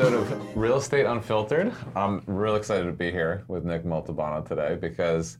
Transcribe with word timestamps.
of 0.00 0.56
Real 0.56 0.76
Estate 0.76 1.06
Unfiltered. 1.06 1.72
I'm 1.96 2.22
real 2.26 2.54
excited 2.54 2.84
to 2.84 2.92
be 2.92 3.10
here 3.10 3.44
with 3.48 3.64
Nick 3.64 3.84
Montalbano 3.84 4.46
today 4.46 4.76
because, 4.80 5.38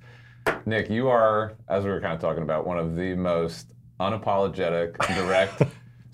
Nick, 0.67 0.91
you 0.91 1.09
are, 1.09 1.55
as 1.69 1.85
we 1.85 1.91
were 1.91 2.01
kind 2.01 2.13
of 2.13 2.21
talking 2.21 2.43
about, 2.43 2.67
one 2.67 2.79
of 2.79 2.97
the 2.97 3.15
most 3.15 3.69
unapologetic, 4.01 4.97
direct, 5.15 5.63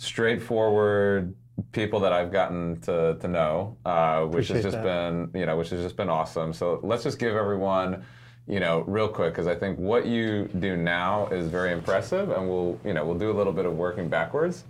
straightforward 0.04 1.34
people 1.72 2.00
that 2.00 2.12
I've 2.12 2.32
gotten 2.32 2.80
to, 2.82 3.16
to 3.20 3.28
know, 3.28 3.76
uh, 3.84 4.22
which 4.22 4.48
has 4.48 4.62
just 4.62 4.76
that. 4.76 4.82
been, 4.82 5.30
you 5.40 5.46
know, 5.46 5.56
which 5.56 5.70
has 5.70 5.82
just 5.82 5.96
been 5.96 6.08
awesome. 6.08 6.52
So 6.52 6.80
let's 6.82 7.02
just 7.02 7.18
give 7.18 7.36
everyone, 7.36 8.04
you 8.46 8.60
know, 8.60 8.80
real 8.80 9.08
quick 9.08 9.32
because 9.32 9.46
I 9.46 9.54
think 9.54 9.78
what 9.78 10.06
you 10.06 10.48
do 10.58 10.76
now 10.76 11.28
is 11.28 11.46
very 11.46 11.72
impressive, 11.72 12.30
and 12.30 12.48
we'll, 12.48 12.78
you 12.84 12.92
know, 12.92 13.04
we'll 13.04 13.18
do 13.18 13.30
a 13.30 13.36
little 13.36 13.52
bit 13.52 13.66
of 13.66 13.76
working 13.76 14.08
backwards. 14.08 14.64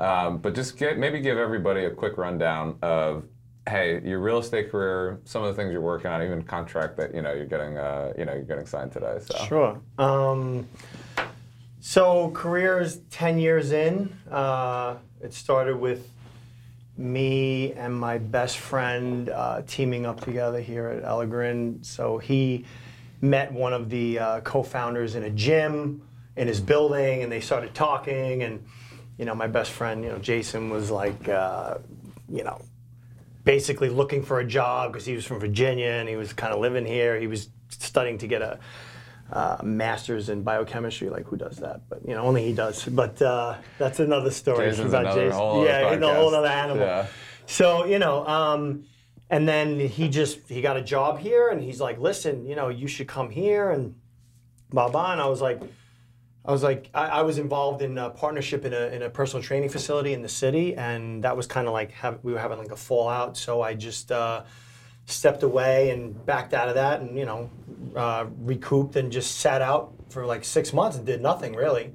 Um, 0.00 0.38
but 0.38 0.54
just 0.54 0.78
get, 0.78 0.98
maybe 0.98 1.20
give 1.20 1.38
everybody 1.38 1.84
a 1.84 1.90
quick 1.90 2.16
rundown 2.18 2.76
of, 2.82 3.24
hey, 3.68 4.00
your 4.04 4.18
real 4.18 4.38
estate 4.38 4.70
career, 4.70 5.20
some 5.24 5.44
of 5.44 5.54
the 5.54 5.60
things 5.60 5.72
you're 5.72 5.80
working 5.80 6.10
on, 6.10 6.22
even 6.22 6.42
contract 6.42 6.96
that 6.96 7.14
you 7.14 7.22
know 7.22 7.32
you're 7.32 7.46
getting, 7.46 7.78
uh, 7.78 8.12
you 8.18 8.24
know, 8.24 8.32
you're 8.32 8.42
getting 8.42 8.66
signed 8.66 8.92
today. 8.92 9.18
So 9.20 9.44
Sure. 9.44 9.80
Um, 9.98 10.66
so 11.84 12.30
careers 12.30 13.00
10 13.10 13.40
years 13.40 13.72
in. 13.72 14.16
Uh, 14.30 14.94
it 15.20 15.34
started 15.34 15.76
with 15.76 16.08
me 16.96 17.72
and 17.72 17.92
my 17.92 18.18
best 18.18 18.58
friend 18.58 19.28
uh, 19.28 19.62
teaming 19.66 20.06
up 20.06 20.20
together 20.20 20.60
here 20.60 20.86
at 20.86 21.02
Elegran. 21.02 21.84
So 21.84 22.18
he 22.18 22.64
met 23.20 23.52
one 23.52 23.72
of 23.72 23.90
the 23.90 24.20
uh, 24.20 24.40
co-founders 24.42 25.16
in 25.16 25.24
a 25.24 25.30
gym 25.30 26.02
in 26.36 26.46
his 26.46 26.60
building, 26.60 27.24
and 27.24 27.32
they 27.32 27.40
started 27.40 27.74
talking. 27.74 28.44
And 28.44 28.64
you 29.18 29.24
know, 29.24 29.34
my 29.34 29.48
best 29.48 29.72
friend, 29.72 30.04
you 30.04 30.10
know, 30.10 30.18
Jason 30.18 30.70
was 30.70 30.88
like, 30.88 31.28
uh, 31.28 31.78
you 32.28 32.44
know, 32.44 32.62
basically 33.42 33.88
looking 33.88 34.22
for 34.22 34.38
a 34.38 34.46
job 34.46 34.92
because 34.92 35.04
he 35.04 35.14
was 35.14 35.24
from 35.24 35.40
Virginia 35.40 35.90
and 35.90 36.08
he 36.08 36.14
was 36.14 36.32
kind 36.32 36.54
of 36.54 36.60
living 36.60 36.86
here. 36.86 37.18
He 37.18 37.26
was 37.26 37.48
studying 37.70 38.18
to 38.18 38.28
get 38.28 38.40
a 38.40 38.60
uh, 39.32 39.56
master's 39.62 40.28
in 40.28 40.42
biochemistry. 40.42 41.08
Like 41.08 41.26
who 41.26 41.36
does 41.36 41.56
that? 41.58 41.88
But 41.88 42.06
you 42.06 42.14
know, 42.14 42.22
only 42.22 42.44
he 42.44 42.52
does. 42.52 42.86
But 43.02 43.20
uh, 43.22 43.56
that's 43.78 43.98
another 43.98 44.30
story. 44.30 44.68
Jason's 44.68 44.92
about 44.92 45.06
another 45.06 45.32
whole 45.32 45.64
yeah, 45.64 45.94
he's 45.94 46.02
a 46.02 46.14
whole 46.14 46.34
other 46.34 46.46
animal. 46.46 46.84
Yeah. 46.84 47.06
So 47.46 47.86
you 47.86 47.98
know, 47.98 48.26
um, 48.26 48.84
and 49.30 49.48
then 49.48 49.80
he 49.80 50.08
just 50.08 50.48
he 50.48 50.60
got 50.60 50.76
a 50.76 50.82
job 50.82 51.18
here, 51.18 51.48
and 51.48 51.62
he's 51.62 51.80
like, 51.80 51.98
listen, 51.98 52.46
you 52.46 52.54
know, 52.54 52.68
you 52.68 52.86
should 52.86 53.08
come 53.08 53.30
here 53.30 53.70
and 53.70 53.94
blah 54.70 54.88
blah. 54.88 55.12
And 55.12 55.20
I 55.20 55.26
was 55.26 55.40
like. 55.40 55.60
I 56.44 56.50
was 56.50 56.64
like, 56.64 56.90
I, 56.92 57.06
I 57.06 57.22
was 57.22 57.38
involved 57.38 57.82
in 57.82 57.96
a 57.96 58.10
partnership 58.10 58.64
in 58.64 58.72
a, 58.72 58.86
in 58.88 59.02
a 59.02 59.08
personal 59.08 59.44
training 59.44 59.68
facility 59.68 60.12
in 60.12 60.22
the 60.22 60.28
city, 60.28 60.74
and 60.74 61.22
that 61.22 61.36
was 61.36 61.46
kind 61.46 61.68
of 61.68 61.72
like 61.72 61.92
have, 61.92 62.18
we 62.24 62.32
were 62.32 62.40
having 62.40 62.58
like 62.58 62.72
a 62.72 62.76
fallout. 62.76 63.36
So 63.36 63.62
I 63.62 63.74
just 63.74 64.10
uh, 64.10 64.42
stepped 65.12 65.42
away 65.42 65.90
and 65.90 66.24
backed 66.26 66.54
out 66.54 66.68
of 66.68 66.74
that, 66.74 67.00
and 67.00 67.16
you 67.16 67.24
know, 67.24 67.50
uh, 67.94 68.26
recouped 68.40 68.96
and 68.96 69.12
just 69.12 69.38
sat 69.38 69.62
out 69.62 69.92
for 70.10 70.26
like 70.26 70.44
six 70.44 70.72
months 70.72 70.96
and 70.96 71.06
did 71.06 71.20
nothing 71.22 71.54
really, 71.54 71.92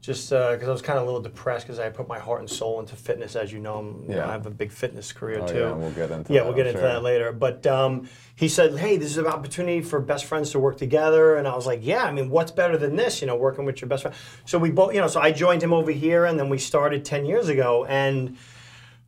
just 0.00 0.30
because 0.30 0.68
I 0.68 0.72
was 0.72 0.80
kind 0.82 0.98
of 0.98 1.02
a 1.02 1.06
little 1.06 1.20
depressed 1.20 1.66
because 1.66 1.78
I 1.78 1.90
put 1.90 2.08
my 2.08 2.18
heart 2.18 2.40
and 2.40 2.48
soul 2.48 2.80
into 2.80 2.96
fitness. 2.96 3.36
As 3.36 3.52
you 3.52 3.58
know, 3.58 3.76
I'm, 3.78 4.02
you 4.02 4.08
know, 4.08 4.16
Yeah. 4.16 4.28
I 4.28 4.32
have 4.32 4.46
a 4.46 4.50
big 4.50 4.72
fitness 4.72 5.12
career 5.12 5.40
Oh, 5.42 5.46
too. 5.46 5.58
yeah, 5.58 5.72
we'll 5.72 5.90
get 5.90 6.10
into 6.10 6.32
Yeah, 6.32 6.40
that, 6.40 6.44
we'll 6.46 6.54
get 6.56 6.66
I'm 6.66 6.68
into 6.68 6.80
sure. 6.80 6.88
that 6.92 7.02
later. 7.02 7.32
But 7.32 7.66
um, 7.66 8.08
he 8.36 8.48
said, 8.48 8.76
"Hey, 8.78 8.96
this 8.96 9.10
is 9.10 9.18
an 9.18 9.26
opportunity 9.26 9.80
for 9.82 10.00
best 10.00 10.24
friends 10.24 10.50
to 10.52 10.58
work 10.58 10.78
together," 10.78 11.36
and 11.36 11.46
I 11.46 11.54
was 11.54 11.66
like, 11.66 11.80
"Yeah, 11.82 12.04
I 12.04 12.12
mean, 12.12 12.30
what's 12.30 12.50
better 12.50 12.76
than 12.78 12.96
this? 12.96 13.20
You 13.20 13.26
know, 13.26 13.36
working 13.36 13.64
with 13.66 13.80
your 13.82 13.88
best 13.88 14.02
friend." 14.02 14.16
So 14.46 14.58
we 14.58 14.70
both, 14.70 14.94
you 14.94 15.00
know, 15.00 15.08
so 15.08 15.20
I 15.20 15.32
joined 15.32 15.62
him 15.62 15.72
over 15.72 15.90
here, 15.90 16.24
and 16.24 16.38
then 16.38 16.48
we 16.48 16.58
started 16.58 17.04
ten 17.04 17.26
years 17.26 17.48
ago, 17.48 17.84
and 17.86 18.36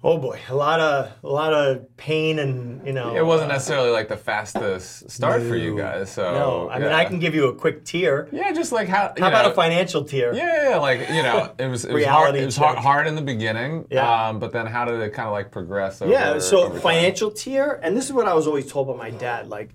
oh 0.04 0.18
boy, 0.18 0.38
a 0.48 0.54
lot 0.54 0.80
of 0.80 1.12
a 1.22 1.28
lot 1.28 1.52
of 1.52 1.96
pain, 1.96 2.38
and 2.38 2.84
you 2.86 2.92
know, 2.92 3.14
it 3.14 3.24
wasn't 3.24 3.50
uh, 3.50 3.54
necessarily 3.54 3.90
like 3.90 4.08
the 4.08 4.16
fastest 4.16 5.10
start 5.10 5.42
for 5.42 5.56
you 5.56 5.76
guys. 5.76 6.10
So 6.10 6.22
No, 6.32 6.70
I 6.70 6.78
mean. 6.78 6.88
I 6.92 7.04
can 7.04 7.18
give 7.18 7.34
you 7.34 7.48
a 7.48 7.54
quick 7.54 7.84
tier. 7.84 8.28
yeah, 8.32 8.52
just 8.52 8.72
like 8.72 8.88
how. 8.88 9.12
How 9.18 9.28
about 9.28 9.44
know, 9.44 9.52
a 9.52 9.54
financial 9.54 10.04
tier? 10.04 10.32
Yeah, 10.32 10.46
yeah, 10.46 10.70
yeah, 10.70 10.76
like 10.78 11.00
you 11.10 11.22
know, 11.22 11.52
it 11.58 11.66
was 11.68 11.84
it 11.84 11.92
was 11.92 12.04
hard. 12.04 12.34
It 12.36 12.44
was 12.44 12.56
hard, 12.56 12.78
hard 12.78 13.06
in 13.06 13.14
the 13.14 13.22
beginning. 13.22 13.86
Yeah. 13.90 14.28
Um, 14.28 14.38
but 14.38 14.52
then 14.52 14.66
how 14.66 14.84
did 14.84 15.00
it 15.00 15.10
kind 15.12 15.26
of 15.28 15.32
like 15.32 15.50
progress? 15.50 16.02
Over, 16.02 16.12
Yeah, 16.12 16.38
so 16.38 16.70
financial 16.70 17.30
tier, 17.30 17.80
and 17.82 17.96
this 17.96 18.06
is 18.06 18.12
what 18.12 18.26
I 18.26 18.34
was 18.34 18.46
always 18.46 18.70
told 18.70 18.88
by 18.88 18.96
my 18.96 19.10
dad. 19.10 19.48
Like, 19.48 19.70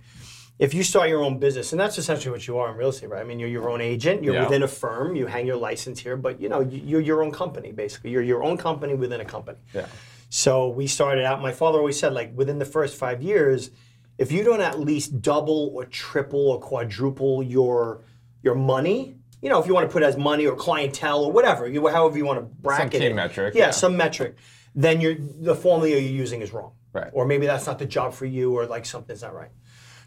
if 0.59 0.73
you 0.73 0.83
start 0.83 1.07
your 1.09 1.23
own 1.23 1.37
business, 1.39 1.71
and 1.71 1.79
that's 1.79 1.97
essentially 1.97 2.31
what 2.31 2.47
you 2.47 2.57
are 2.57 2.71
in 2.71 2.77
real 2.77 2.89
estate, 2.89 3.09
right? 3.09 3.21
I 3.21 3.23
mean, 3.23 3.39
you're 3.39 3.49
your 3.49 3.69
own 3.69 3.79
agent. 3.79 4.23
You're 4.23 4.33
Yeah. 4.35 4.43
within 4.45 4.63
a 4.63 4.67
firm. 4.67 5.15
You 5.15 5.27
hang 5.27 5.45
your 5.45 5.55
license 5.55 5.99
here, 5.99 6.17
but 6.17 6.41
you 6.41 6.49
know, 6.49 6.61
you- 6.61 6.81
you're 6.83 7.01
your 7.01 7.23
own 7.23 7.31
company 7.31 7.71
basically. 7.71 8.09
You're 8.09 8.23
your 8.23 8.43
own 8.43 8.57
company 8.57 8.95
within 8.95 9.21
a 9.21 9.25
company. 9.25 9.59
Yeah. 9.73 9.85
So 10.29 10.69
we 10.69 10.87
started 10.87 11.23
out. 11.23 11.41
My 11.41 11.51
father 11.51 11.79
always 11.79 11.99
said, 11.99 12.13
like, 12.13 12.35
within 12.35 12.59
the 12.59 12.65
first 12.65 12.97
five 12.97 13.21
years, 13.21 13.71
if 14.17 14.31
you 14.31 14.43
don't 14.43 14.61
at 14.61 14.79
least 14.79 15.21
double 15.21 15.71
or 15.73 15.85
triple 15.85 16.49
or 16.49 16.59
quadruple 16.59 17.43
your 17.43 18.01
your 18.43 18.55
money, 18.55 19.17
you 19.41 19.49
know, 19.49 19.59
if 19.59 19.67
you 19.67 19.73
want 19.73 19.87
to 19.87 19.93
put 19.93 20.03
it 20.03 20.05
as 20.05 20.17
money 20.17 20.45
or 20.45 20.55
clientele 20.55 21.23
or 21.23 21.31
whatever, 21.31 21.67
you 21.67 21.85
however 21.87 22.17
you 22.17 22.25
want 22.25 22.39
to 22.39 22.45
bracket 22.45 22.93
some 22.93 23.01
key 23.01 23.07
it, 23.07 23.15
metric, 23.15 23.53
yeah, 23.55 23.65
yeah. 23.65 23.71
some 23.71 23.95
metric, 23.95 24.35
then 24.75 24.99
you're 25.01 25.15
the 25.15 25.55
formula 25.55 25.89
you're 25.89 25.99
using 25.99 26.41
is 26.41 26.51
wrong, 26.51 26.73
Right. 26.93 27.09
Or 27.13 27.25
maybe 27.25 27.45
that's 27.45 27.67
not 27.67 27.79
the 27.79 27.85
job 27.85 28.13
for 28.13 28.25
you, 28.25 28.57
or 28.57 28.65
like 28.65 28.85
something's 28.85 29.21
not 29.21 29.33
right. 29.33 29.51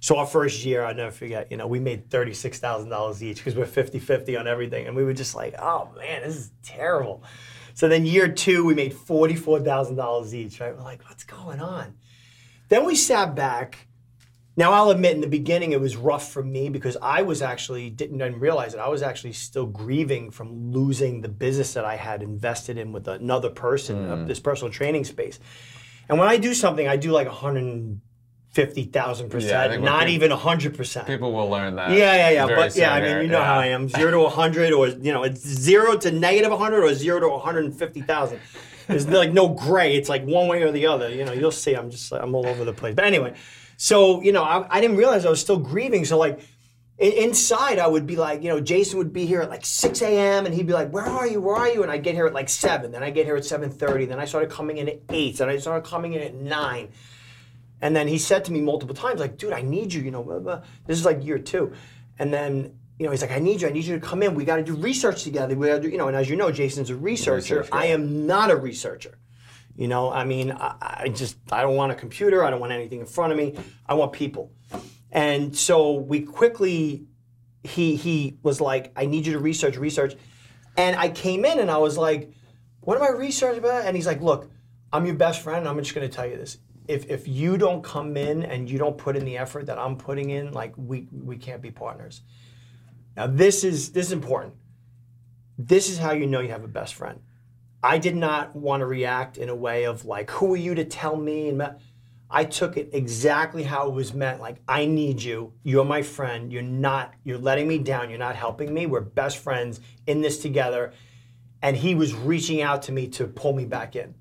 So 0.00 0.16
our 0.16 0.26
first 0.26 0.64
year, 0.64 0.82
I'll 0.82 0.94
never 0.94 1.10
forget, 1.10 1.50
you 1.50 1.58
know, 1.58 1.66
we 1.66 1.78
made 1.78 2.08
$36,000 2.08 3.20
each 3.22 3.36
because 3.36 3.54
we're 3.54 3.66
50-50 3.66 4.40
on 4.40 4.46
everything. 4.48 4.86
And 4.86 4.96
we 4.96 5.04
were 5.04 5.12
just 5.12 5.34
like, 5.34 5.54
oh 5.58 5.90
man, 5.98 6.22
this 6.22 6.36
is 6.36 6.52
terrible. 6.62 7.22
So 7.80 7.88
then 7.88 8.04
year 8.04 8.28
two, 8.28 8.66
we 8.66 8.74
made 8.74 8.92
$44,000 8.92 10.34
each, 10.34 10.60
right? 10.60 10.76
We're 10.76 10.82
like, 10.82 11.02
what's 11.08 11.24
going 11.24 11.60
on? 11.60 11.94
Then 12.68 12.84
we 12.84 12.94
sat 12.94 13.34
back. 13.34 13.88
Now 14.54 14.72
I'll 14.72 14.90
admit 14.90 15.14
in 15.14 15.22
the 15.22 15.26
beginning 15.26 15.72
it 15.72 15.80
was 15.80 15.96
rough 15.96 16.30
for 16.30 16.42
me 16.42 16.68
because 16.68 16.98
I 17.00 17.22
was 17.22 17.40
actually 17.40 17.88
didn't 17.88 18.16
even 18.16 18.38
realize 18.38 18.74
it. 18.74 18.80
I 18.80 18.90
was 18.90 19.00
actually 19.00 19.32
still 19.32 19.64
grieving 19.64 20.30
from 20.30 20.72
losing 20.72 21.22
the 21.22 21.30
business 21.30 21.72
that 21.72 21.86
I 21.86 21.96
had 21.96 22.22
invested 22.22 22.76
in 22.76 22.92
with 22.92 23.08
another 23.08 23.48
person 23.48 24.10
of 24.10 24.18
mm. 24.18 24.26
this 24.26 24.40
personal 24.40 24.70
training 24.70 25.04
space. 25.04 25.40
And 26.10 26.18
when 26.18 26.28
I 26.28 26.36
do 26.36 26.52
something, 26.52 26.86
I 26.86 26.98
do 26.98 27.12
like 27.12 27.28
150,000 28.54 29.26
Yeah, 29.26 29.30
percent, 29.30 29.82
not 29.82 30.06
peop- 30.06 30.14
even 30.14 30.30
100 30.30 30.76
percent. 30.76 31.06
People 31.06 31.32
will 31.32 31.48
learn 31.48 31.76
that. 31.76 31.90
Yeah, 31.90 32.14
yeah, 32.30 32.30
yeah. 32.30 32.46
But 32.56 32.74
yeah, 32.76 32.92
I 32.94 33.00
mean, 33.00 33.22
you 33.22 33.28
know 33.28 33.38
Yeah. 33.38 33.44
how 33.44 33.58
I 33.60 33.66
am. 33.66 33.88
Zero 33.88 34.10
to 34.10 34.18
100, 34.20 34.72
or, 34.72 34.88
you 34.88 35.12
know, 35.12 35.22
it's 35.22 35.40
zero 35.46 35.96
to 35.98 36.10
negative 36.10 36.50
100 36.50 36.82
or 36.82 36.94
zero 36.94 37.20
to 37.20 37.28
150,000. 37.28 38.40
There's 38.88 39.06
like 39.08 39.32
no 39.32 39.48
gray. 39.48 39.94
It's 39.94 40.08
like 40.08 40.24
one 40.24 40.48
way 40.48 40.62
or 40.62 40.72
the 40.72 40.86
other. 40.86 41.10
You 41.10 41.24
know, 41.24 41.32
you'll 41.32 41.52
see. 41.52 41.74
I'm 41.74 41.90
just, 41.90 42.12
I'm 42.12 42.34
all 42.34 42.46
over 42.46 42.64
the 42.64 42.72
place. 42.72 42.96
But 42.96 43.04
anyway, 43.04 43.34
so, 43.76 44.20
you 44.20 44.32
know, 44.32 44.42
I, 44.42 44.66
I 44.68 44.80
didn't 44.80 44.96
realize 44.96 45.24
I 45.24 45.30
was 45.30 45.40
still 45.40 45.58
grieving. 45.58 46.04
So, 46.04 46.18
like, 46.18 46.40
inside, 46.98 47.78
I 47.78 47.86
would 47.86 48.04
be 48.04 48.16
like, 48.16 48.42
you 48.42 48.48
know, 48.48 48.60
Jason 48.60 48.98
would 48.98 49.12
be 49.12 49.26
here 49.26 49.42
at 49.42 49.48
like 49.48 49.64
6 49.64 50.02
a.m. 50.02 50.44
and 50.44 50.52
he'd 50.54 50.66
be 50.66 50.72
like, 50.74 50.90
"Where 50.90 51.06
are 51.06 51.26
you? 51.26 51.40
Where 51.40 51.54
are 51.56 51.68
you?" 51.70 51.82
And 51.82 51.90
I 51.90 51.94
would 51.94 52.04
get 52.04 52.14
here 52.14 52.26
at 52.26 52.34
like 52.34 52.48
seven. 52.50 52.90
Then 52.90 53.02
I 53.04 53.10
get 53.10 53.24
here 53.26 53.36
at 53.36 53.44
7:30. 53.44 54.08
Then 54.08 54.18
I 54.18 54.24
started 54.26 54.50
coming 54.50 54.76
in 54.78 54.88
at 54.88 54.98
eight. 55.10 55.38
Then 55.38 55.48
I 55.48 55.56
started 55.58 55.88
coming 55.88 56.12
in 56.14 56.20
at 56.20 56.34
nine. 56.34 56.88
And 57.82 57.96
then 57.96 58.08
he 58.08 58.18
said 58.18 58.44
to 58.46 58.52
me 58.52 58.60
multiple 58.60 58.94
times, 58.94 59.20
like, 59.20 59.38
dude, 59.38 59.52
I 59.52 59.62
need 59.62 59.92
you, 59.92 60.02
you 60.02 60.10
know, 60.10 60.22
blah, 60.22 60.38
blah. 60.38 60.62
this 60.86 60.98
is 60.98 61.04
like 61.04 61.24
year 61.24 61.38
two. 61.38 61.72
And 62.18 62.32
then, 62.32 62.78
you 62.98 63.06
know, 63.06 63.12
he's 63.12 63.22
like, 63.22 63.30
I 63.30 63.38
need 63.38 63.62
you, 63.62 63.68
I 63.68 63.72
need 63.72 63.84
you 63.84 63.98
to 63.98 64.06
come 64.06 64.22
in. 64.22 64.34
We 64.34 64.44
got 64.44 64.56
to 64.56 64.62
do 64.62 64.74
research 64.74 65.24
together. 65.24 65.56
We 65.56 65.68
got 65.68 65.76
to 65.76 65.80
do, 65.82 65.88
you 65.88 65.96
know, 65.96 66.08
and 66.08 66.16
as 66.16 66.28
you 66.28 66.36
know, 66.36 66.52
Jason's 66.52 66.90
a 66.90 66.96
researcher. 66.96 67.60
Research 67.60 67.70
guy. 67.70 67.82
I 67.82 67.86
am 67.86 68.26
not 68.26 68.50
a 68.50 68.56
researcher. 68.56 69.18
You 69.76 69.88
know, 69.88 70.12
I 70.12 70.24
mean, 70.24 70.52
I, 70.52 70.74
I 70.80 71.08
just, 71.08 71.38
I 71.50 71.62
don't 71.62 71.76
want 71.76 71.92
a 71.92 71.94
computer. 71.94 72.44
I 72.44 72.50
don't 72.50 72.60
want 72.60 72.72
anything 72.72 73.00
in 73.00 73.06
front 73.06 73.32
of 73.32 73.38
me. 73.38 73.54
I 73.86 73.94
want 73.94 74.12
people. 74.12 74.52
And 75.10 75.56
so 75.56 75.94
we 75.94 76.20
quickly, 76.20 77.06
he, 77.64 77.96
he 77.96 78.36
was 78.42 78.60
like, 78.60 78.92
I 78.94 79.06
need 79.06 79.26
you 79.26 79.32
to 79.32 79.38
research, 79.38 79.76
research. 79.76 80.16
And 80.76 80.96
I 80.96 81.08
came 81.08 81.46
in 81.46 81.58
and 81.58 81.70
I 81.70 81.78
was 81.78 81.96
like, 81.96 82.30
what 82.80 82.96
am 82.96 83.02
I 83.02 83.16
researching 83.16 83.58
about? 83.58 83.86
And 83.86 83.96
he's 83.96 84.06
like, 84.06 84.20
look, 84.20 84.50
I'm 84.92 85.06
your 85.06 85.14
best 85.14 85.40
friend. 85.42 85.66
I'm 85.66 85.78
just 85.78 85.94
going 85.94 86.08
to 86.08 86.14
tell 86.14 86.26
you 86.26 86.36
this. 86.36 86.58
If, 86.90 87.08
if 87.08 87.28
you 87.28 87.56
don't 87.56 87.82
come 87.82 88.16
in 88.16 88.42
and 88.42 88.68
you 88.70 88.78
don't 88.78 88.98
put 88.98 89.16
in 89.16 89.24
the 89.24 89.38
effort 89.38 89.66
that 89.66 89.78
I'm 89.78 89.96
putting 89.96 90.30
in, 90.30 90.52
like 90.52 90.74
we, 90.76 91.08
we 91.12 91.36
can't 91.36 91.62
be 91.62 91.70
partners. 91.70 92.22
Now 93.16 93.26
this 93.26 93.64
is 93.64 93.92
this 93.92 94.06
is 94.06 94.12
important. 94.12 94.54
This 95.56 95.88
is 95.90 95.98
how 95.98 96.12
you 96.12 96.26
know 96.26 96.40
you 96.40 96.50
have 96.50 96.64
a 96.64 96.68
best 96.80 96.94
friend. 96.94 97.20
I 97.82 97.98
did 97.98 98.16
not 98.16 98.54
want 98.54 98.80
to 98.80 98.86
react 98.86 99.38
in 99.38 99.48
a 99.48 99.54
way 99.54 99.84
of 99.84 100.04
like, 100.04 100.30
who 100.30 100.52
are 100.54 100.62
you 100.66 100.74
to 100.74 100.84
tell 100.84 101.16
me? 101.16 101.48
And 101.48 101.62
I 102.30 102.44
took 102.44 102.76
it 102.76 102.90
exactly 102.92 103.62
how 103.62 103.88
it 103.88 103.94
was 103.94 104.14
meant. 104.14 104.40
Like, 104.40 104.58
I 104.68 104.86
need 104.86 105.22
you. 105.22 105.52
You're 105.62 105.84
my 105.84 106.02
friend. 106.02 106.52
You're 106.52 106.62
not. 106.62 107.14
You're 107.24 107.38
letting 107.38 107.66
me 107.66 107.78
down. 107.78 108.10
You're 108.10 108.18
not 108.18 108.36
helping 108.36 108.72
me. 108.72 108.86
We're 108.86 109.00
best 109.00 109.38
friends 109.38 109.80
in 110.06 110.20
this 110.20 110.38
together. 110.38 110.92
and 111.62 111.76
he 111.76 111.94
was 111.94 112.14
reaching 112.14 112.62
out 112.62 112.82
to 112.82 112.92
me 112.92 113.08
to 113.08 113.26
pull 113.26 113.52
me 113.52 113.64
back 113.64 113.96
in. 113.96 114.14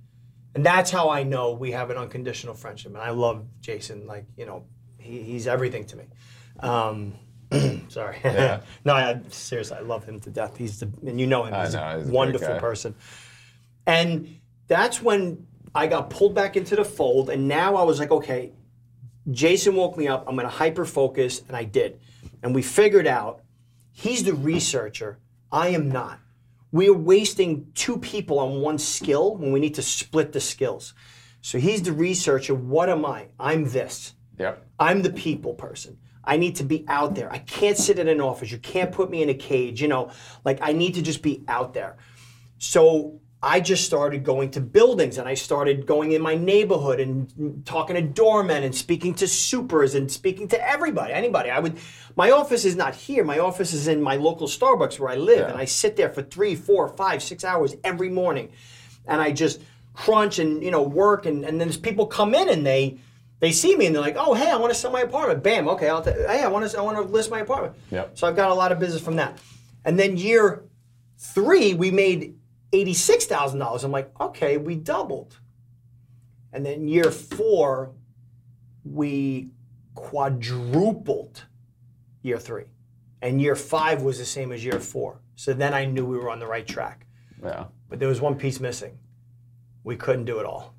And 0.55 0.65
that's 0.65 0.89
how 0.89 1.09
I 1.09 1.23
know 1.23 1.51
we 1.51 1.71
have 1.71 1.89
an 1.89 1.97
unconditional 1.97 2.55
friendship. 2.55 2.93
And 2.93 3.01
I 3.01 3.11
love 3.11 3.45
Jason. 3.61 4.07
Like, 4.07 4.25
you 4.35 4.45
know, 4.45 4.65
he, 4.97 5.21
he's 5.21 5.47
everything 5.47 5.85
to 5.85 5.97
me. 5.97 6.05
Um, 6.59 7.13
sorry. 7.87 8.17
Yeah. 8.23 8.61
no, 8.85 8.93
I, 8.93 9.21
seriously, 9.29 9.77
I 9.77 9.81
love 9.81 10.03
him 10.05 10.19
to 10.21 10.29
death. 10.29 10.57
He's 10.57 10.79
the, 10.79 10.91
and 11.05 11.19
you 11.19 11.27
know 11.27 11.45
him. 11.45 11.53
I 11.53 11.65
He's 11.65 11.75
know, 11.75 11.83
a 11.83 11.97
he's 11.99 12.09
a 12.09 12.11
wonderful 12.11 12.59
person. 12.59 12.95
And 13.85 14.39
that's 14.67 15.01
when 15.01 15.47
I 15.73 15.87
got 15.87 16.09
pulled 16.09 16.33
back 16.33 16.57
into 16.57 16.75
the 16.75 16.85
fold. 16.85 17.29
And 17.29 17.47
now 17.47 17.75
I 17.75 17.83
was 17.83 17.99
like, 17.99 18.11
okay, 18.11 18.51
Jason 19.29 19.75
woke 19.75 19.97
me 19.97 20.07
up. 20.07 20.25
I'm 20.27 20.35
going 20.35 20.47
to 20.47 20.53
hyper 20.53 20.85
focus. 20.85 21.43
And 21.47 21.55
I 21.55 21.63
did. 21.63 21.99
And 22.41 22.55
we 22.55 22.61
figured 22.61 23.07
out 23.07 23.41
he's 23.91 24.23
the 24.23 24.33
researcher. 24.33 25.19
I 25.51 25.69
am 25.69 25.89
not. 25.89 26.19
We 26.71 26.87
are 26.89 26.93
wasting 26.93 27.71
two 27.73 27.97
people 27.97 28.39
on 28.39 28.61
one 28.61 28.77
skill 28.77 29.35
when 29.35 29.51
we 29.51 29.59
need 29.59 29.75
to 29.75 29.81
split 29.81 30.31
the 30.33 30.39
skills. 30.39 30.93
So 31.41 31.57
he's 31.57 31.81
the 31.81 31.93
researcher. 31.93 32.53
What 32.53 32.89
am 32.89 33.05
I? 33.05 33.27
I'm 33.39 33.69
this. 33.69 34.13
Yep. 34.37 34.65
I'm 34.79 35.01
the 35.01 35.11
people 35.11 35.53
person. 35.53 35.97
I 36.23 36.37
need 36.37 36.55
to 36.57 36.63
be 36.63 36.85
out 36.87 37.15
there. 37.15 37.31
I 37.31 37.39
can't 37.39 37.77
sit 37.77 37.97
in 37.97 38.07
an 38.07 38.21
office. 38.21 38.51
You 38.51 38.59
can't 38.59 38.91
put 38.91 39.09
me 39.09 39.23
in 39.23 39.29
a 39.29 39.33
cage. 39.33 39.81
You 39.81 39.87
know, 39.87 40.11
like 40.45 40.59
I 40.61 40.73
need 40.73 40.93
to 40.95 41.01
just 41.01 41.21
be 41.21 41.43
out 41.47 41.73
there. 41.73 41.97
So 42.59 43.18
I 43.41 43.61
just 43.61 43.85
started 43.85 44.25
going 44.25 44.51
to 44.51 44.61
buildings 44.61 45.17
and 45.17 45.25
I 45.27 45.33
started 45.33 45.85
going 45.85 46.11
in 46.11 46.21
my 46.21 46.35
neighborhood 46.35 46.99
and 46.99 47.65
talking 47.65 47.95
to 47.95 48.01
doormen 48.01 48.63
and 48.63 48.75
speaking 48.75 49.13
to 49.15 49.27
supers 49.29 49.95
and 49.95 50.11
speaking 50.11 50.49
to 50.49 50.67
everybody, 50.69 51.13
anybody. 51.13 51.49
I 51.49 51.59
would, 51.59 51.77
my 52.17 52.31
office 52.31 52.65
is 52.65 52.75
not 52.75 52.95
here. 52.95 53.23
My 53.23 53.39
office 53.39 53.71
is 53.71 53.87
in 53.87 54.01
my 54.01 54.17
local 54.17 54.47
Starbucks 54.47 54.99
where 54.99 55.09
I 55.09 55.15
live, 55.15 55.39
Yeah. 55.39 55.49
and 55.51 55.57
I 55.57 55.63
sit 55.65 55.95
there 55.95 56.09
for 56.09 56.21
three, 56.21 56.53
four, 56.55 56.89
five, 56.89 57.23
six 57.23 57.45
hours 57.45 57.75
every 57.85 58.09
morning, 58.09 58.49
and 59.07 59.21
I 59.21 59.31
just 59.31 59.61
crunch 59.93 60.37
and 60.39 60.61
you 60.63 60.71
know 60.71 60.81
work 60.83 61.25
and 61.25 61.43
and 61.45 61.59
then 61.61 61.71
people 61.73 62.07
come 62.07 62.33
in 62.35 62.49
and 62.49 62.65
they. 62.65 62.99
They 63.41 63.53
see 63.53 63.73
me 63.77 63.85
and 63.85 63.95
they're 63.95 64.01
like, 64.01 64.17
"Oh, 64.17 64.33
hey, 64.33 64.51
I 64.51 64.57
want 64.57 64.73
to 64.73 64.77
sell 64.77 64.91
my 64.91 64.99
apartment." 64.99 65.41
Bam, 65.43 65.69
okay, 65.69 65.87
I'll. 65.87 66.01
T- 66.01 66.11
hey, 66.11 66.43
I 66.43 66.49
want 66.49 66.69
to. 66.69 66.77
I 66.77 66.81
want 66.81 66.97
to 66.97 67.03
list 67.03 67.31
my 67.31 67.39
apartment. 67.39 67.73
Yep. 67.89 68.17
So 68.17 68.27
I've 68.27 68.35
got 68.35 68.51
a 68.51 68.53
lot 68.53 68.73
of 68.73 68.79
business 68.79 69.01
from 69.01 69.15
that. 69.15 69.37
And 69.85 69.97
then 69.97 70.17
year 70.17 70.65
three, 71.17 71.73
we 71.73 71.89
made 71.89 72.35
eighty-six 72.73 73.25
thousand 73.25 73.59
dollars. 73.59 73.83
I'm 73.83 73.91
like, 73.91 74.11
okay, 74.19 74.57
we 74.57 74.75
doubled. 74.75 75.39
And 76.53 76.65
then 76.65 76.87
year 76.87 77.11
four, 77.11 77.91
we 78.83 79.49
quadrupled 79.95 81.45
year 82.21 82.39
three. 82.39 82.65
And 83.21 83.41
year 83.41 83.55
five 83.55 84.01
was 84.01 84.17
the 84.17 84.25
same 84.25 84.51
as 84.51 84.63
year 84.63 84.79
four. 84.79 85.21
So 85.35 85.53
then 85.53 85.73
I 85.73 85.85
knew 85.85 86.05
we 86.05 86.17
were 86.17 86.29
on 86.29 86.39
the 86.39 86.47
right 86.47 86.65
track. 86.65 87.05
Yeah. 87.43 87.65
But 87.89 87.99
there 87.99 88.07
was 88.09 88.21
one 88.21 88.35
piece 88.35 88.59
missing. 88.59 88.97
We 89.83 89.95
couldn't 89.95 90.25
do 90.25 90.39
it 90.39 90.45
all. 90.45 90.73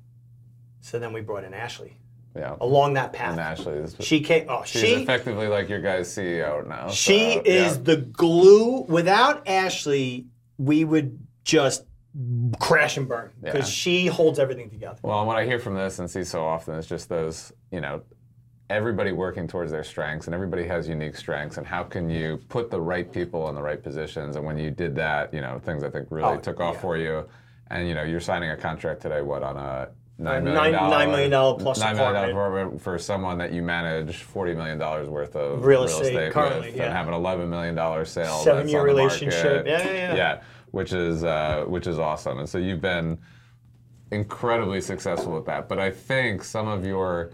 So 0.81 0.99
then 0.99 1.13
we 1.13 1.21
brought 1.21 1.43
in 1.43 1.53
Ashley 1.53 1.97
Yeah. 2.35 2.55
along 2.59 2.93
that 2.95 3.13
path. 3.13 3.31
And 3.31 3.39
Ashley 3.39 3.73
is 3.73 3.95
She 3.99 4.21
came. 4.21 4.45
Oh, 4.49 4.63
she's 4.65 4.81
she 4.81 4.93
effectively 5.03 5.47
like 5.47 5.69
your 5.69 5.81
guy's 5.81 6.09
CEO 6.09 6.67
now. 6.67 6.89
she 6.89 7.33
so, 7.35 7.41
is 7.45 7.77
yeah. 7.77 7.83
the 7.83 7.97
glue. 7.97 8.81
Without 8.83 9.47
Ashley, 9.47 10.27
we 10.57 10.83
would 10.83 11.19
just 11.43 11.85
crash 12.59 12.97
and 12.97 13.07
burn 13.07 13.31
because 13.41 13.59
Yeah. 13.69 13.73
she 13.73 14.07
holds 14.07 14.37
everything 14.39 14.69
together. 14.69 14.97
Well, 15.01 15.19
and 15.19 15.27
what 15.27 15.37
I 15.37 15.45
hear 15.45 15.59
from 15.59 15.75
this 15.75 15.99
and 15.99 16.09
see 16.09 16.23
so 16.23 16.43
often 16.43 16.75
is 16.75 16.85
just 16.85 17.07
those, 17.09 17.53
you 17.71 17.79
know, 17.79 18.01
everybody 18.69 19.11
working 19.11 19.47
towards 19.47 19.71
their 19.71 19.83
strengths 19.83 20.27
and 20.27 20.33
everybody 20.33 20.65
has 20.65 20.87
unique 20.87 21.15
strengths 21.15 21.57
and 21.57 21.65
how 21.67 21.83
can 21.83 22.09
you 22.09 22.39
put 22.49 22.69
the 22.71 22.79
right 22.79 23.11
people 23.11 23.49
in 23.49 23.55
the 23.55 23.61
right 23.61 23.81
positions 23.83 24.35
and 24.35 24.45
when 24.45 24.57
you 24.57 24.71
did 24.71 24.95
that, 24.95 25.33
you 25.33 25.41
know, 25.41 25.59
things 25.63 25.83
I 25.83 25.89
think 25.89 26.07
really 26.09 26.29
Oh, 26.35 26.37
took 26.37 26.59
off 26.59 26.75
yeah. 26.75 26.81
for 26.81 26.97
you 26.97 27.25
and 27.69 27.87
you 27.87 27.93
know, 27.95 28.03
you're 28.03 28.19
signing 28.21 28.49
a 28.51 28.57
contract 28.57 29.01
today 29.01 29.21
what 29.21 29.43
on 29.43 29.57
a 29.57 29.89
nine 30.17 30.43
million 30.43 30.73
dollar 30.73 30.89
nine 30.89 31.09
million 31.11 31.31
dollar 31.31 31.57
plus 31.57 31.79
nine 31.79 31.95
million 31.95 32.13
dollar 32.13 32.29
apartment. 32.31 32.81
for 32.81 32.97
someone 32.99 33.37
that 33.39 33.51
you 33.51 33.61
manage 33.61 34.17
forty 34.23 34.53
million 34.53 34.77
dollars 34.77 35.09
worth 35.09 35.35
of 35.35 35.65
Real 35.65 35.83
estate 35.85 36.31
currently, 36.31 36.67
with 36.67 36.75
yeah. 36.77 36.83
and 36.85 36.93
have 36.93 37.07
an 37.07 37.13
eleven 37.13 37.49
million 37.49 37.73
dollar 37.75 38.05
sale 38.05 38.25
that's 38.25 38.43
Seven-year 38.43 38.79
on 38.81 38.85
relationship. 38.85 39.65
Yeah, 39.65 39.83
yeah, 39.85 39.93
yeah. 39.93 40.15
yeah 40.15 40.41
which 40.71 40.93
is 40.93 41.23
uh, 41.23 41.63
which 41.67 41.87
is 41.87 41.99
awesome 41.99 42.39
and 42.39 42.49
so 42.49 42.57
you've 42.57 42.81
been 42.81 43.17
incredibly 44.11 44.81
successful 44.81 45.33
with 45.33 45.45
that. 45.45 45.67
But 45.67 45.79
I 45.79 45.89
think 45.89 46.43
some 46.43 46.67
of 46.67 46.85
your 46.85 47.31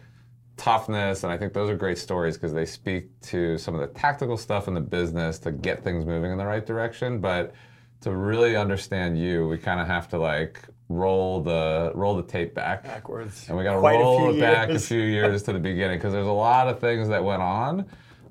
toughness, 0.55 1.23
and 1.23 1.31
I 1.31 1.37
think 1.37 1.53
those 1.53 1.69
are 1.69 1.75
great 1.75 1.97
stories 1.97 2.35
because 2.35 2.53
they 2.53 2.65
speak 2.65 3.19
to 3.21 3.57
some 3.57 3.75
of 3.75 3.81
the 3.81 3.87
tactical 3.87 4.37
stuff 4.37 4.67
in 4.67 4.73
the 4.73 4.81
business 4.81 5.39
to 5.39 5.51
get 5.51 5.83
things 5.83 6.05
moving 6.05 6.31
in 6.31 6.37
the 6.37 6.45
right 6.45 6.65
direction. 6.65 7.19
But 7.19 7.53
to 8.01 8.15
really 8.15 8.55
understand 8.55 9.19
you, 9.19 9.47
we 9.47 9.57
kind 9.57 9.79
of 9.79 9.87
have 9.87 10.07
to 10.09 10.19
like 10.19 10.61
roll 10.89 11.41
the 11.41 11.91
roll 11.95 12.15
the 12.15 12.23
tape 12.23 12.53
back. 12.53 12.83
Backwards. 12.83 13.45
And 13.49 13.57
we 13.57 13.63
got 13.63 13.73
to 13.73 13.79
roll 13.79 14.33
it 14.33 14.39
back 14.39 14.69
a 14.69 14.79
few 14.79 15.01
years 15.01 15.43
to 15.43 15.53
the 15.53 15.59
beginning 15.59 15.97
because 15.97 16.13
there's 16.13 16.27
a 16.27 16.31
lot 16.31 16.67
of 16.67 16.79
things 16.79 17.09
that 17.09 17.23
went 17.23 17.41
on 17.41 17.85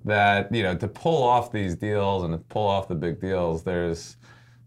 that, 0.05 0.55
you 0.55 0.63
know, 0.63 0.77
to 0.77 0.87
pull 0.87 1.25
off 1.25 1.51
these 1.51 1.75
deals 1.75 2.23
and 2.23 2.33
to 2.33 2.39
pull 2.39 2.67
off 2.67 2.87
the 2.87 2.95
big 2.95 3.21
deals, 3.21 3.65
there's 3.65 4.17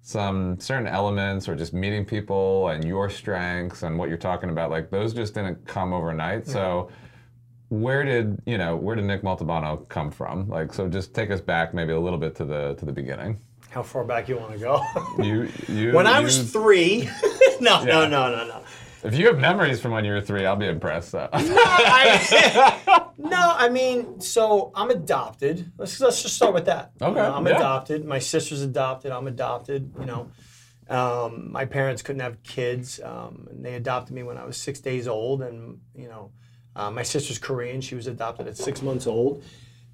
some 0.09 0.59
certain 0.59 0.87
elements 0.87 1.47
or 1.47 1.55
just 1.55 1.71
meeting 1.71 2.03
people 2.03 2.69
and 2.69 2.83
your 2.83 3.11
strengths 3.11 3.83
and 3.83 3.95
what 3.95 4.09
you're 4.09 4.17
talking 4.17 4.49
about. 4.49 4.71
Like 4.71 4.89
those 4.89 5.13
just 5.13 5.35
didn't 5.35 5.63
come 5.67 5.93
overnight. 5.93 6.47
So 6.47 6.89
where 7.67 8.03
did, 8.03 8.41
you 8.47 8.57
know, 8.57 8.75
where 8.75 8.95
did 8.95 9.05
Nick 9.05 9.21
Montalbano 9.21 9.87
come 9.87 10.09
from? 10.09 10.49
Like, 10.49 10.73
so 10.73 10.87
just 10.87 11.13
take 11.13 11.29
us 11.29 11.41
back 11.41 11.75
maybe 11.75 11.93
a 11.93 11.99
little 11.99 12.17
bit 12.17 12.33
to 12.37 12.45
the 12.45 12.73
to 12.79 12.85
the 12.85 12.91
beginning. 12.91 13.39
How 13.69 13.83
far 13.83 14.03
back 14.03 14.27
you 14.27 14.37
want 14.37 14.53
to 14.53 14.57
go? 14.57 14.81
You, 15.19 15.47
you, 15.67 15.93
when 15.93 16.07
I 16.07 16.21
was 16.21 16.51
three, 16.51 17.07
no, 17.61 17.83
no, 17.83 18.01
Yeah. 18.01 18.07
no, 18.07 18.31
no, 18.35 18.47
no. 18.47 18.63
If 19.03 19.15
you 19.17 19.27
have 19.27 19.39
memories 19.39 19.79
from 19.81 19.91
when 19.91 20.05
you 20.05 20.13
were 20.13 20.21
three, 20.21 20.45
I'll 20.45 20.55
be 20.55 20.67
impressed. 20.67 21.09
So. 21.11 21.29
I, 21.31 23.07
no, 23.17 23.53
I 23.57 23.69
mean, 23.69 24.19
so 24.19 24.71
I'm 24.75 24.89
adopted. 24.89 25.71
Let's 25.77 25.99
let's 25.99 26.21
just 26.21 26.35
start 26.35 26.53
with 26.53 26.65
that. 26.65 26.91
You 26.99 27.07
Okay, 27.07 27.15
know, 27.19 27.33
I'm 27.35 27.47
yeah. 27.47 27.55
adopted. 27.57 28.05
My 28.05 28.19
sister's 28.19 28.61
adopted. 28.61 29.11
I'm 29.11 29.27
adopted. 29.27 29.93
You 29.99 30.05
know, 30.05 30.31
um, 30.89 31.51
my 31.51 31.65
parents 31.65 32.01
couldn't 32.01 32.21
have 32.21 32.41
kids, 32.43 32.99
um, 33.03 33.47
and 33.51 33.63
they 33.63 33.75
adopted 33.75 34.15
me 34.15 34.23
when 34.23 34.37
I 34.37 34.45
was 34.45 34.57
six 34.57 34.79
days 34.79 35.07
old. 35.07 35.41
And 35.41 35.79
you 35.95 36.07
know, 36.07 36.31
uh, 36.75 36.91
my 36.91 37.03
sister's 37.03 37.37
Korean. 37.37 37.81
She 37.81 37.95
was 37.95 38.07
adopted 38.07 38.47
at 38.47 38.57
six 38.57 38.81
months 38.81 39.07
old. 39.07 39.43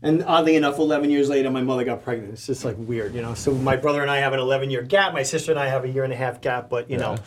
And 0.02 0.24
oddly 0.24 0.56
enough, 0.56 0.78
11 0.78 1.10
years 1.10 1.30
later, 1.30 1.50
my 1.50 1.62
mother 1.62 1.84
got 1.84 2.04
pregnant. 2.04 2.34
It's 2.34 2.46
just 2.46 2.64
like 2.64 2.76
weird, 2.78 3.16
you 3.16 3.22
know. 3.22 3.34
So 3.34 3.54
my 3.54 3.76
brother 3.76 4.02
and 4.02 4.12
I 4.12 4.18
have 4.18 4.34
an 4.34 4.40
11 4.40 4.70
year 4.70 4.84
gap. 4.84 5.14
My 5.14 5.24
sister 5.24 5.52
and 5.52 5.60
I 5.60 5.68
have 5.68 5.84
a 5.84 5.90
year 5.90 6.04
and 6.04 6.14
a 6.14 6.16
half 6.16 6.42
gap. 6.42 6.70
But 6.70 6.90
you 6.90 6.98
know, 6.98 7.18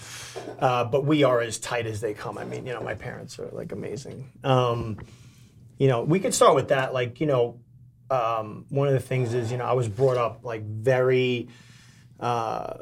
uh, 0.60 0.84
but 0.84 1.04
we 1.04 1.24
are 1.24 1.40
as 1.40 1.58
tight 1.58 1.86
as 1.86 2.00
they 2.00 2.14
come. 2.14 2.38
I 2.38 2.44
mean, 2.44 2.66
you 2.66 2.72
know, 2.72 2.82
my 2.82 2.94
parents 2.94 3.38
are 3.38 3.48
like 3.48 3.72
amazing. 3.72 4.30
Um, 4.44 4.98
you 5.78 5.88
know, 5.88 6.02
we 6.02 6.20
could 6.20 6.34
start 6.34 6.54
with 6.54 6.68
that. 6.68 6.92
Like, 6.92 7.20
you 7.20 7.26
know, 7.26 7.60
um, 8.10 8.66
one 8.68 8.88
of 8.88 8.94
the 8.94 9.00
things 9.00 9.34
is, 9.34 9.50
you 9.50 9.58
know, 9.58 9.64
I 9.64 9.72
was 9.72 9.88
brought 9.88 10.16
up 10.16 10.44
like 10.44 10.62
very 10.62 11.48
uh, 12.20 12.74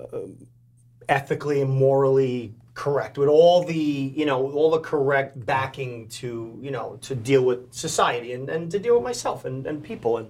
ethically 1.08 1.60
and 1.60 1.70
morally 1.70 2.54
correct 2.76 3.16
with 3.16 3.28
all 3.28 3.64
the, 3.64 3.74
you 3.74 4.26
know, 4.26 4.52
all 4.52 4.70
the 4.70 4.78
correct 4.78 5.44
backing 5.46 6.06
to, 6.08 6.56
you 6.60 6.70
know, 6.70 6.98
to 7.00 7.14
deal 7.14 7.42
with 7.42 7.72
society 7.72 8.34
and, 8.34 8.50
and 8.50 8.70
to 8.70 8.78
deal 8.78 8.94
with 8.94 9.02
myself 9.02 9.46
and, 9.46 9.66
and 9.66 9.82
people. 9.82 10.18
And, 10.18 10.28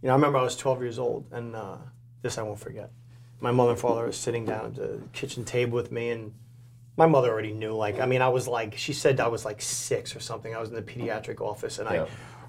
you 0.00 0.06
know, 0.06 0.12
I 0.12 0.14
remember 0.14 0.38
I 0.38 0.42
was 0.42 0.56
12 0.56 0.80
years 0.80 0.98
old 0.98 1.26
and 1.32 1.56
uh, 1.56 1.78
this 2.22 2.38
I 2.38 2.42
won't 2.42 2.60
forget. 2.60 2.92
My 3.40 3.50
mother 3.50 3.72
and 3.72 3.80
father 3.80 4.02
were 4.02 4.12
sitting 4.12 4.44
down 4.44 4.66
at 4.66 4.74
the 4.76 5.00
kitchen 5.12 5.44
table 5.44 5.74
with 5.74 5.90
me 5.90 6.10
and 6.10 6.32
my 6.96 7.06
mother 7.06 7.30
already 7.30 7.52
knew. 7.52 7.74
Like, 7.74 7.98
I 7.98 8.06
mean, 8.06 8.22
I 8.22 8.28
was 8.28 8.46
like, 8.46 8.76
she 8.76 8.92
said 8.92 9.18
I 9.18 9.26
was 9.26 9.44
like 9.44 9.60
six 9.60 10.14
or 10.14 10.20
something. 10.20 10.54
I 10.54 10.60
was 10.60 10.70
in 10.70 10.76
the 10.76 10.82
pediatric 10.82 11.40
office, 11.40 11.78
and 11.78 11.90
Yeah. 11.90 12.04
I 12.04 12.06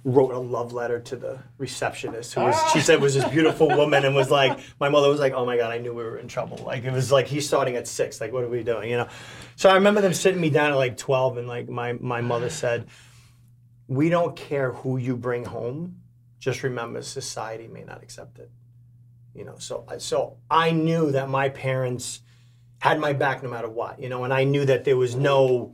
wrote 0.07 0.31
a 0.31 0.39
love 0.39 0.71
letter 0.71 1.01
to 1.01 1.17
the 1.17 1.37
receptionist, 1.57 2.33
who 2.33 2.41
was, 2.41 2.55
she 2.71 2.79
ah. 2.79 2.81
said 2.81 3.01
was 3.01 3.13
this 3.13 3.27
beautiful 3.29 3.67
woman, 3.77 4.05
and 4.05 4.15
was 4.15 4.31
like, 4.31 4.57
my 4.79 4.87
mother 4.87 5.09
was 5.09 5.19
like, 5.19 5.33
oh 5.33 5.45
my 5.45 5.57
god, 5.57 5.69
I 5.69 5.79
knew 5.79 5.93
we 5.93 6.03
were 6.03 6.17
in 6.17 6.29
trouble. 6.29 6.57
Like, 6.65 6.85
it 6.85 6.93
was 6.93 7.11
like 7.11 7.27
he's 7.27 7.45
starting 7.45 7.75
at 7.75 7.87
six. 7.87 8.21
Like, 8.21 8.31
what 8.31 8.43
are 8.43 8.47
we 8.47 8.63
doing? 8.63 8.89
You 8.89 8.97
know. 8.97 9.07
So 9.57 9.69
I 9.69 9.73
remember 9.73 9.99
them 9.99 10.13
sitting 10.13 10.39
me 10.39 10.49
down 10.49 10.71
at 10.71 10.77
like 10.77 10.95
twelve, 10.95 11.37
and 11.37 11.47
like 11.47 11.67
my 11.67 11.93
my 11.93 12.21
mother 12.21 12.49
said, 12.49 12.87
we 13.87 14.07
don't 14.09 14.35
care 14.35 14.71
who 14.71 14.95
you 14.97 15.17
bring 15.17 15.43
home. 15.43 15.97
Just 16.39 16.63
remember, 16.63 17.01
society 17.01 17.67
may 17.67 17.83
not 17.83 18.01
accept 18.01 18.39
it. 18.39 18.49
You 19.35 19.43
know. 19.43 19.57
So 19.57 19.85
so 19.97 20.37
I 20.49 20.71
knew 20.71 21.11
that 21.11 21.27
my 21.27 21.49
parents 21.49 22.21
had 22.79 22.99
my 22.99 23.13
back 23.13 23.43
no 23.43 23.49
matter 23.49 23.69
what, 23.69 23.99
you 23.99 24.09
know, 24.09 24.23
and 24.23 24.33
I 24.33 24.43
knew 24.43 24.65
that 24.65 24.83
there 24.83 24.97
was 24.97 25.15
no, 25.15 25.73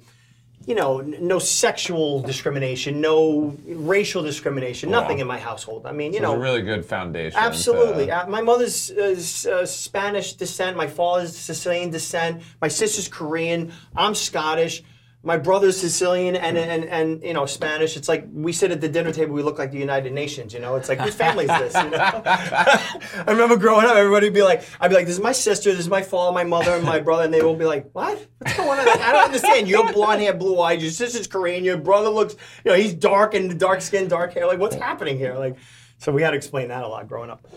you 0.66 0.76
know, 0.76 1.00
n- 1.00 1.18
no 1.20 1.40
sexual 1.40 2.22
discrimination, 2.22 3.02
no 3.02 3.56
racial 3.68 4.24
discrimination, 4.24 4.90
nothing 4.90 5.20
in 5.20 5.28
my 5.28 5.38
household. 5.40 5.86
I 5.86 5.92
mean, 5.92 6.14
you 6.14 6.20
It's 6.20 6.26
a 6.28 6.30
know, 6.32 6.36
really 6.38 6.62
good 6.62 6.86
foundation. 6.86 7.38
absolutely. 7.38 8.06
to- 8.08 8.24
Uh, 8.24 8.28
my 8.28 8.42
mother's 8.42 8.92
uh, 8.92 9.02
s- 9.18 9.46
uh, 9.46 9.66
Spanish 9.66 10.34
descent, 10.34 10.78
my 10.78 10.88
father's 10.88 11.36
Sicilian 11.36 11.90
descent, 11.90 12.42
my 12.62 12.70
sister's 12.70 13.08
Korean, 13.08 13.74
I'm 13.96 14.16
Scottish. 14.16 14.84
My 15.26 15.38
brother's 15.38 15.80
Sicilian 15.80 16.36
and, 16.36 16.58
and 16.58 16.84
and 16.84 17.24
you 17.24 17.34
know 17.34 17.46
Spanish. 17.46 17.96
It's 17.96 18.10
like 18.10 18.28
we 18.32 18.52
sit 18.52 18.72
at 18.72 18.82
the 18.82 18.90
dinner 18.90 19.14
table. 19.14 19.34
We 19.34 19.42
look 19.42 19.58
like 19.58 19.72
the 19.72 19.80
United 19.80 20.12
Nations. 20.12 20.54
You 20.54 20.60
know, 20.60 20.76
it's 20.76 20.90
like 20.90 21.00
whose 21.00 21.16
family 21.16 21.46
is 21.46 21.50
this? 21.50 21.74
You 21.74 21.90
know? 21.92 22.22
I 22.26 23.24
remember 23.28 23.56
growing 23.56 23.86
up, 23.86 23.96
everybody 23.96 24.28
would 24.28 24.34
be 24.34 24.44
like, 24.44 24.64
I'd 24.82 24.90
be 24.90 24.96
like, 24.96 25.06
this 25.06 25.16
is 25.16 25.22
my 25.22 25.32
sister, 25.32 25.72
this 25.72 25.80
is 25.80 25.90
my 25.90 26.02
father, 26.02 26.34
my 26.34 26.44
mother, 26.44 26.72
and 26.72 26.84
my 26.84 27.00
brother, 27.00 27.24
and 27.24 27.34
they 27.34 27.42
will 27.42 27.56
be 27.56 27.66
like, 27.66 27.90
what? 27.94 28.28
What's 28.40 28.58
going 28.58 28.80
on? 28.80 28.88
I 28.88 29.14
don't 29.14 29.24
understand. 29.24 29.70
You 29.70 29.82
have 29.82 29.94
blonde 29.94 30.22
hair, 30.22 30.34
blue 30.34 30.60
eyes. 30.60 30.82
Your 30.82 30.92
sister's 30.92 31.28
Korean. 31.28 31.64
Your 31.64 31.78
brother 31.78 32.10
looks, 32.10 32.36
you 32.66 32.72
know, 32.72 32.78
he's 32.78 32.94
dark 32.94 33.34
and 33.34 33.58
dark 33.58 33.82
skin, 33.82 34.10
dark 34.10 34.34
hair. 34.34 34.46
Like, 34.46 34.60
what's 34.60 34.76
happening 34.76 35.18
here? 35.18 35.36
Like, 35.36 35.56
so 36.00 36.12
we 36.12 36.22
had 36.22 36.32
to 36.32 36.38
explain 36.38 36.68
that 36.68 36.84
a 36.84 36.88
lot 36.88 37.08
growing 37.08 37.30
up. 37.30 37.48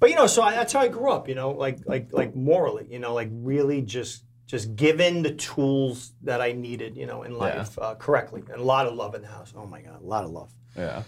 But 0.00 0.10
you 0.10 0.16
know, 0.16 0.26
so 0.26 0.42
I, 0.42 0.54
that's 0.54 0.72
how 0.72 0.80
I 0.80 0.88
grew 0.88 1.10
up. 1.10 1.28
You 1.28 1.34
know, 1.34 1.52
like 1.52 1.78
like 1.86 2.08
like 2.12 2.34
morally. 2.34 2.86
You 2.90 2.98
know, 2.98 3.14
like 3.14 3.28
really 3.32 3.82
just 3.82 4.24
just 4.46 4.76
given 4.76 5.22
the 5.22 5.32
tools 5.34 6.12
that 6.22 6.40
I 6.40 6.52
needed. 6.52 6.96
You 6.96 7.06
know, 7.06 7.22
in 7.22 7.36
life 7.38 7.78
uh, 7.78 7.94
correctly, 7.94 8.42
and 8.50 8.60
a 8.60 8.64
lot 8.64 8.86
of 8.86 8.94
love 8.94 9.14
in 9.14 9.22
the 9.22 9.28
house. 9.28 9.52
Oh 9.56 9.66
my 9.66 9.80
god, 9.80 10.02
a 10.02 10.06
lot 10.06 10.24
of 10.24 10.30
love. 10.30 10.50
Yeah. 10.76 11.02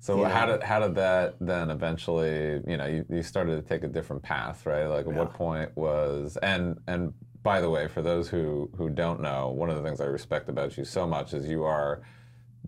So 0.00 0.20
Yeah. 0.20 0.28
how 0.28 0.46
did 0.46 0.62
how 0.62 0.78
did 0.80 0.94
that 0.94 1.34
then 1.40 1.70
eventually 1.70 2.60
you 2.66 2.76
know 2.76 2.86
you, 2.86 3.04
you 3.10 3.22
started 3.22 3.56
to 3.56 3.62
take 3.62 3.82
a 3.82 3.88
different 3.88 4.22
path 4.22 4.64
right 4.64 4.86
like 4.86 5.06
at 5.06 5.12
what 5.12 5.34
point 5.34 5.76
was 5.76 6.36
and 6.40 6.78
and 6.86 7.12
by 7.42 7.60
the 7.60 7.68
way 7.68 7.88
for 7.88 8.00
those 8.00 8.28
who 8.28 8.70
who 8.76 8.90
don't 8.90 9.20
know 9.20 9.48
one 9.48 9.68
of 9.70 9.76
the 9.76 9.82
things 9.82 10.00
I 10.00 10.04
respect 10.04 10.48
about 10.48 10.76
you 10.78 10.84
so 10.84 11.04
much 11.04 11.34
is 11.34 11.48
you 11.48 11.64
are 11.64 12.02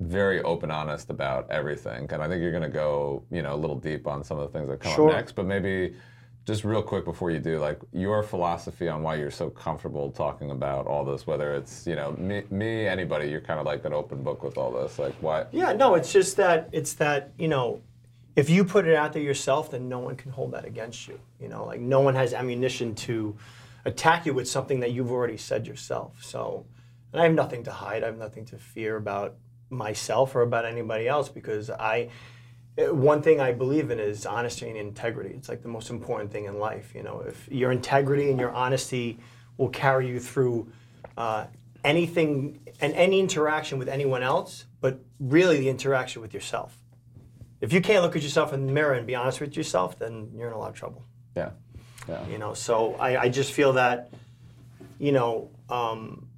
very 0.00 0.42
open 0.42 0.72
honest 0.72 1.08
about 1.10 1.48
everything 1.50 2.10
and 2.12 2.20
I 2.20 2.26
think 2.28 2.42
you're 2.42 2.50
going 2.50 2.64
to 2.64 2.68
go 2.68 3.22
you 3.30 3.42
know 3.42 3.54
a 3.54 3.60
little 3.64 3.78
deep 3.78 4.08
on 4.08 4.24
some 4.24 4.38
of 4.40 4.50
the 4.50 4.58
things 4.58 4.68
that 4.68 4.80
come 4.80 4.92
Sure. 4.92 5.10
up 5.10 5.16
next 5.16 5.32
but 5.36 5.46
maybe 5.46 5.94
just 6.46 6.64
real 6.64 6.82
quick 6.82 7.04
before 7.04 7.30
you 7.30 7.38
do 7.38 7.58
like 7.58 7.78
your 7.92 8.22
philosophy 8.22 8.88
on 8.88 9.02
why 9.02 9.14
you're 9.14 9.30
so 9.30 9.50
comfortable 9.50 10.10
talking 10.10 10.50
about 10.50 10.86
all 10.86 11.04
this 11.04 11.26
whether 11.26 11.54
it's 11.54 11.86
you 11.86 11.94
know 11.94 12.12
me, 12.12 12.42
me 12.50 12.86
anybody 12.86 13.28
you're 13.28 13.40
kind 13.40 13.60
of 13.60 13.66
like 13.66 13.84
an 13.84 13.92
open 13.92 14.22
book 14.22 14.42
with 14.42 14.56
all 14.56 14.72
this 14.72 14.98
like 14.98 15.14
why 15.20 15.44
Yeah, 15.52 15.72
no, 15.72 15.94
it's 15.94 16.12
just 16.12 16.36
that 16.36 16.68
it's 16.72 16.94
that 16.94 17.32
you 17.38 17.48
know, 17.48 17.82
if 18.36 18.48
you 18.48 18.64
put 18.64 18.86
it 18.86 18.94
out 18.94 19.12
there 19.12 19.22
yourself, 19.22 19.70
then 19.70 19.88
no 19.88 19.98
one 19.98 20.16
can 20.16 20.30
hold 20.30 20.52
that 20.52 20.64
against 20.64 21.06
you. 21.08 21.18
You 21.40 21.48
know, 21.48 21.64
like 21.66 21.80
no 21.80 22.00
one 22.00 22.14
has 22.14 22.32
ammunition 22.32 22.94
to 23.06 23.36
attack 23.84 24.26
you 24.26 24.34
with 24.34 24.48
something 24.48 24.80
that 24.80 24.92
you've 24.92 25.10
already 25.10 25.36
said 25.36 25.66
yourself. 25.66 26.22
So, 26.22 26.66
and 27.12 27.20
I 27.20 27.24
have 27.24 27.34
nothing 27.34 27.64
to 27.64 27.72
hide. 27.72 28.02
I 28.02 28.06
have 28.06 28.18
nothing 28.18 28.44
to 28.46 28.56
fear 28.56 28.96
about 28.96 29.36
myself 29.68 30.34
or 30.34 30.42
about 30.42 30.64
anybody 30.64 31.06
else 31.08 31.28
because 31.28 31.70
I. 31.70 32.08
One 32.76 33.20
thing 33.20 33.40
I 33.40 33.52
believe 33.52 33.90
in 33.90 33.98
is 33.98 34.24
honesty 34.24 34.68
and 34.68 34.76
integrity. 34.76 35.34
It's 35.34 35.48
like 35.48 35.62
the 35.62 35.68
most 35.68 35.90
important 35.90 36.30
thing 36.32 36.46
in 36.46 36.58
life. 36.58 36.92
You 36.94 37.02
know, 37.02 37.24
if 37.26 37.48
your 37.50 37.72
integrity 37.72 38.30
and 38.30 38.40
your 38.40 38.52
honesty 38.52 39.18
will 39.56 39.68
carry 39.68 40.08
you 40.08 40.18
through 40.20 40.72
uh, 41.16 41.46
anything 41.84 42.60
and 42.80 42.94
any 42.94 43.20
interaction 43.20 43.78
with 43.78 43.88
anyone 43.88 44.22
else, 44.22 44.64
but 44.80 45.00
really 45.18 45.58
the 45.58 45.68
interaction 45.68 46.22
with 46.22 46.32
yourself. 46.32 46.76
If 47.60 47.72
you 47.74 47.82
can't 47.82 48.02
look 48.02 48.16
at 48.16 48.22
yourself 48.22 48.54
in 48.54 48.66
the 48.66 48.72
mirror 48.72 48.94
and 48.94 49.06
be 49.06 49.14
honest 49.14 49.40
with 49.40 49.56
yourself, 49.56 49.98
then 49.98 50.30
you're 50.34 50.48
in 50.48 50.54
a 50.54 50.58
lot 50.58 50.70
of 50.70 50.76
trouble. 50.76 51.04
yeah 51.36 51.50
yeah 52.08 52.26
You 52.26 52.38
know, 52.38 52.54
so 52.54 52.94
I, 52.94 53.24
I 53.24 53.28
just 53.28 53.52
feel 53.52 53.74
that, 53.74 54.10
you 54.98 55.12
know, 55.12 55.50
um, 55.68 56.29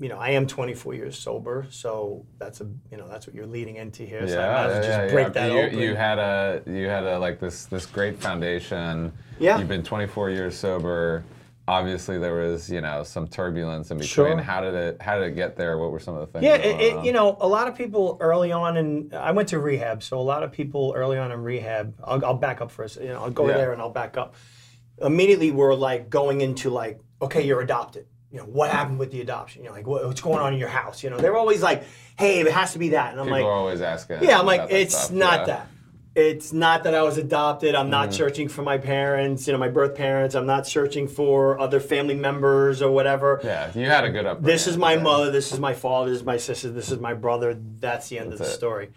you 0.00 0.08
know, 0.08 0.16
I 0.16 0.30
am 0.30 0.46
24 0.46 0.94
years 0.94 1.18
sober, 1.18 1.66
so 1.70 2.24
that's 2.38 2.62
a, 2.62 2.64
you 2.90 2.96
know, 2.96 3.06
that's 3.06 3.26
what 3.26 3.36
you're 3.36 3.46
leading 3.46 3.76
into 3.76 4.02
here. 4.02 4.26
So 4.26 4.40
I 4.40 4.46
might 4.52 4.70
as 4.70 4.86
well 4.86 4.98
just 5.02 5.14
break 5.14 5.32
that 5.34 5.52
you, 5.52 5.58
open. 5.60 5.78
You 5.78 5.94
had 5.94 6.18
a 6.18 6.62
you 6.66 6.86
had 6.86 7.04
a 7.04 7.18
like 7.18 7.38
this 7.38 7.66
this 7.66 7.84
great 7.84 8.18
foundation. 8.18 9.12
Yeah. 9.38 9.58
You've 9.58 9.68
been 9.68 9.82
24 9.84 10.30
years 10.30 10.56
sober. 10.58 11.22
Obviously, 11.68 12.18
there 12.18 12.34
was 12.34 12.70
you 12.70 12.80
know 12.80 13.02
some 13.04 13.28
turbulence 13.28 13.90
in 13.90 13.98
between. 13.98 14.08
Sure. 14.08 14.36
How 14.38 14.62
did 14.62 14.74
it 14.74 15.02
How 15.02 15.18
did 15.18 15.32
it 15.32 15.34
get 15.36 15.54
there? 15.54 15.76
What 15.76 15.92
were 15.92 16.00
some 16.00 16.14
of 16.14 16.20
the 16.20 16.26
things? 16.26 16.44
Yeah, 16.44 16.54
it, 16.56 16.80
it, 16.80 17.04
you 17.04 17.12
know, 17.12 17.36
a 17.38 17.46
lot 17.46 17.68
of 17.68 17.76
people 17.76 18.16
early 18.20 18.52
on, 18.52 18.78
and 18.78 19.12
I 19.14 19.32
went 19.32 19.50
to 19.50 19.58
rehab, 19.58 20.02
so 20.02 20.18
a 20.18 20.22
lot 20.22 20.42
of 20.42 20.50
people 20.50 20.94
early 20.96 21.18
on 21.18 21.30
in 21.30 21.42
rehab. 21.42 21.94
I'll, 22.02 22.24
I'll 22.24 22.34
back 22.34 22.62
up 22.62 22.70
first. 22.70 22.98
You 23.00 23.08
know, 23.08 23.22
I'll 23.22 23.30
go 23.30 23.46
Yeah. 23.48 23.58
there 23.58 23.72
and 23.72 23.82
I'll 23.82 23.90
back 23.90 24.16
up. 24.16 24.34
Immediately, 25.00 25.50
we're 25.50 25.74
like 25.74 26.08
going 26.08 26.40
into 26.40 26.70
like, 26.70 27.00
okay, 27.20 27.42
you're 27.46 27.60
adopted. 27.60 28.06
You 28.30 28.38
know, 28.38 28.44
what 28.44 28.70
happened 28.70 28.98
with 28.98 29.10
the 29.10 29.20
adoption? 29.20 29.62
You 29.64 29.70
know, 29.70 29.74
like 29.74 29.86
what, 29.86 30.06
what's 30.06 30.20
going 30.20 30.38
on 30.38 30.52
in 30.52 30.58
your 30.60 30.68
house? 30.68 31.02
You 31.02 31.10
know, 31.10 31.18
they're 31.18 31.36
always 31.36 31.62
like, 31.62 31.84
hey, 32.16 32.40
it 32.40 32.52
has 32.52 32.72
to 32.74 32.78
be 32.78 32.90
that, 32.90 33.10
and 33.12 33.20
I'm 33.20 33.26
People 33.26 33.38
like, 33.38 33.44
are 33.44 33.52
always 33.52 33.80
asking. 33.80 34.22
yeah, 34.22 34.38
I'm 34.38 34.46
like, 34.46 34.70
it's 34.70 34.96
stuff, 34.96 35.12
not 35.16 35.40
yeah. 35.40 35.44
that. 35.46 35.66
It's 36.16 36.52
not 36.52 36.82
that 36.84 36.94
I 36.94 37.02
was 37.02 37.18
adopted. 37.18 37.74
I'm 37.76 37.84
Mm-hmm. 37.84 37.90
not 37.92 38.14
searching 38.14 38.48
for 38.48 38.62
my 38.62 38.78
parents, 38.78 39.46
you 39.46 39.52
know, 39.52 39.58
my 39.60 39.68
birth 39.68 39.94
parents. 39.94 40.34
I'm 40.34 40.46
not 40.46 40.66
searching 40.66 41.06
for 41.06 41.58
other 41.60 41.78
family 41.78 42.16
members 42.16 42.82
or 42.82 42.90
whatever. 42.90 43.40
Yeah, 43.44 43.70
you 43.74 43.86
had 43.86 44.04
a 44.04 44.10
good 44.10 44.26
upbringing. 44.26 44.46
This 44.52 44.66
is 44.66 44.76
my 44.76 44.94
yeah. 44.94 45.02
mother, 45.02 45.30
this 45.30 45.52
is 45.52 45.60
my 45.60 45.72
father, 45.72 46.10
this 46.10 46.18
is 46.18 46.24
my 46.24 46.36
sister, 46.36 46.68
this 46.70 46.90
is 46.90 46.98
my 46.98 47.14
brother. 47.14 47.54
That's 47.54 48.08
the 48.08 48.18
end 48.18 48.32
of 48.32 48.38
the 48.38 48.44
it. 48.44 48.48
story. 48.48 48.90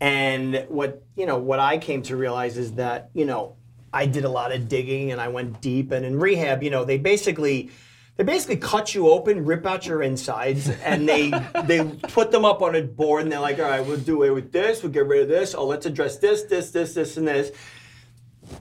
And 0.00 0.66
what, 0.68 1.04
you 1.16 1.26
know, 1.26 1.38
what 1.38 1.60
I 1.60 1.78
came 1.78 2.02
to 2.02 2.16
realize 2.16 2.58
is 2.58 2.72
that, 2.74 3.10
you 3.14 3.24
know, 3.24 3.54
I 3.92 4.06
did 4.06 4.24
a 4.24 4.28
lot 4.28 4.50
of 4.52 4.68
digging 4.68 5.12
and 5.12 5.20
I 5.20 5.28
went 5.28 5.60
deep 5.60 5.92
and 5.92 6.04
in 6.04 6.18
rehab, 6.18 6.62
you 6.62 6.70
know, 6.70 6.84
they 6.84 6.98
basically 6.98 7.70
they 8.16 8.24
basically 8.24 8.56
cut 8.56 8.94
you 8.94 9.08
open, 9.08 9.44
rip 9.44 9.64
out 9.64 9.86
your 9.86 10.02
insides, 10.02 10.68
and 10.68 11.08
they 11.08 11.30
they 11.64 11.84
put 11.84 12.30
them 12.30 12.44
up 12.44 12.60
on 12.62 12.74
a 12.74 12.82
board 12.82 13.22
and 13.22 13.32
they're 13.32 13.40
like, 13.40 13.58
all 13.58 13.64
right, 13.64 13.84
we'll 13.84 13.98
do 13.98 14.16
away 14.16 14.30
with 14.30 14.52
this, 14.52 14.82
we'll 14.82 14.92
get 14.92 15.06
rid 15.06 15.22
of 15.22 15.28
this, 15.28 15.54
oh 15.54 15.66
let's 15.66 15.86
address 15.86 16.18
this, 16.18 16.42
this, 16.44 16.70
this, 16.70 16.94
this, 16.94 17.16
and 17.16 17.26
this. 17.26 17.52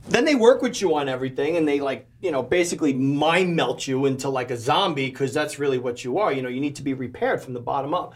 Then 0.08 0.26
they 0.26 0.36
work 0.36 0.62
with 0.62 0.80
you 0.80 0.96
on 0.96 1.10
everything 1.10 1.58
and 1.58 1.68
they 1.68 1.82
like 1.82 2.08
you 2.22 2.32
know 2.32 2.44
basically 2.44 2.94
mind 2.94 3.56
melt 3.56 3.88
you 3.88 4.06
into 4.06 4.30
like 4.30 4.52
a 4.52 4.58
zombie 4.58 5.10
because 5.10 5.34
that's 5.34 5.60
really 5.60 5.80
what 5.80 6.04
you 6.04 6.20
are 6.20 6.32
you 6.32 6.42
know 6.42 6.50
you 6.50 6.62
need 6.62 6.76
to 6.78 6.84
be 6.84 6.94
repaired 6.94 7.42
from 7.42 7.54
the 7.54 7.60
bottom 7.60 7.94
up. 7.94 8.14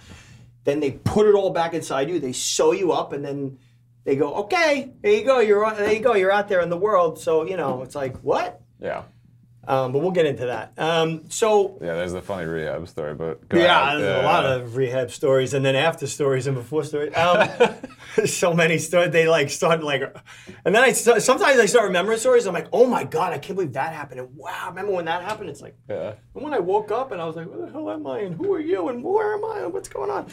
Then 0.63 0.79
they 0.79 0.91
put 0.91 1.27
it 1.27 1.35
all 1.35 1.49
back 1.49 1.73
inside 1.73 2.09
you 2.09 2.19
they 2.19 2.33
sew 2.33 2.71
you 2.71 2.91
up 2.91 3.11
and 3.13 3.25
then 3.25 3.57
they 4.05 4.15
go 4.15 4.35
okay 4.35 4.93
there 5.01 5.11
you 5.11 5.25
go 5.25 5.39
you're 5.39 5.69
there 5.75 5.91
you 5.91 5.99
go 5.99 6.13
you're 6.13 6.31
out 6.31 6.47
there 6.47 6.61
in 6.61 6.69
the 6.69 6.77
world. 6.77 7.19
So 7.19 7.45
you 7.45 7.57
know 7.57 7.81
it's 7.81 7.95
like 7.95 8.15
what? 8.19 8.61
Yeah, 8.79 9.03
um, 9.67 9.91
but 9.91 9.99
we'll 9.99 10.11
get 10.11 10.25
into 10.25 10.45
that 10.45 10.73
um, 10.77 11.23
so 11.29 11.77
yeah. 11.81 11.95
There's 11.95 12.13
the 12.13 12.21
funny 12.21 12.45
rehab 12.45 12.87
story, 12.87 13.15
but 13.15 13.41
yeah, 13.53 13.95
there's 13.95 14.23
a 14.23 14.25
lot 14.25 14.45
of 14.45 14.75
rehab 14.75 15.11
stories, 15.11 15.53
and 15.53 15.65
then 15.65 15.75
after 15.75 16.07
stories 16.07 16.47
and 16.47 16.55
before 16.55 16.83
stories. 16.83 17.15
Um, 17.15 17.49
so 18.25 18.53
many 18.53 18.77
stories. 18.77 19.11
They 19.11 19.27
like 19.27 19.49
start 19.49 19.83
like, 19.83 20.01
and 20.63 20.73
then 20.73 20.83
I 20.83 20.91
start, 20.91 21.21
sometimes 21.21 21.59
I 21.59 21.65
start 21.65 21.85
remembering 21.85 22.17
stories. 22.17 22.45
I'm 22.45 22.53
like, 22.53 22.67
oh 22.71 22.85
my 22.85 23.03
god, 23.03 23.33
I 23.33 23.37
can't 23.37 23.55
believe 23.55 23.73
that 23.73 23.93
happened. 23.93 24.19
And 24.21 24.35
wow, 24.35 24.67
remember 24.69 24.93
when 24.93 25.05
that 25.05 25.23
happened? 25.23 25.49
It's 25.49 25.61
like, 25.61 25.75
Yeah. 25.89 26.13
and 26.33 26.43
when 26.43 26.53
I 26.53 26.59
woke 26.59 26.91
up 26.91 27.11
and 27.11 27.21
I 27.21 27.25
was 27.25 27.35
like, 27.35 27.47
where 27.47 27.65
the 27.65 27.71
hell 27.71 27.89
am 27.89 28.07
I? 28.07 28.19
And 28.19 28.35
who 28.35 28.53
are 28.53 28.59
you? 28.59 28.89
And 28.89 29.03
where 29.03 29.33
am 29.33 29.43
I? 29.45 29.59
And 29.59 29.73
what's 29.73 29.89
going 29.89 30.09
on? 30.09 30.27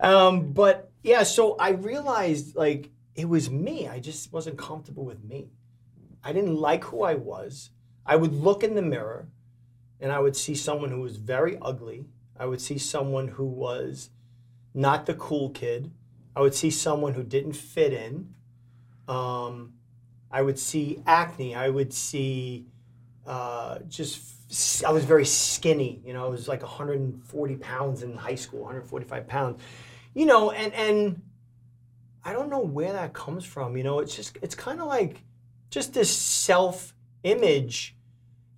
Um, 0.00 0.52
but 0.52 0.92
yeah, 1.02 1.24
so 1.24 1.56
I 1.56 1.70
realized 1.70 2.54
like 2.54 2.90
it 3.14 3.28
was 3.28 3.50
me. 3.50 3.88
I 3.88 3.98
just 3.98 4.32
wasn't 4.32 4.58
comfortable 4.58 5.04
with 5.04 5.22
me. 5.24 5.48
I 6.22 6.32
didn't 6.32 6.56
like 6.56 6.84
who 6.84 7.02
I 7.02 7.14
was. 7.14 7.70
I 8.08 8.16
would 8.16 8.32
look 8.32 8.64
in 8.64 8.74
the 8.74 8.82
mirror 8.82 9.28
and 10.00 10.10
I 10.10 10.18
would 10.18 10.34
see 10.34 10.54
someone 10.54 10.90
who 10.90 11.02
was 11.02 11.16
very 11.16 11.58
ugly. 11.60 12.06
I 12.38 12.46
would 12.46 12.60
see 12.60 12.78
someone 12.78 13.28
who 13.28 13.44
was 13.44 14.08
not 14.72 15.04
the 15.04 15.14
cool 15.14 15.50
kid. 15.50 15.92
I 16.34 16.40
would 16.40 16.54
see 16.54 16.70
someone 16.70 17.12
who 17.12 17.22
didn't 17.22 17.52
fit 17.52 17.92
in. 17.92 18.32
Um, 19.06 19.74
I 20.30 20.40
would 20.40 20.58
see 20.58 21.02
acne. 21.06 21.54
I 21.54 21.68
would 21.68 21.92
see 21.92 22.66
uh, 23.26 23.80
just, 23.88 24.82
I 24.84 24.90
was 24.90 25.04
very 25.04 25.26
skinny. 25.26 26.00
You 26.02 26.14
know, 26.14 26.24
I 26.24 26.28
was 26.28 26.48
like 26.48 26.62
140 26.62 27.56
pounds 27.56 28.02
in 28.02 28.16
high 28.16 28.36
school, 28.36 28.60
145 28.60 29.26
pounds. 29.26 29.60
You 30.14 30.24
know, 30.24 30.50
and, 30.50 30.72
and 30.72 31.22
I 32.24 32.32
don't 32.32 32.48
know 32.48 32.60
where 32.60 32.94
that 32.94 33.12
comes 33.12 33.44
from. 33.44 33.76
You 33.76 33.84
know, 33.84 33.98
it's 33.98 34.16
just, 34.16 34.38
it's 34.40 34.54
kind 34.54 34.80
of 34.80 34.86
like 34.86 35.22
just 35.68 35.92
this 35.92 36.10
self 36.10 36.94
image. 37.22 37.96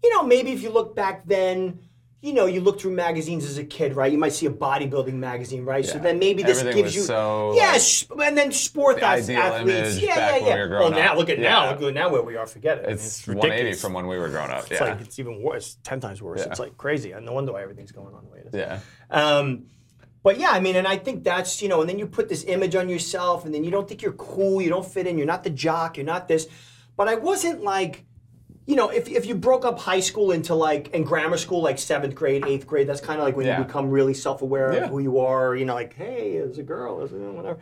You 0.03 0.11
know, 0.15 0.23
maybe 0.23 0.53
if 0.53 0.63
you 0.63 0.71
look 0.71 0.97
back 0.97 1.27
then, 1.27 1.81
you 2.23 2.35
know, 2.35 2.45
you 2.47 2.61
look 2.61 2.81
through 2.81 2.93
magazines 2.93 3.47
as 3.47 3.57
a 3.57 3.65
kid, 3.65 3.95
right? 3.97 4.13
You 4.13 4.19
might 4.19 4.33
see 4.35 4.45
a 4.47 4.51
bodybuilding 4.51 5.15
magazine, 5.15 5.65
right? 5.65 5.85
So 5.85 5.99
then 5.99 6.19
maybe 6.19 6.43
this 6.43 6.61
Everything 6.61 6.83
gives 6.83 6.95
was 6.95 6.97
you, 6.97 7.03
so, 7.03 7.55
yeah, 7.57 7.79
like, 8.15 8.29
and 8.29 8.37
then 8.37 8.53
sport 8.53 8.97
the 8.97 9.07
ath- 9.07 9.23
ideal 9.25 9.41
athletes, 9.41 9.93
image 9.93 10.03
yeah, 10.03 10.15
back 10.17 10.41
yeah, 10.43 10.47
when 10.47 10.47
yeah. 10.59 10.65
we 10.65 10.71
were 10.71 10.79
well, 10.81 10.91
now 10.91 11.13
up. 11.13 11.19
look 11.19 11.29
at 11.31 11.39
Yeah. 11.39 11.49
now, 11.51 11.71
look 11.71 11.83
at 11.83 11.95
now 11.95 12.11
where 12.11 12.23
we 12.23 12.37
are. 12.37 12.47
Forget 12.47 12.79
it. 12.79 12.85
I 12.85 12.87
mean, 12.89 12.95
It's, 12.97 13.27
ridiculous. 13.27 13.51
180 13.51 13.79
from 13.81 13.93
when 13.95 14.07
we 14.07 14.19
were 14.19 14.29
growing 14.29 14.51
up. 14.51 14.71
It's 14.71 14.81
like 14.81 15.01
it's 15.01 15.19
even 15.19 15.43
worse, 15.43 15.79
ten 15.83 15.99
times 16.01 16.21
worse. 16.21 16.41
Yeah. 16.41 16.51
It's 16.51 16.61
like 16.61 16.77
crazy. 16.77 17.13
And 17.13 17.25
no 17.25 17.33
wonder 17.33 17.53
why 17.53 17.63
everything's 17.63 17.93
going 17.93 18.15
on 18.15 18.25
the 18.25 18.31
way 18.31 18.41
it 18.41 18.47
is. 18.49 18.55
yeah. 18.55 18.81
Um, 19.11 19.65
but 20.23 20.39
yeah, 20.39 20.51
I 20.51 20.61
mean, 20.61 20.77
and 20.77 20.87
I 20.87 20.99
think 20.99 21.25
that's 21.25 21.63
you 21.63 21.69
know, 21.71 21.81
and 21.81 21.89
then 21.89 21.99
you 21.99 22.07
put 22.07 22.29
this 22.29 22.45
image 22.45 22.75
on 22.77 22.91
yourself, 22.91 23.47
and 23.47 23.55
then 23.55 23.65
you 23.65 23.71
don't 23.71 23.89
think 23.89 24.03
you're 24.03 24.13
cool, 24.13 24.61
you 24.61 24.69
don't 24.69 24.85
fit 24.87 25.07
in, 25.07 25.17
you're 25.17 25.27
not 25.27 25.43
the 25.43 25.49
jock, 25.51 25.97
you're 25.97 26.05
not 26.05 26.29
this. 26.29 26.47
But 26.99 27.09
I 27.09 27.15
wasn't 27.15 27.63
like, 27.63 28.05
you 28.71 28.77
know, 28.77 28.89
if 28.91 29.09
if 29.09 29.27
you 29.27 29.35
broke 29.35 29.65
up 29.65 29.81
high 29.81 29.99
school 29.99 30.31
into 30.31 30.55
like 30.55 30.89
in 30.95 31.03
grammar 31.03 31.37
school, 31.37 31.61
like 31.61 31.77
seventh 31.77 32.15
grade, 32.15 32.45
eighth 32.47 32.67
grade, 32.69 32.87
that's 32.89 33.01
kind 33.01 33.19
of 33.19 33.25
like 33.27 33.37
when 33.37 33.45
Yeah. 33.47 33.59
you 33.59 33.65
become 33.65 33.91
really 33.91 34.15
self-aware 34.15 34.73
Yeah. 34.73 34.85
of 34.85 34.91
who 34.91 35.01
you 35.01 35.19
are. 35.19 35.57
You 35.57 35.65
know, 35.65 35.75
like, 35.75 35.95
hey, 35.97 36.37
as 36.37 36.57
a 36.59 36.63
girl, 36.63 37.03
as 37.03 37.13
a 37.13 37.17
whatever. 37.17 37.59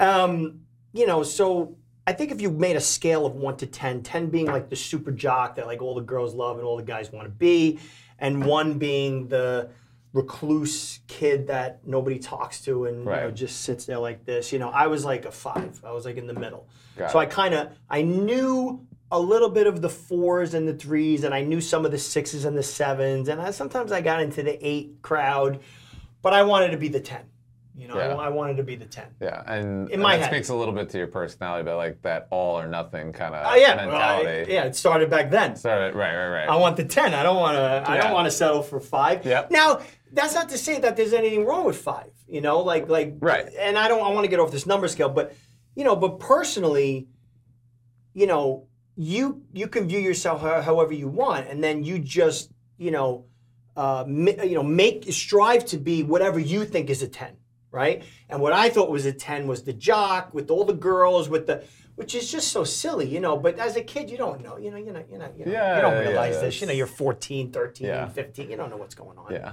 Um, 0.00 0.62
you 0.92 1.06
know, 1.06 1.22
so 1.22 1.76
I 2.04 2.12
think 2.14 2.32
if 2.32 2.40
you 2.40 2.50
made 2.50 2.74
a 2.74 2.80
scale 2.80 3.26
of 3.26 3.36
one 3.36 3.56
to 3.58 3.66
10, 3.66 4.02
10 4.02 4.26
being 4.30 4.46
like 4.46 4.68
the 4.70 4.76
super 4.76 5.12
jock 5.12 5.54
that 5.54 5.66
like 5.68 5.80
all 5.80 5.94
the 5.94 6.00
girls 6.00 6.34
love 6.34 6.58
and 6.58 6.66
all 6.66 6.76
the 6.76 6.82
guys 6.82 7.12
want 7.12 7.26
to 7.26 7.30
be, 7.30 7.78
and 8.18 8.44
one 8.44 8.76
being 8.78 9.28
the 9.28 9.70
recluse 10.12 11.00
kid 11.06 11.46
that 11.48 11.86
nobody 11.86 12.18
talks 12.18 12.60
to 12.62 12.86
and 12.86 12.98
you 13.00 13.04
know, 13.04 13.30
just 13.30 13.62
sits 13.62 13.84
there 13.86 13.98
like 13.98 14.24
this. 14.24 14.52
You 14.52 14.58
know, 14.58 14.70
I 14.70 14.86
was 14.88 15.04
like 15.04 15.24
a 15.26 15.30
five. 15.32 15.80
I 15.84 15.92
was 15.92 16.04
like 16.04 16.16
in 16.16 16.26
the 16.26 16.34
middle. 16.34 16.66
Got 16.96 17.10
so 17.12 17.18
it. 17.20 17.22
I 17.22 17.26
kind 17.26 17.54
of 17.54 17.68
I 17.88 18.02
knew 18.02 18.86
a 19.14 19.18
little 19.20 19.48
bit 19.48 19.66
of 19.68 19.80
the 19.80 19.88
fours 19.88 20.54
and 20.54 20.66
the 20.66 20.74
threes, 20.74 21.22
and 21.24 21.32
I 21.32 21.42
knew 21.42 21.60
some 21.60 21.84
of 21.86 21.92
the 21.92 21.98
sixes 21.98 22.44
and 22.44 22.58
the 22.58 22.62
sevens, 22.64 23.28
and 23.28 23.40
I, 23.40 23.52
sometimes 23.52 23.92
I 23.92 24.00
got 24.00 24.20
into 24.20 24.42
the 24.42 24.58
eight 24.66 25.02
crowd, 25.02 25.60
but 26.20 26.32
I 26.32 26.42
wanted 26.42 26.70
to 26.72 26.76
be 26.76 26.88
the 26.88 27.00
ten. 27.00 27.22
You 27.76 27.88
know, 27.88 27.94
I 27.94 28.06
Yeah. 28.06 28.14
wa- 28.14 28.22
I, 28.24 28.28
wanted 28.28 28.56
to 28.58 28.62
be 28.62 28.76
the 28.76 28.86
ten. 28.86 29.06
Yeah, 29.20 29.42
and, 29.46 29.88
In 29.88 29.94
and 29.94 30.02
my 30.02 30.16
that 30.16 30.22
head. 30.24 30.30
speaks 30.32 30.48
a 30.48 30.54
little 30.54 30.74
bit 30.74 30.88
to 30.90 30.98
your 30.98 31.06
personality, 31.08 31.64
but 31.64 31.76
like 31.76 32.02
that 32.02 32.26
all 32.30 32.58
or 32.58 32.66
nothing 32.68 33.12
kind 33.12 33.34
of 33.34 33.46
Oh 33.50 33.54
yeah, 33.56 33.72
I- 33.72 33.76
mentality. 33.86 34.52
yeah. 34.52 34.64
It 34.64 34.76
started 34.76 35.10
back 35.10 35.30
then. 35.30 35.56
Started, 35.56 35.94
right, 35.96 36.14
right, 36.16 36.28
right. 36.40 36.48
I 36.48 36.56
want 36.56 36.76
the 36.76 36.84
ten. 36.84 37.14
I 37.14 37.22
don't 37.24 37.36
want 37.36 37.56
to. 37.56 37.90
I 37.90 37.96
don't 37.98 38.12
want 38.12 38.26
to 38.26 38.30
settle 38.30 38.62
for 38.62 38.78
five. 38.80 39.24
Yep. 39.26 39.50
Now 39.50 39.80
that's 40.12 40.34
not 40.34 40.48
to 40.50 40.58
say 40.58 40.78
that 40.80 40.96
there's 40.96 41.12
anything 41.12 41.44
wrong 41.44 41.64
with 41.64 41.76
five. 41.76 42.10
You 42.28 42.40
know, 42.40 42.60
like 42.60 42.88
like 42.88 43.14
Right. 43.18 43.46
And 43.58 43.76
I 43.78 43.86
don't. 43.88 44.04
I 44.04 44.10
want 44.10 44.24
to 44.24 44.30
get 44.30 44.38
off 44.40 44.50
this 44.52 44.66
number 44.66 44.86
scale, 44.88 45.08
but 45.08 45.34
you 45.76 45.82
know, 45.84 45.96
but 45.96 46.20
personally, 46.20 47.08
you 48.12 48.28
know, 48.28 48.68
you 48.96 49.42
you 49.52 49.66
can 49.68 49.88
view 49.88 49.98
yourself 49.98 50.40
however 50.40 50.92
you 50.92 51.08
want, 51.08 51.48
and 51.48 51.62
then 51.62 51.82
you 51.82 51.98
just 51.98 52.50
you 52.78 52.90
know, 52.90 53.26
uh, 53.76 54.04
you 54.06 54.54
know, 54.54 54.62
make 54.62 55.12
strive 55.12 55.64
to 55.66 55.78
be 55.78 56.02
whatever 56.02 56.38
you 56.38 56.64
think 56.64 56.90
is 56.90 57.02
a 57.02 57.08
ten, 57.08 57.36
right? 57.70 58.02
And 58.28 58.40
what 58.40 58.52
I 58.52 58.68
thought 58.68 58.90
was 58.90 59.06
a 59.06 59.12
ten 59.12 59.46
was 59.46 59.62
the 59.64 59.72
jock 59.72 60.34
with 60.34 60.50
all 60.50 60.64
the 60.64 60.74
girls 60.74 61.28
with 61.28 61.46
the. 61.46 61.64
Which 61.96 62.16
is 62.16 62.28
just 62.28 62.48
so 62.48 62.64
silly, 62.64 63.06
you 63.06 63.20
know. 63.20 63.36
But 63.36 63.60
as 63.60 63.76
a 63.76 63.80
kid, 63.80 64.10
you 64.10 64.16
don't 64.16 64.42
know. 64.42 64.56
You 64.56 64.72
know, 64.72 64.76
you're 64.76 64.92
not, 64.92 65.08
you're 65.08 65.20
not, 65.20 65.38
you, 65.38 65.44
know, 65.44 65.52
Yeah, 65.52 65.76
you 65.76 65.82
don't 65.82 66.00
realize 66.00 66.34
yeah, 66.34 66.40
this. 66.40 66.60
You 66.60 66.66
know, 66.66 66.72
you're 66.72 66.88
14, 66.88 67.52
13, 67.52 67.86
Yeah. 67.86 68.08
15. 68.08 68.50
You 68.50 68.56
don't 68.56 68.68
know 68.68 68.76
what's 68.76 68.96
going 68.96 69.16
on. 69.16 69.30
yeah, 69.30 69.52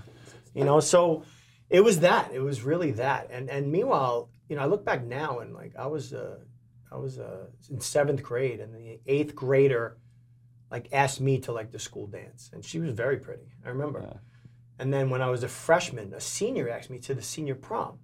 You 0.55 0.63
know, 0.65 0.79
so 0.79 1.24
it 1.69 1.81
was 1.81 2.00
that. 2.00 2.31
It 2.33 2.39
was 2.39 2.63
really 2.63 2.93
that. 2.93 3.29
And 3.29 3.48
and 3.48 3.71
meanwhile, 3.71 4.31
you 4.50 4.55
know, 4.55 4.63
I 4.63 4.65
look 4.65 4.83
back 4.83 5.03
now 5.03 5.38
and 5.41 5.53
like 5.53 5.74
I 5.77 5.86
was 5.86 6.13
uh 6.13 6.38
I 6.91 6.98
was 6.98 7.19
uh 7.19 7.45
in 7.69 7.79
seventh 7.79 8.21
grade 8.21 8.60
and 8.60 8.74
the 8.75 9.00
eighth 9.07 9.33
grader 9.36 9.98
like 10.69 10.88
asked 10.91 11.21
me 11.21 11.39
to 11.39 11.51
like 11.51 11.71
the 11.71 11.79
school 11.79 12.07
dance. 12.07 12.50
And 12.53 12.63
she 12.63 12.79
was 12.79 12.93
very 12.93 13.17
pretty. 13.17 13.53
I 13.65 13.69
remember. 13.69 14.01
Yeah. 14.01 14.19
And 14.79 14.93
then 14.93 15.10
when 15.10 15.21
I 15.21 15.29
was 15.29 15.43
a 15.43 15.48
freshman, 15.48 16.13
a 16.13 16.19
senior 16.21 16.69
asked 16.69 16.89
me 16.89 17.00
to 17.00 17.13
the 17.13 17.21
senior 17.21 17.55
prom. 17.55 18.00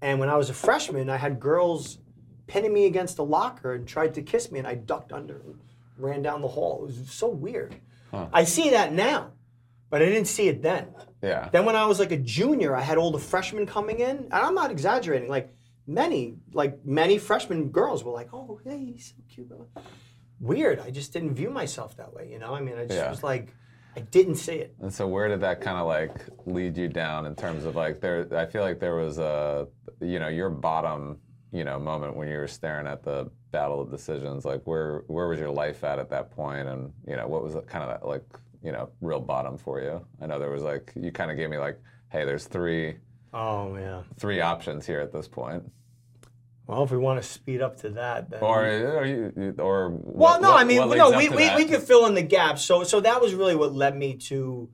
And 0.00 0.18
when 0.20 0.28
I 0.28 0.36
was 0.36 0.50
a 0.50 0.54
freshman, 0.54 1.10
I 1.10 1.16
had 1.16 1.40
girls 1.40 1.98
pinning 2.46 2.72
me 2.72 2.86
against 2.86 3.18
a 3.18 3.22
locker 3.22 3.74
and 3.74 3.86
tried 3.86 4.14
to 4.14 4.22
kiss 4.22 4.50
me 4.50 4.58
and 4.58 4.68
I 4.68 4.74
ducked 4.74 5.12
under 5.12 5.40
and 5.40 5.58
ran 5.96 6.22
down 6.22 6.42
the 6.42 6.48
hall. 6.48 6.80
It 6.82 6.86
was 6.86 7.10
so 7.10 7.28
weird. 7.28 7.74
Huh. 8.10 8.28
I 8.32 8.44
see 8.44 8.70
that 8.70 8.92
now, 8.92 9.32
but 9.90 10.02
I 10.02 10.06
didn't 10.06 10.26
see 10.28 10.48
it 10.48 10.62
then. 10.62 10.88
yeah. 11.22 11.48
Then 11.50 11.64
when 11.64 11.76
I 11.76 11.86
was 11.86 11.98
like 11.98 12.12
a 12.12 12.16
junior, 12.18 12.76
I 12.76 12.80
had 12.82 12.98
all 12.98 13.10
the 13.10 13.18
freshmen 13.18 13.66
coming 13.66 14.00
in, 14.00 14.16
and 14.18 14.32
I'm 14.34 14.54
not 14.54 14.70
exaggerating. 14.70 15.28
Like 15.28 15.53
many, 15.86 16.36
like 16.52 16.84
many 16.84 17.18
freshman 17.18 17.70
girls 17.70 18.04
were 18.04 18.12
like, 18.12 18.32
"Oh, 18.32 18.60
hey, 18.64 18.92
he's 18.92 19.14
so 19.16 19.22
cute." 19.28 19.50
Weird. 20.40 20.80
I 20.80 20.90
just 20.90 21.12
didn't 21.12 21.34
view 21.34 21.50
myself 21.50 21.96
that 21.96 22.12
way. 22.12 22.28
You 22.30 22.38
know, 22.38 22.54
I 22.54 22.60
mean, 22.60 22.76
I 22.76 22.82
just 22.86 22.98
Yeah. 22.98 23.10
was 23.10 23.22
like, 23.22 23.54
I 23.96 24.00
didn't 24.00 24.34
see 24.36 24.56
it. 24.56 24.74
And 24.80 24.92
so 24.92 25.06
where 25.06 25.28
did 25.28 25.40
that 25.42 25.60
kind 25.60 25.78
of 25.78 25.86
like 25.86 26.26
lead 26.46 26.76
you 26.76 26.88
down 26.88 27.26
in 27.26 27.34
terms 27.36 27.64
of 27.64 27.76
like 27.76 28.00
there 28.00 28.26
I 28.36 28.46
feel 28.46 28.62
like 28.62 28.80
there 28.80 28.96
was 28.96 29.18
a 29.18 29.68
you 30.00 30.18
know 30.18 30.28
your 30.28 30.50
bottom 30.50 31.20
you 31.52 31.62
know 31.64 31.78
moment 31.78 32.16
when 32.16 32.26
you 32.28 32.36
were 32.36 32.48
staring 32.48 32.88
at 32.88 33.04
the 33.04 33.30
battle 33.52 33.80
of 33.80 33.88
decisions 33.92 34.44
like 34.44 34.62
where 34.64 35.04
where 35.06 35.28
was 35.28 35.38
your 35.38 35.50
life 35.50 35.84
at 35.84 36.00
at 36.00 36.10
that 36.10 36.32
point? 36.32 36.66
and 36.66 36.92
you 37.06 37.14
know 37.14 37.28
what 37.28 37.44
was 37.44 37.54
kind 37.68 37.84
of 37.84 37.90
that 37.90 38.04
like 38.06 38.24
you 38.64 38.72
know 38.72 38.90
real 39.00 39.20
bottom 39.20 39.56
for 39.56 39.80
you 39.80 40.04
I 40.20 40.26
know 40.26 40.40
there 40.40 40.50
was 40.50 40.64
like 40.64 40.92
you 40.96 41.12
kind 41.12 41.30
of 41.30 41.36
gave 41.36 41.48
me 41.48 41.58
like 41.58 41.78
hey 42.10 42.24
there's 42.24 42.46
three 42.46 42.96
Oh 43.34 43.68
man. 43.70 44.04
three 44.18 44.40
options 44.40 44.86
here 44.86 45.00
at 45.00 45.12
this 45.12 45.26
point 45.28 45.64
Well, 46.66 46.82
if 46.84 46.90
we 46.90 46.96
want 46.98 47.20
to 47.22 47.28
speed 47.28 47.60
up 47.60 47.76
to 47.78 47.90
that, 47.90 48.30
then 48.30 48.40
or 48.40 48.64
or 48.64 49.04
you 49.04 49.54
or 49.58 49.90
Well, 49.90 50.00
what- 50.04 50.40
no, 50.42 50.50
what- 50.52 50.60
I 50.60 50.64
mean, 50.64 50.78
no, 50.78 51.10
we, 51.10 51.28
we, 51.28 51.44
that? 51.44 51.56
we 51.56 51.64
could 51.66 51.82
fill 51.82 52.06
in 52.06 52.14
the 52.14 52.22
gaps. 52.22 52.62
So 52.64 52.84
so 52.84 53.00
that 53.00 53.20
was 53.20 53.34
really 53.34 53.56
what 53.56 53.74
led 53.74 53.96
me 53.96 54.14
to 54.28 54.68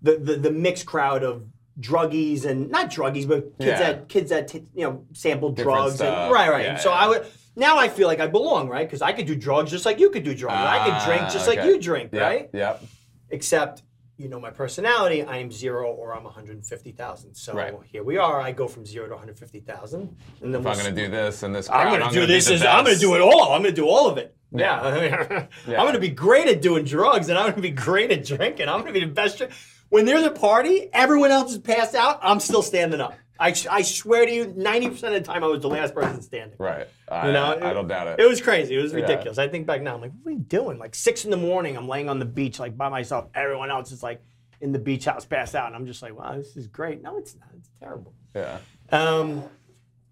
the 0.00 0.16
the, 0.16 0.34
the 0.36 0.50
mixed 0.50 0.86
crowd 0.86 1.22
of 1.22 1.44
druggies 1.80 2.44
and 2.44 2.70
not 2.70 2.90
druggies, 2.90 3.26
but 3.28 3.44
kids 3.58 3.66
Yeah. 3.66 3.78
that 3.78 4.08
kids 4.08 4.30
that 4.30 4.48
t- 4.48 4.66
you 4.74 4.84
know 4.84 5.04
sampled 5.12 5.56
Different 5.56 5.76
drugs 5.78 5.94
stuff. 5.96 6.24
and 6.24 6.32
right, 6.32 6.50
right. 6.50 6.64
Yeah, 6.64 6.70
and 6.72 6.80
so 6.80 6.90
yeah. 6.90 6.96
I 6.96 7.08
would 7.08 7.26
now 7.56 7.78
I 7.78 7.88
feel 7.88 8.08
like 8.08 8.20
I 8.20 8.26
belong, 8.26 8.68
right? 8.68 8.86
Because 8.86 9.02
I 9.02 9.12
could 9.12 9.26
do 9.26 9.36
drugs 9.36 9.70
just 9.70 9.84
like 9.86 10.00
you 10.00 10.10
could 10.10 10.24
do 10.24 10.34
drugs. 10.34 10.54
I 10.56 10.78
could 10.84 11.06
drink 11.06 11.22
Ah, 11.24 11.30
just 11.30 11.46
like 11.46 11.62
you 11.64 11.78
drink, 11.80 12.10
Yep, 12.12 12.22
right? 12.22 12.50
Yep. 12.52 12.82
Except 13.30 13.82
you 14.16 14.28
know 14.28 14.38
my 14.38 14.50
personality, 14.50 15.22
I 15.22 15.38
am 15.38 15.50
zero 15.50 15.90
or 15.90 16.14
I'm 16.14 16.24
150,000. 16.24 17.34
So 17.34 17.54
Right. 17.54 17.74
here 17.90 18.02
we 18.04 18.18
are. 18.18 18.40
I 18.40 18.52
go 18.52 18.68
from 18.68 18.84
zero 18.86 19.06
to 19.08 19.14
150,000, 19.14 20.00
and 20.42 20.54
then 20.54 20.60
If 20.60 20.64
we'll 20.64 20.72
I'm 20.74 20.78
gonna 20.78 20.92
do 20.94 21.08
this 21.08 21.42
and 21.42 21.54
this 21.54 21.68
I'm 21.70 21.98
gonna 21.98 22.12
do 22.12 22.20
be 22.20 22.26
this. 22.26 22.50
As, 22.50 22.62
I'm 22.62 22.84
gonna 22.84 22.96
do 22.96 23.14
it 23.14 23.20
all. 23.20 23.52
I'm 23.52 23.62
gonna 23.62 23.72
do 23.74 23.86
all 23.88 24.08
of 24.08 24.18
it. 24.18 24.36
Yeah. 24.54 24.96
Yeah. 25.02 25.46
Yeah. 25.66 25.80
I'm 25.80 25.86
gonna 25.86 25.98
be 25.98 26.10
great 26.10 26.46
at 26.46 26.60
doing 26.62 26.84
drugs, 26.84 27.28
and 27.28 27.38
I'm 27.38 27.50
gonna 27.50 27.62
be 27.62 27.70
great 27.70 28.10
at 28.12 28.24
drinking. 28.24 28.68
I'm 28.68 28.80
gonna 28.80 28.92
be 28.92 29.00
the 29.00 29.06
best. 29.06 29.42
When 29.88 30.04
there's 30.04 30.24
a 30.24 30.30
party, 30.30 30.88
everyone 30.92 31.30
else 31.30 31.52
is 31.52 31.58
passed 31.58 31.94
out. 31.94 32.18
I'm 32.22 32.40
still 32.40 32.62
standing 32.62 33.00
up. 33.00 33.14
I, 33.42 33.54
I 33.70 33.82
swear 33.82 34.24
to 34.24 34.32
you, 34.32 34.46
90% 34.46 34.92
of 34.92 35.00
the 35.14 35.20
time 35.20 35.42
I 35.42 35.48
was 35.48 35.62
the 35.62 35.68
last 35.68 35.94
person 35.94 36.22
standing. 36.22 36.56
Right. 36.60 36.86
I, 37.08 37.26
You 37.26 37.32
know, 37.32 37.58
I 37.60 37.72
don't 37.72 37.88
doubt 37.88 38.06
it. 38.06 38.20
It 38.20 38.28
was 38.28 38.40
crazy. 38.40 38.76
It 38.78 38.80
was 38.80 38.94
ridiculous. 38.94 39.36
I 39.36 39.48
think 39.48 39.66
back 39.66 39.82
now, 39.82 39.96
I'm 39.96 40.00
like, 40.00 40.12
what 40.22 40.30
are 40.30 40.34
you 40.34 40.42
doing? 40.42 40.78
Like 40.78 40.94
six 40.94 41.24
in 41.24 41.32
the 41.32 41.36
morning, 41.36 41.76
I'm 41.76 41.88
laying 41.88 42.08
on 42.08 42.20
the 42.20 42.24
beach, 42.24 42.60
like 42.60 42.76
by 42.76 42.88
myself. 42.88 43.26
Everyone 43.34 43.68
else 43.68 43.90
is 43.90 44.00
like 44.00 44.22
in 44.60 44.70
the 44.70 44.78
beach 44.78 45.06
house, 45.06 45.24
passed 45.24 45.56
out, 45.56 45.66
and 45.66 45.74
I'm 45.74 45.86
just 45.86 46.02
like, 46.02 46.16
wow, 46.16 46.36
this 46.36 46.56
is 46.56 46.68
great. 46.68 47.02
No, 47.02 47.18
it's 47.18 47.34
not. 47.34 47.48
It's 47.56 47.68
terrible. 47.80 48.14
yeah. 48.36 48.58
Um, 48.90 49.42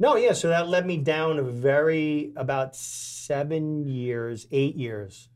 no, 0.01 0.17
yeah. 0.17 0.33
So 0.33 0.49
that 0.49 0.67
led 0.69 0.85
me 0.85 0.97
down 0.97 1.39
a 1.39 1.43
very 1.43 2.33
about 2.35 2.75
seven 2.75 3.85
years, 3.87 4.49
eight 4.51 4.75
years, 4.75 5.29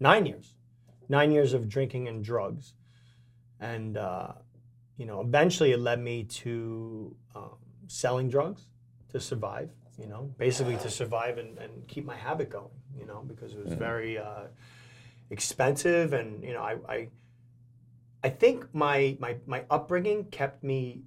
nine 0.00 0.26
years, 0.26 0.56
nine 1.08 1.30
years 1.30 1.52
of 1.52 1.68
drinking 1.68 2.08
and 2.08 2.24
drugs, 2.24 2.74
and 3.60 3.96
uh, 3.96 4.32
you 5.02 5.08
know, 5.10 5.20
eventually 5.20 5.70
it 5.72 5.80
led 5.80 6.00
me 6.00 6.16
to 6.42 7.16
um, 7.34 7.56
selling 7.88 8.28
drugs 8.36 8.62
to 9.12 9.18
survive. 9.18 9.70
You 10.02 10.06
know, 10.12 10.22
basically 10.38 10.76
to 10.86 10.90
survive 10.90 11.34
and, 11.42 11.58
and 11.58 11.72
keep 11.92 12.04
my 12.12 12.18
habit 12.28 12.48
going. 12.58 12.76
You 13.00 13.06
know, 13.10 13.20
because 13.26 13.50
it 13.56 13.60
was 13.66 13.72
very 13.88 14.12
uh, 14.28 14.44
expensive, 15.30 16.12
and 16.12 16.28
you 16.44 16.52
know, 16.54 16.62
I. 16.62 16.74
I 16.96 17.08
I 18.24 18.30
think 18.42 18.72
my, 18.72 19.16
my 19.18 19.32
my 19.54 19.64
upbringing 19.76 20.26
kept 20.38 20.62
me 20.62 21.02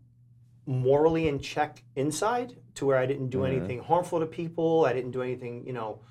morally 0.66 1.30
in 1.30 1.40
check 1.40 1.82
inside 1.96 2.50
to 2.78 2.86
where 2.88 2.98
I 2.98 3.06
didn't 3.06 3.30
do 3.30 3.40
Mhm. 3.40 3.48
anything 3.52 3.80
harmful 3.80 4.20
to 4.20 4.26
people. 4.26 4.84
I 4.90 4.92
didn't 4.92 5.12
do 5.12 5.22
anything, 5.22 5.66
you 5.66 5.72
know, 5.72 6.02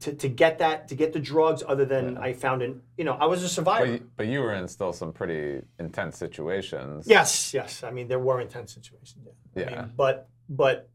to, 0.00 0.12
to 0.12 0.28
get 0.28 0.58
that 0.58 0.88
to 0.88 0.94
get 0.94 1.12
the 1.12 1.18
drugs 1.18 1.62
other 1.66 1.84
than 1.84 2.18
I 2.18 2.32
found 2.32 2.62
an 2.62 2.82
you 2.96 3.04
know, 3.04 3.14
I 3.14 3.26
was 3.26 3.42
a 3.42 3.48
survivor. 3.48 3.86
But 3.86 3.92
you, 3.92 4.10
but 4.16 4.26
you 4.26 4.40
were 4.40 4.54
in 4.54 4.68
still 4.68 4.92
some 4.92 5.12
pretty 5.12 5.62
intense 5.78 6.16
situations. 6.16 7.06
yes, 7.06 7.52
yes. 7.52 7.82
I 7.82 7.90
mean 7.90 8.08
there 8.08 8.18
were 8.18 8.40
intense 8.40 8.74
situations. 8.74 9.26
Yeah. 9.54 9.66
I 9.66 9.70
mean, 9.70 9.92
but 9.96 10.28
but 10.48 10.88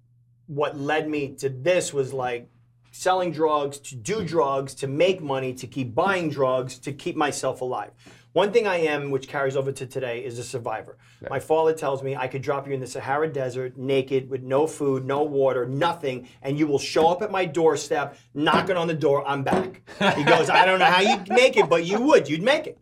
what 0.47 0.77
led 0.77 1.09
me 1.09 1.35
to 1.35 1.49
this 1.49 1.93
was 1.93 2.13
like 2.13 2.49
selling 2.91 3.31
drugs, 3.31 3.79
to 3.79 3.95
do 3.95 4.23
drugs, 4.23 4.75
to 4.75 4.87
make 4.87 5.21
money, 5.21 5.53
to 5.53 5.67
keep 5.67 5.95
buying 5.95 6.29
drugs, 6.29 6.77
to 6.77 6.93
keep 6.93 7.15
myself 7.15 7.61
alive. 7.61 7.91
One 8.33 8.51
thing 8.51 8.65
I 8.65 8.77
am, 8.77 9.11
which 9.11 9.27
carries 9.27 9.55
over 9.55 9.71
to 9.71 9.85
today, 9.85 10.25
is 10.25 10.39
a 10.39 10.43
survivor. 10.43 10.97
My 11.29 11.39
father 11.39 11.71
tells 11.71 12.01
me 12.01 12.15
I 12.15 12.27
could 12.27 12.41
drop 12.41 12.67
you 12.67 12.73
in 12.73 12.79
the 12.79 12.87
Sahara 12.87 13.31
Desert 13.31 13.77
naked 13.77 14.27
with 14.27 14.41
no 14.41 14.65
food, 14.65 15.05
no 15.05 15.21
water, 15.21 15.67
nothing, 15.67 16.27
and 16.41 16.57
you 16.57 16.65
will 16.65 16.79
show 16.79 17.07
up 17.07 17.21
at 17.21 17.31
my 17.31 17.45
doorstep, 17.45 18.17
knocking 18.33 18.75
on 18.75 18.87
the 18.87 18.95
door, 18.95 19.25
I'm 19.27 19.43
back. 19.43 19.83
He 20.15 20.23
goes, 20.23 20.49
I 20.49 20.65
don't 20.65 20.79
know 20.79 20.85
how 20.85 21.01
you'd 21.01 21.29
make 21.29 21.57
it, 21.57 21.69
but 21.69 21.85
you 21.85 22.01
would. 22.01 22.27
You'd 22.27 22.41
make 22.41 22.65
it. 22.65 22.79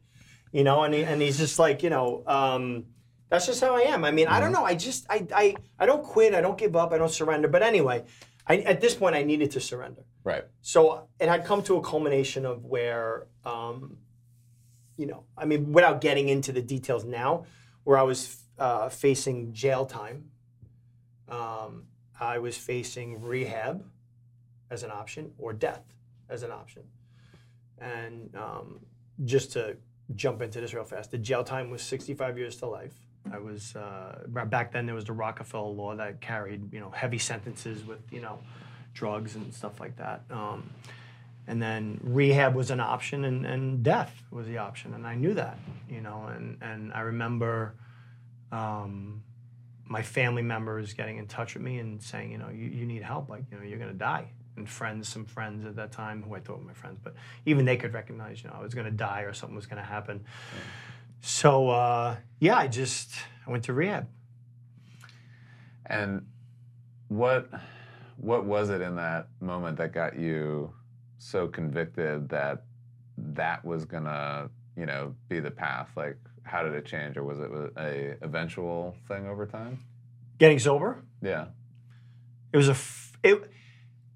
You 0.54 0.64
know, 0.64 0.84
and, 0.84 0.94
he, 0.94 1.04
and 1.04 1.22
he's 1.22 1.38
just 1.38 1.60
like, 1.60 1.84
you 1.84 1.90
know, 1.90 2.24
um, 2.28 2.86
that's 3.30 3.46
just 3.46 3.62
how 3.62 3.76
I 3.76 3.82
am. 3.82 4.06
I 4.06 4.12
mean, 4.12 4.28
I 4.28 4.40
don't 4.40 4.54
know. 4.54 4.64
I 4.64 4.76
just, 4.76 5.06
I, 5.10 5.28
I, 5.36 5.56
I 5.78 5.86
don't 5.86 6.04
quit. 6.04 6.34
I 6.34 6.42
don't 6.42 6.58
give 6.58 6.76
up. 6.78 6.94
I 6.94 6.98
don't 6.98 7.12
surrender. 7.12 7.50
But 7.50 7.62
anyway, 7.62 8.06
I, 8.48 8.58
at 8.60 8.80
this 8.80 8.96
point, 8.96 9.16
I 9.16 9.24
needed 9.24 9.52
to 9.52 9.60
surrender. 9.60 10.04
Right. 10.24 10.46
So 10.62 11.08
it 11.20 11.28
had 11.28 11.46
come 11.46 11.62
to 11.64 11.76
a 11.76 11.82
culmination 11.82 12.46
of 12.46 12.66
where, 12.66 13.28
um, 13.46 13.98
you 14.98 15.06
know, 15.06 15.24
I 15.38 15.46
mean, 15.46 15.72
without 15.72 16.02
getting 16.02 16.30
into 16.30 16.52
the 16.52 16.62
details 16.62 17.06
now, 17.06 17.46
where 17.84 17.98
I 17.98 18.04
was 18.04 18.38
uh, 18.60 18.90
facing 18.90 19.54
jail 19.54 19.86
time, 19.86 20.30
um, 21.30 21.84
I 22.20 22.38
was 22.38 22.58
facing 22.58 23.22
rehab 23.22 23.84
as 24.70 24.84
an 24.84 24.92
option 24.92 25.32
or 25.38 25.54
death 25.54 25.84
as 26.30 26.44
an 26.44 26.52
option. 26.52 26.84
And 27.80 28.36
um, 28.36 28.80
just 29.26 29.52
to 29.54 29.78
jump 30.16 30.42
into 30.42 30.62
this 30.62 30.74
real 30.74 30.84
fast, 30.84 31.12
the 31.12 31.18
jail 31.18 31.44
time 31.44 31.70
was 31.70 31.82
65 31.82 32.38
years 32.38 32.56
to 32.58 32.68
life. 32.68 32.94
I 33.32 33.38
was 33.38 33.76
uh, 33.76 34.24
back 34.28 34.72
then 34.72 34.86
there 34.86 34.96
was 34.96 35.06
the 35.06 35.14
Rockefeller 35.14 35.70
law 35.70 35.96
that 35.96 36.22
carried 36.22 36.74
you 36.74 36.80
know 36.80 36.90
heavy 36.90 37.20
sentences 37.20 37.86
with 37.86 38.00
you 38.12 38.22
know 38.22 38.40
drugs 38.94 39.36
and 39.36 39.54
stuff 39.54 39.80
like 39.80 39.96
that. 39.98 40.24
Um, 40.32 40.70
and 41.48 41.62
then 41.62 42.00
rehab 42.04 42.56
was 42.56 42.72
an 42.72 42.80
option 42.80 43.26
and, 43.26 43.46
and 43.46 43.84
death 43.84 44.24
was 44.32 44.48
the 44.48 44.58
option 44.58 44.94
and 44.94 45.06
i 45.06 45.16
knew 45.16 45.34
that 45.34 45.58
you 45.90 46.02
know 46.02 46.30
and, 46.36 46.58
and 46.62 46.94
i 46.94 47.02
remember 47.02 47.76
um, 48.52 49.24
my 49.92 50.02
family 50.02 50.42
members 50.42 50.94
getting 50.94 51.18
in 51.18 51.28
touch 51.28 51.54
with 51.54 51.64
me 51.64 51.80
and 51.80 52.02
saying, 52.02 52.32
you 52.32 52.38
know, 52.38 52.50
you, 52.50 52.68
you 52.68 52.86
need 52.86 53.04
help, 53.04 53.30
like, 53.30 53.44
you 53.52 53.58
know, 53.58 53.64
you're 53.64 53.78
gonna 53.78 53.94
die. 53.94 54.32
And 54.56 54.68
friends, 54.68 55.10
some 55.10 55.26
friends 55.26 55.66
at 55.66 55.76
that 55.76 55.92
time 55.92 56.24
who 56.24 56.34
I 56.34 56.40
thought 56.40 56.60
were 56.60 56.66
my 56.66 56.74
friends, 56.74 57.00
but 57.04 57.14
even 57.46 57.66
they 57.66 57.76
could 57.76 57.94
recognize, 57.94 58.42
you 58.42 58.50
know, 58.50 58.56
I 58.58 58.62
was 58.62 58.74
gonna 58.74 58.92
die 58.92 59.22
or 59.22 59.34
something 59.34 59.56
was 59.56 59.66
gonna 59.66 59.84
happen. 59.84 60.24
So 61.20 61.70
uh, 61.70 62.16
yeah, 62.40 62.56
I 62.56 62.68
just 62.68 63.12
I 63.46 63.52
went 63.52 63.66
to 63.66 63.74
rehab. 63.74 64.08
And 65.86 66.26
what 67.10 67.50
what 68.16 68.46
was 68.46 68.70
it 68.70 68.82
in 68.82 68.96
that 68.96 69.28
moment 69.42 69.78
that 69.78 69.92
got 69.92 70.18
you 70.18 70.74
so 71.22 71.48
convicted 71.48 72.30
that 72.30 72.64
that 73.18 73.64
was 73.64 73.86
gonna, 73.86 74.50
you 74.76 74.86
know, 74.86 75.16
be 75.30 75.40
the 75.40 75.52
path? 75.52 75.90
Like, 75.96 76.18
how 76.44 76.64
did 76.64 76.74
it 76.74 76.86
change, 76.86 77.16
or 77.16 77.24
was 77.24 77.40
it 77.40 77.52
a 77.78 78.18
eventual 78.24 78.96
thing 79.08 79.28
over 79.28 79.46
time? 79.46 79.80
Getting 80.40 80.58
sober. 80.58 81.04
Yeah. 81.22 81.46
It 82.52 82.58
was 82.58 82.68
a. 82.68 82.72
F- 82.72 83.18
it, 83.24 83.52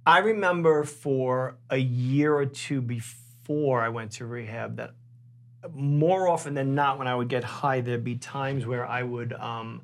I 0.05 0.19
remember 0.19 0.83
for 0.83 1.57
a 1.69 1.77
year 1.77 2.33
or 2.35 2.45
two 2.45 2.81
before 2.81 3.81
I 3.81 3.89
went 3.89 4.13
to 4.13 4.25
rehab 4.25 4.77
that 4.77 4.95
more 5.73 6.27
often 6.27 6.53
than 6.53 6.75
not, 6.75 6.97
when 6.97 7.07
I 7.07 7.15
would 7.15 7.27
get 7.27 7.43
high, 7.43 7.81
there'd 7.81 8.03
be 8.03 8.15
times 8.15 8.65
where 8.65 8.85
I 8.85 9.03
would 9.03 9.33
um, 9.33 9.81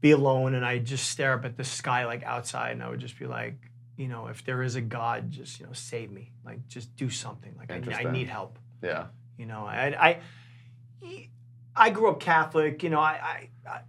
be 0.00 0.10
alone 0.10 0.54
and 0.54 0.64
I'd 0.64 0.84
just 0.86 1.10
stare 1.10 1.34
up 1.34 1.44
at 1.44 1.56
the 1.56 1.64
sky 1.64 2.06
like 2.06 2.22
outside, 2.22 2.72
and 2.72 2.82
I 2.82 2.88
would 2.88 3.00
just 3.00 3.18
be 3.18 3.26
like, 3.26 3.69
you 4.00 4.08
know, 4.08 4.28
if 4.28 4.42
there 4.46 4.62
is 4.62 4.76
a 4.76 4.80
God, 4.80 5.30
just 5.30 5.60
you 5.60 5.66
know, 5.66 5.74
save 5.74 6.10
me. 6.10 6.32
Like, 6.42 6.66
just 6.68 6.96
do 6.96 7.10
something. 7.10 7.54
Like, 7.58 7.70
I, 7.70 8.04
I 8.08 8.10
need 8.10 8.28
help. 8.28 8.58
Yeah. 8.82 9.08
You 9.36 9.44
know, 9.44 9.66
I, 9.66 10.18
I, 11.02 11.20
I 11.76 11.90
grew 11.90 12.08
up 12.08 12.18
Catholic. 12.18 12.82
You 12.82 12.88
know, 12.88 12.98
I, 12.98 13.50
I, 13.66 13.80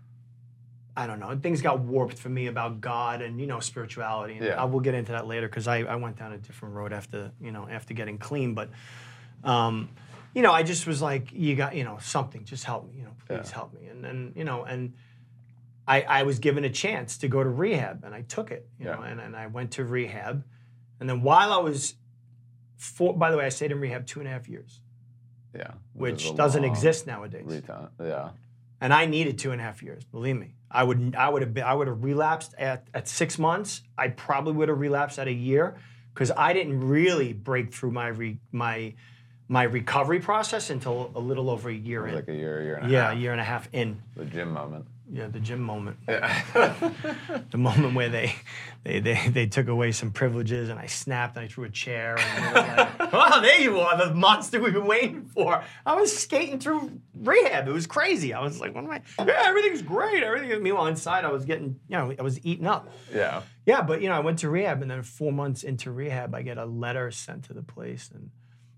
I, 0.97 1.07
don't 1.07 1.21
know. 1.21 1.33
Things 1.41 1.61
got 1.61 1.79
warped 1.79 2.17
for 2.17 2.27
me 2.27 2.47
about 2.47 2.81
God 2.81 3.21
and 3.21 3.39
you 3.39 3.47
know 3.47 3.61
spirituality. 3.61 4.33
And 4.35 4.45
Yeah. 4.47 4.61
I 4.61 4.65
will 4.65 4.81
get 4.81 4.95
into 4.95 5.13
that 5.13 5.27
later 5.27 5.47
because 5.47 5.69
I, 5.69 5.77
I 5.83 5.95
went 5.95 6.17
down 6.19 6.33
a 6.33 6.37
different 6.37 6.75
road 6.75 6.91
after 6.91 7.31
you 7.39 7.53
know 7.53 7.65
after 7.69 7.93
getting 7.93 8.17
clean. 8.17 8.53
But, 8.53 8.69
um, 9.45 9.89
you 10.35 10.41
know, 10.41 10.51
I 10.51 10.63
just 10.63 10.87
was 10.87 11.01
like, 11.01 11.31
you 11.31 11.55
got 11.55 11.73
you 11.73 11.85
know 11.85 11.99
something. 12.01 12.43
Just 12.43 12.65
help 12.65 12.85
me. 12.85 12.97
You 12.97 13.03
know, 13.05 13.15
please 13.29 13.47
Yeah. 13.47 13.53
help 13.53 13.73
me. 13.73 13.87
And 13.87 14.03
then 14.03 14.33
you 14.35 14.43
know 14.43 14.65
and. 14.65 14.93
I, 15.87 16.01
I 16.01 16.23
was 16.23 16.39
given 16.39 16.63
a 16.63 16.69
chance 16.69 17.17
to 17.19 17.27
go 17.27 17.43
to 17.43 17.49
rehab 17.49 18.03
and 18.03 18.13
I 18.13 18.21
took 18.21 18.51
it, 18.51 18.67
you 18.79 18.85
Yeah. 18.85 18.95
know, 18.95 19.01
and, 19.01 19.19
and 19.19 19.35
I 19.35 19.47
went 19.47 19.71
to 19.71 19.83
rehab. 19.85 20.43
And 20.99 21.09
then 21.09 21.21
while 21.23 21.51
I 21.51 21.57
was, 21.57 21.95
for, 22.77 23.15
by 23.17 23.31
the 23.31 23.37
way, 23.37 23.45
I 23.45 23.49
stayed 23.49 23.71
in 23.71 23.79
rehab 23.79 24.05
two 24.05 24.19
and 24.19 24.27
a 24.27 24.31
half 24.31 24.47
years 24.47 24.81
Yeah. 25.55 25.71
which 25.93 26.35
doesn't 26.35 26.63
exist 26.63 27.07
nowadays. 27.07 27.45
Reton- 27.47 27.89
yeah. 27.99 28.29
And 28.79 28.93
I 28.93 29.05
needed 29.05 29.37
two 29.37 29.51
and 29.51 29.61
a 29.61 29.63
half 29.63 29.83
years. 29.83 30.03
Believe 30.05 30.37
me, 30.37 30.55
I 30.71 30.83
would 30.83 31.15
I 31.15 31.29
would 31.29 31.43
have 31.43 31.53
been, 31.53 31.63
I 31.63 31.73
would 31.75 31.87
have 31.87 32.03
relapsed 32.03 32.55
at, 32.57 32.87
at 32.95 33.07
six 33.07 33.37
months. 33.37 33.83
I 33.97 34.07
probably 34.07 34.53
would 34.53 34.69
have 34.69 34.79
relapsed 34.79 35.19
at 35.19 35.27
a 35.27 35.31
year 35.33 35.75
because 36.13 36.31
I 36.35 36.53
didn't 36.53 36.79
really 36.87 37.31
break 37.31 37.71
through 37.73 37.91
my 37.91 38.07
re, 38.07 38.39
my 38.51 38.95
my 39.47 39.63
recovery 39.63 40.19
process 40.19 40.69
until 40.71 41.11
a 41.13 41.19
little 41.19 41.49
over 41.51 41.69
a 41.69 41.73
year 41.73 42.07
in. 42.07 42.15
like 42.15 42.27
a 42.27 42.33
year, 42.33 42.63
year 42.63 42.75
and 42.77 42.87
a 42.87 42.89
yeah, 42.89 43.11
a 43.11 43.15
year 43.15 43.33
and 43.33 43.41
a 43.41 43.43
half 43.43 43.69
in. 43.71 44.01
The 44.15 44.25
gym 44.25 44.51
moment. 44.51 44.85
Yeah, 45.13 45.27
the 45.27 45.39
gym 45.41 45.61
moment. 45.61 45.97
Yeah. 46.07 46.41
The 47.51 47.57
moment 47.57 47.95
where 47.95 48.07
they 48.07 48.33
they, 48.85 48.99
they 48.99 49.27
they 49.27 49.45
took 49.45 49.67
away 49.67 49.91
some 49.91 50.11
privileges 50.11 50.69
and 50.69 50.79
I 50.79 50.85
snapped 50.85 51.35
and 51.35 51.43
I 51.45 51.47
threw 51.49 51.65
a 51.65 51.69
chair 51.69 52.17
and 52.17 52.55
like, 52.55 52.89
oh, 53.13 53.41
there 53.41 53.59
you 53.59 53.77
are, 53.79 53.97
the 53.97 54.13
monster 54.13 54.61
we've 54.61 54.73
been 54.73 54.85
waiting 54.85 55.25
for. 55.25 55.63
I 55.85 55.95
was 55.95 56.15
skating 56.17 56.59
through 56.59 56.99
rehab. 57.13 57.67
It 57.67 57.73
was 57.73 57.87
crazy. 57.87 58.33
I 58.33 58.41
was 58.41 58.61
like, 58.61 58.73
what 58.73 58.85
am 58.85 58.91
I? 58.91 59.01
Yeah, 59.19 59.43
everything's 59.45 59.81
great. 59.81 60.23
Everything. 60.23 60.63
Meanwhile, 60.63 60.87
inside 60.87 61.25
I 61.25 61.31
was 61.31 61.43
getting, 61.43 61.77
you 61.89 61.97
know, 61.97 62.13
I 62.17 62.21
was 62.21 62.43
eating 62.45 62.67
up. 62.67 62.89
yeah. 63.13 63.41
Yeah, 63.65 63.81
but 63.81 64.01
you 64.01 64.07
know, 64.09 64.15
I 64.15 64.19
went 64.19 64.39
to 64.39 64.49
rehab 64.49 64.81
and 64.81 64.89
then 64.89 65.03
four 65.03 65.33
months 65.33 65.63
into 65.63 65.91
rehab, 65.91 66.33
I 66.33 66.41
get 66.41 66.57
a 66.57 66.65
letter 66.65 67.11
sent 67.11 67.43
to 67.45 67.53
the 67.53 67.61
place 67.63 68.09
and 68.13 68.29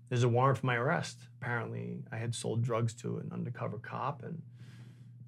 there's 0.08 0.24
a 0.24 0.28
warrant 0.28 0.58
for 0.58 0.66
my 0.66 0.76
arrest. 0.76 1.20
Apparently, 1.40 2.02
I 2.12 2.16
had 2.16 2.34
sold 2.34 2.62
drugs 2.62 2.92
to 2.96 3.18
an 3.18 3.30
undercover 3.32 3.78
cop 3.78 4.22
and 4.22 4.42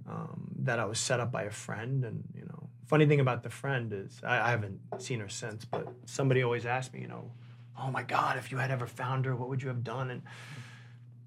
um, 0.09 0.49
that 0.61 0.79
I 0.79 0.85
was 0.85 0.99
set 0.99 1.21
up 1.21 1.33
by 1.33 1.45
a 1.45 1.51
friend. 1.51 2.05
And 2.05 2.25
you 2.35 2.45
know, 2.45 2.69
funny 2.87 3.07
thing 3.07 3.21
about 3.21 3.43
the 3.43 3.51
friend 3.51 3.93
is 3.93 4.21
I, 4.25 4.39
I 4.49 4.51
haven't 4.51 4.81
seen 4.99 5.21
her 5.21 5.29
since, 5.29 5.65
but 5.65 5.89
somebody 6.05 6.43
always 6.43 6.67
asked 6.67 6.93
me, 6.95 7.01
you 7.01 7.09
know, 7.09 7.31
oh 7.79 7.91
my 7.91 8.03
God, 8.03 8.39
if 8.39 8.51
you 8.51 8.59
had 8.59 8.71
ever 8.71 8.87
found 8.87 9.25
her, 9.27 9.37
what 9.37 9.49
would 9.49 9.63
you 9.63 9.69
have 9.69 9.85
done? 9.85 10.11
And 10.11 10.23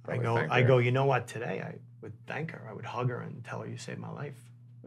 I 0.08 0.18
go, 0.18 0.36
I 0.50 0.63
go, 0.63 0.80
you 0.80 0.92
know 0.92 1.06
what? 1.06 1.28
Today 1.28 1.62
I 1.65 1.76
would 2.02 2.13
thank 2.26 2.52
her. 2.52 2.65
I 2.70 2.74
would 2.74 2.86
hug 2.86 3.10
her 3.10 3.22
and 3.22 3.44
tell 3.44 3.62
her 3.62 3.68
you 3.68 3.78
saved 3.78 4.00
my 4.00 4.10
life. 4.12 4.38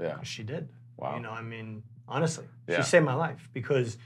Yeah. 0.01 0.21
She 0.23 0.43
did. 0.43 0.69
Wow. 0.97 1.17
You 1.17 1.23
know, 1.23 1.31
I 1.31 1.43
mean, 1.43 1.83
honestly, 2.09 2.47
Yeah. 2.67 2.79
she 2.79 2.83
saved 2.83 3.05
my 3.05 3.15
life 3.15 3.49
because 3.53 3.99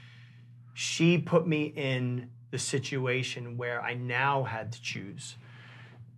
she 0.73 1.17
put 1.17 1.47
me 1.47 1.73
in 1.75 2.29
the 2.51 2.59
situation 2.59 3.57
where 3.57 3.81
I 3.81 3.95
now 3.95 4.43
had 4.43 4.71
to 4.73 4.81
choose. 4.81 5.35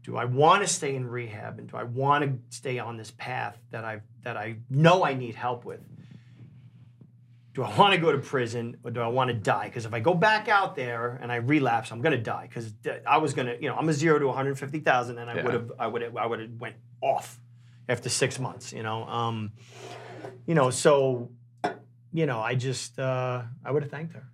Do 0.09 0.17
I 0.17 0.25
want 0.25 0.63
to 0.63 0.67
stay 0.67 0.95
in 0.95 1.07
rehab 1.07 1.59
and 1.59 1.69
do 1.69 1.77
I 1.77 1.83
want 1.83 2.23
to 2.23 2.39
stay 2.57 2.79
on 2.79 2.97
this 2.97 3.11
path 3.11 3.55
that 3.69 3.85
I 3.85 4.01
that 4.23 4.37
I 4.37 4.55
know 4.67 5.05
I 5.05 5.13
need 5.13 5.35
help 5.35 5.65
with? 5.65 5.81
Do 7.53 7.61
I 7.61 7.77
want 7.77 7.93
to 7.93 7.99
go 7.99 8.11
to 8.11 8.17
prison 8.17 8.77
or 8.83 8.89
do 8.89 9.01
I 9.01 9.07
want 9.07 9.27
to 9.27 9.35
die? 9.35 9.65
Because 9.65 9.85
if 9.85 9.93
I 9.93 9.99
go 9.99 10.15
back 10.15 10.47
out 10.47 10.75
there 10.75 11.19
and 11.21 11.31
I 11.31 11.35
relapse, 11.35 11.91
I'm 11.91 12.01
gonna 12.01 12.17
die. 12.17 12.47
Because 12.49 12.73
I 13.05 13.19
was 13.19 13.35
gonna, 13.35 13.55
you 13.61 13.69
know, 13.69 13.75
I'm 13.75 13.87
a 13.87 13.93
zero 13.93 14.17
to 14.17 14.25
150,000, 14.25 15.19
and 15.19 15.29
I 15.29 15.35
Yeah. 15.35 15.43
would 15.43 15.53
have, 15.53 15.71
I 15.77 15.85
would 15.85 16.01
have, 16.01 16.17
I 16.17 16.25
would 16.25 16.39
have 16.39 16.51
went 16.59 16.77
off 17.01 17.39
after 17.87 18.09
six 18.09 18.39
months. 18.39 18.73
You 18.73 18.81
know, 18.81 19.03
um, 19.03 19.51
you 20.47 20.55
know, 20.55 20.71
so, 20.71 21.29
you 22.11 22.25
know, 22.25 22.39
I 22.39 22.55
just, 22.55 22.97
uh, 22.97 23.43
I 23.63 23.69
would 23.71 23.83
have 23.83 23.91
thanked 23.91 24.13
her 24.13 24.25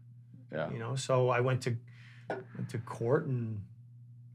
Yeah. 0.54 0.72
you 0.72 0.80
know 0.80 0.96
so 0.96 1.28
i 1.28 1.42
went 1.42 1.64
to 1.64 1.76
went 2.30 2.70
to 2.70 2.78
court 2.78 3.26
and 3.28 3.62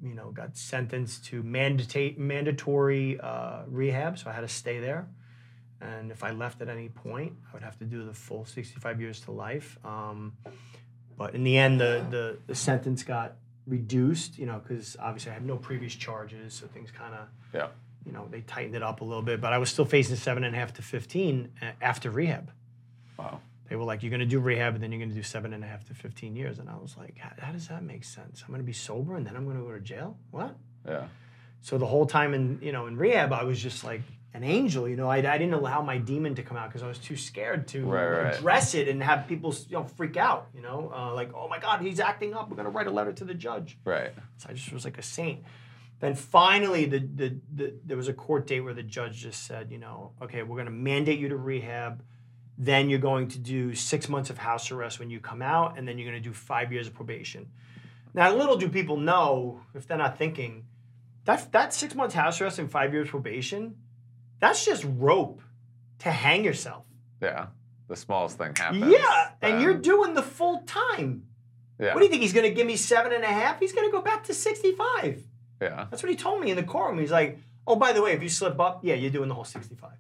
you 0.03 0.15
know 0.15 0.31
got 0.31 0.57
sentenced 0.57 1.25
to 1.27 1.43
mandate 1.43 2.19
mandatory 2.19 3.19
uh, 3.21 3.63
rehab 3.69 4.19
so 4.19 4.31
i 4.31 4.33
had 4.33 4.41
to 4.43 4.49
stay 4.49 4.79
there 4.81 5.07
and 5.81 6.11
if 6.11 6.23
i 6.25 6.31
left 6.31 6.61
at 6.63 6.69
any 6.69 6.89
point 6.89 7.33
i 7.49 7.53
would 7.55 7.63
have 7.63 7.79
to 7.79 7.85
do 7.85 8.05
the 8.05 8.13
full 8.15 8.45
65 8.45 9.01
years 9.01 9.21
to 9.21 9.31
life 9.31 9.79
um, 9.85 10.33
but 11.19 11.35
in 11.35 11.45
the 11.45 11.57
end 11.59 11.81
the, 11.81 12.05
the, 12.11 12.39
the 12.47 12.55
sentence 12.55 13.03
got 13.03 13.37
reduced 13.67 14.39
you 14.39 14.47
know 14.47 14.59
because 14.67 14.97
obviously 15.01 15.31
i 15.31 15.35
had 15.35 15.45
no 15.45 15.57
previous 15.57 15.95
charges 15.95 16.55
so 16.55 16.67
things 16.67 16.91
kind 16.91 17.15
of 17.15 17.29
Yeah. 17.55 17.69
you 18.07 18.13
know 18.13 18.27
they 18.31 18.41
tightened 18.41 18.75
it 18.75 18.83
up 18.83 19.01
a 19.01 19.05
little 19.05 19.23
bit 19.23 19.41
but 19.41 19.53
i 19.53 19.59
was 19.59 19.69
still 19.71 19.85
facing 19.85 20.17
seven 20.17 20.45
and 20.45 20.57
a 20.57 20.59
half 20.59 20.73
to 20.75 20.83
15 20.83 21.51
after 21.83 22.11
rehab 22.11 22.51
Wow. 23.19 23.41
They 23.70 23.76
were 23.76 23.85
like, 23.85 24.02
you're 24.02 24.11
going 24.11 24.20
to 24.20 24.26
do 24.26 24.40
rehab 24.40 24.74
and 24.74 24.83
then 24.83 24.90
you're 24.90 24.98
going 24.98 25.11
to 25.11 25.14
do 25.14 25.22
seven 25.22 25.52
and 25.52 25.62
a 25.62 25.66
half 25.66 25.85
to 25.87 25.94
15 25.94 26.35
years. 26.35 26.59
And 26.59 26.68
I 26.68 26.74
was 26.76 26.96
like, 26.98 27.16
how, 27.18 27.52
does 27.52 27.68
that 27.68 27.85
make 27.85 28.02
sense? 28.02 28.42
I'm 28.42 28.48
going 28.48 28.61
to 28.61 28.66
be 28.66 28.72
sober 28.72 29.14
and 29.14 29.24
then 29.24 29.37
I'm 29.37 29.44
going 29.44 29.56
to 29.56 29.62
go 29.62 29.70
to 29.72 29.80
jail? 29.80 30.18
What? 30.33 30.56
Yeah. 30.85 31.04
So 31.62 31.78
the 31.78 31.87
whole 31.87 32.04
time 32.04 32.35
in, 32.35 32.59
you 32.61 32.72
know, 32.72 32.88
in 32.88 32.96
rehab, 32.96 33.33
I 33.33 33.44
was 33.44 33.62
just 33.62 33.85
like 33.85 34.02
an 34.35 34.42
angel, 34.42 34.88
you 34.88 34.96
know, 34.96 35.09
I, 35.09 35.18
I 35.18 35.38
didn't 35.38 35.54
allow 35.54 35.83
my 35.83 35.98
demon 35.98 36.35
to 36.35 36.42
come 36.42 36.56
out 36.56 36.68
because 36.68 36.83
I 36.83 36.88
was 36.88 36.98
too 36.98 37.16
scared 37.16 37.68
to 37.68 37.85
Right, 37.87 38.09
right. 38.09 38.35
address 38.35 38.74
it 38.74 38.88
and 38.88 39.00
have 39.02 39.28
people, 39.28 39.54
you 39.68 39.76
know, 39.76 39.85
freak 39.85 40.16
out, 40.16 40.48
you 40.52 40.62
know, 40.62 40.92
uh, 40.94 41.14
like, 41.14 41.33
oh 41.33 41.46
my 41.48 41.61
God, 41.61 41.80
he's 41.80 42.00
acting 42.00 42.35
up. 42.35 42.48
We're 42.50 42.56
going 42.56 42.66
to 42.66 42.72
write 42.72 42.88
a 42.88 42.90
letter 42.92 43.12
to 43.12 43.24
the 43.24 43.35
judge. 43.35 43.78
Right. 43.85 44.11
So 44.38 44.48
I 44.50 44.52
just 44.52 44.72
was 44.72 44.85
like 44.85 44.98
a 44.98 45.02
saint. 45.02 45.44
Then 46.00 46.16
finally, 46.16 46.87
the, 46.87 46.98
the, 46.98 47.37
the, 47.54 47.74
there 47.85 47.96
was 47.96 48.09
a 48.09 48.14
court 48.14 48.48
date 48.48 48.61
where 48.62 48.74
the 48.74 48.83
judge 48.83 49.18
just 49.18 49.46
said, 49.46 49.70
you 49.70 49.78
know, 49.78 50.12
okay, 50.22 50.42
we're 50.42 50.56
going 50.56 50.66
to 50.66 50.72
mandate 50.72 51.20
you 51.20 51.28
to 51.28 51.37
rehab. 51.37 52.02
Then 52.62 52.90
you're 52.90 52.99
going 52.99 53.29
to 53.29 53.38
do 53.38 53.75
six 53.75 54.07
months 54.07 54.29
of 54.29 54.37
house 54.37 54.70
arrest 54.70 54.99
when 54.99 55.09
you 55.09 55.18
come 55.18 55.40
out, 55.40 55.79
and 55.79 55.88
then 55.88 55.96
you're 55.96 56.11
going 56.11 56.23
to 56.23 56.29
do 56.29 56.35
five 56.35 56.70
years 56.70 56.87
of 56.87 56.92
probation. 56.92 57.49
Now, 58.12 58.35
little 58.35 58.57
do 58.57 58.68
people 58.68 58.99
know, 58.99 59.62
if 59.75 59.87
they're 59.87 59.96
not 59.96 60.18
thinking, 60.18 60.66
that, 61.25 61.51
that 61.53 61.73
six 61.73 61.94
months 61.94 62.14
house 62.14 62.38
arrest 62.38 62.59
and 62.59 62.70
five 62.70 62.92
years 62.92 63.09
probation, 63.09 63.77
that's 64.40 64.62
just 64.62 64.85
rope 64.99 65.40
to 66.01 66.11
hang 66.11 66.44
yourself. 66.44 66.85
Yeah. 67.23 67.46
The 67.88 67.96
smallest 67.96 68.37
thing 68.37 68.55
happens. 68.55 68.92
Yeah, 68.92 69.31
and 69.40 69.62
you're 69.62 69.79
doing 69.79 70.12
the 70.12 70.23
full 70.23 70.59
time. 70.66 71.25
Yeah. 71.79 71.94
What 71.94 72.01
do 72.01 72.05
you 72.05 72.11
think? 72.11 72.20
He's 72.20 72.35
going 72.35 72.49
to 72.49 72.55
give 72.55 72.66
me 72.66 72.77
seven 72.77 73.12
and 73.12 73.25
a 73.25 73.29
half? 73.29 73.59
He's 73.59 73.73
going 73.73 73.88
to 73.88 73.90
go 73.90 74.03
back 74.03 74.25
to 74.25 74.35
65. 74.35 75.25
Yeah. 75.62 75.87
That's 75.90 76.03
what 76.03 76.11
he 76.11 76.16
told 76.16 76.42
me 76.42 76.51
in 76.51 76.57
the 76.57 76.62
courtroom. 76.62 76.99
He's 76.99 77.11
like, 77.11 77.38
oh, 77.66 77.77
by 77.77 77.92
the 77.92 78.03
way, 78.03 78.12
if 78.12 78.23
you 78.23 78.29
slip 78.29 78.61
up, 78.61 78.81
yeah, 78.85 78.94
you're 78.94 79.11
doing 79.11 79.29
the 79.29 79.35
whole 79.35 79.44
65. 79.44 79.90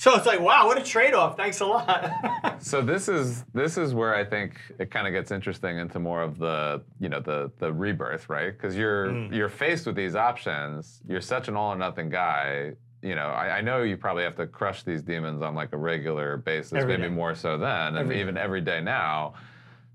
So 0.00 0.14
it's 0.14 0.26
like, 0.26 0.38
wow, 0.40 0.64
what 0.68 0.78
a 0.78 0.82
trade-off. 0.84 1.36
Thanks 1.36 1.58
a 1.60 1.66
lot. 1.66 2.10
So 2.60 2.82
this 2.82 3.08
is 3.08 3.44
this 3.54 3.78
is 3.78 3.94
where 3.94 4.14
I 4.16 4.24
think 4.24 4.58
it 4.80 4.90
kind 4.90 5.06
of 5.06 5.12
gets 5.12 5.30
interesting 5.30 5.78
into 5.78 5.98
more 6.00 6.22
of 6.22 6.38
the 6.38 6.82
you 6.98 7.08
know 7.08 7.20
the 7.20 7.50
the 7.58 7.72
rebirth, 7.72 8.28
right? 8.28 8.52
Because 8.52 8.76
you're 8.76 9.06
Mm. 9.12 9.32
you're 9.34 9.48
faced 9.48 9.86
with 9.86 9.94
these 9.96 10.16
options. 10.16 11.00
You're 11.08 11.20
such 11.20 11.46
an 11.48 11.56
all 11.56 11.72
or 11.72 11.76
nothing 11.76 12.10
guy. 12.10 12.72
You 13.02 13.14
know, 13.14 13.28
I, 13.28 13.58
I 13.58 13.60
know 13.60 13.82
you 13.84 13.96
probably 13.96 14.24
have 14.24 14.34
to 14.36 14.46
crush 14.48 14.82
these 14.82 15.02
demons 15.02 15.40
on 15.42 15.54
like 15.54 15.72
a 15.72 15.76
regular 15.76 16.36
basis, 16.36 16.72
Every 16.72 16.96
maybe 16.96 17.08
day. 17.08 17.14
more 17.14 17.34
so 17.36 17.58
then, 17.58 17.88
and 17.88 17.98
Every 17.98 18.16
day. 18.16 18.20
even 18.22 18.36
every 18.36 18.60
day 18.60 18.80
now. 18.80 19.34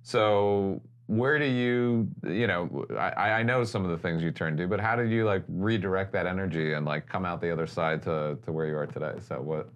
So 0.04 0.82
where 1.08 1.38
do 1.38 1.46
you, 1.46 2.08
you 2.26 2.48
know, 2.48 2.86
I, 2.98 3.40
I 3.40 3.44
know 3.44 3.64
some 3.66 3.84
of 3.84 3.92
the 3.92 3.98
things 3.98 4.24
you 4.24 4.32
turned 4.32 4.58
to, 4.60 4.68
but 4.68 4.80
how 4.80 4.96
did 4.96 5.12
you 5.12 5.26
like 5.26 5.44
redirect 5.50 6.14
that 6.14 6.26
energy 6.28 6.74
and 6.74 6.86
like 6.86 7.08
come 7.08 7.26
out 7.26 7.42
the 7.42 7.52
other 7.52 7.68
side 7.68 8.02
to, 8.04 8.38
to 8.46 8.52
where 8.54 8.66
you 8.68 8.78
are 8.78 8.88
today? 8.88 9.14
So 9.28 9.42
what? 9.42 9.68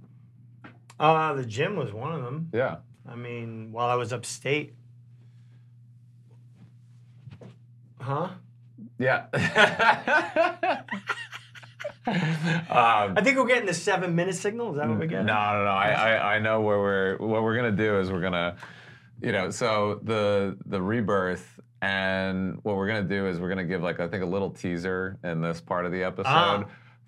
Uh, 1.00 1.34
the 1.34 1.46
gym 1.46 1.76
was 1.76 1.94
one 1.94 2.14
of 2.14 2.24
them. 2.24 2.50
Yeah. 2.54 2.78
I 3.08 3.16
mean, 3.16 3.72
while 3.72 3.90
I 3.90 3.96
was 3.96 4.12
upstate. 4.12 4.74
Huh? 8.00 8.30
Yeah. 9.00 9.26
um, 12.08 13.18
I 13.18 13.22
think 13.24 13.38
we're 13.38 13.48
getting 13.48 13.66
the 13.66 13.74
seven 13.74 14.16
minute 14.16 14.36
signal. 14.36 14.72
Is 14.72 14.78
that 14.78 14.88
what 14.88 14.98
we're 14.98 15.08
getting? 15.08 15.26
No, 15.26 15.34
no, 15.34 15.66
no. 15.66 15.70
I, 15.70 15.90
I, 15.92 16.36
I 16.36 16.40
know 16.40 16.62
where 16.62 16.80
we're. 16.80 17.18
What 17.18 17.44
we're 17.44 17.56
gonna 17.56 17.72
do 17.72 18.00
is 18.00 18.12
we're 18.12 18.22
gonna, 18.22 18.56
you 19.22 19.32
know, 19.32 19.50
so 19.50 20.00
the 20.04 20.58
the 20.66 20.82
rebirth, 20.82 21.60
and 21.82 22.60
what 22.64 22.76
we're 22.76 22.88
gonna 22.88 23.04
do 23.04 23.28
is 23.28 23.40
we're 23.40 23.50
gonna 23.50 23.66
give 23.66 23.84
like 23.84 24.00
I 24.00 24.08
think 24.08 24.24
a 24.24 24.28
little 24.28 24.50
teaser 24.50 25.20
in 25.24 25.42
this 25.42 25.62
part 25.62 25.86
of 25.86 25.92
the 25.92 26.04
episode. 26.04 26.26
Ah. 26.28 26.66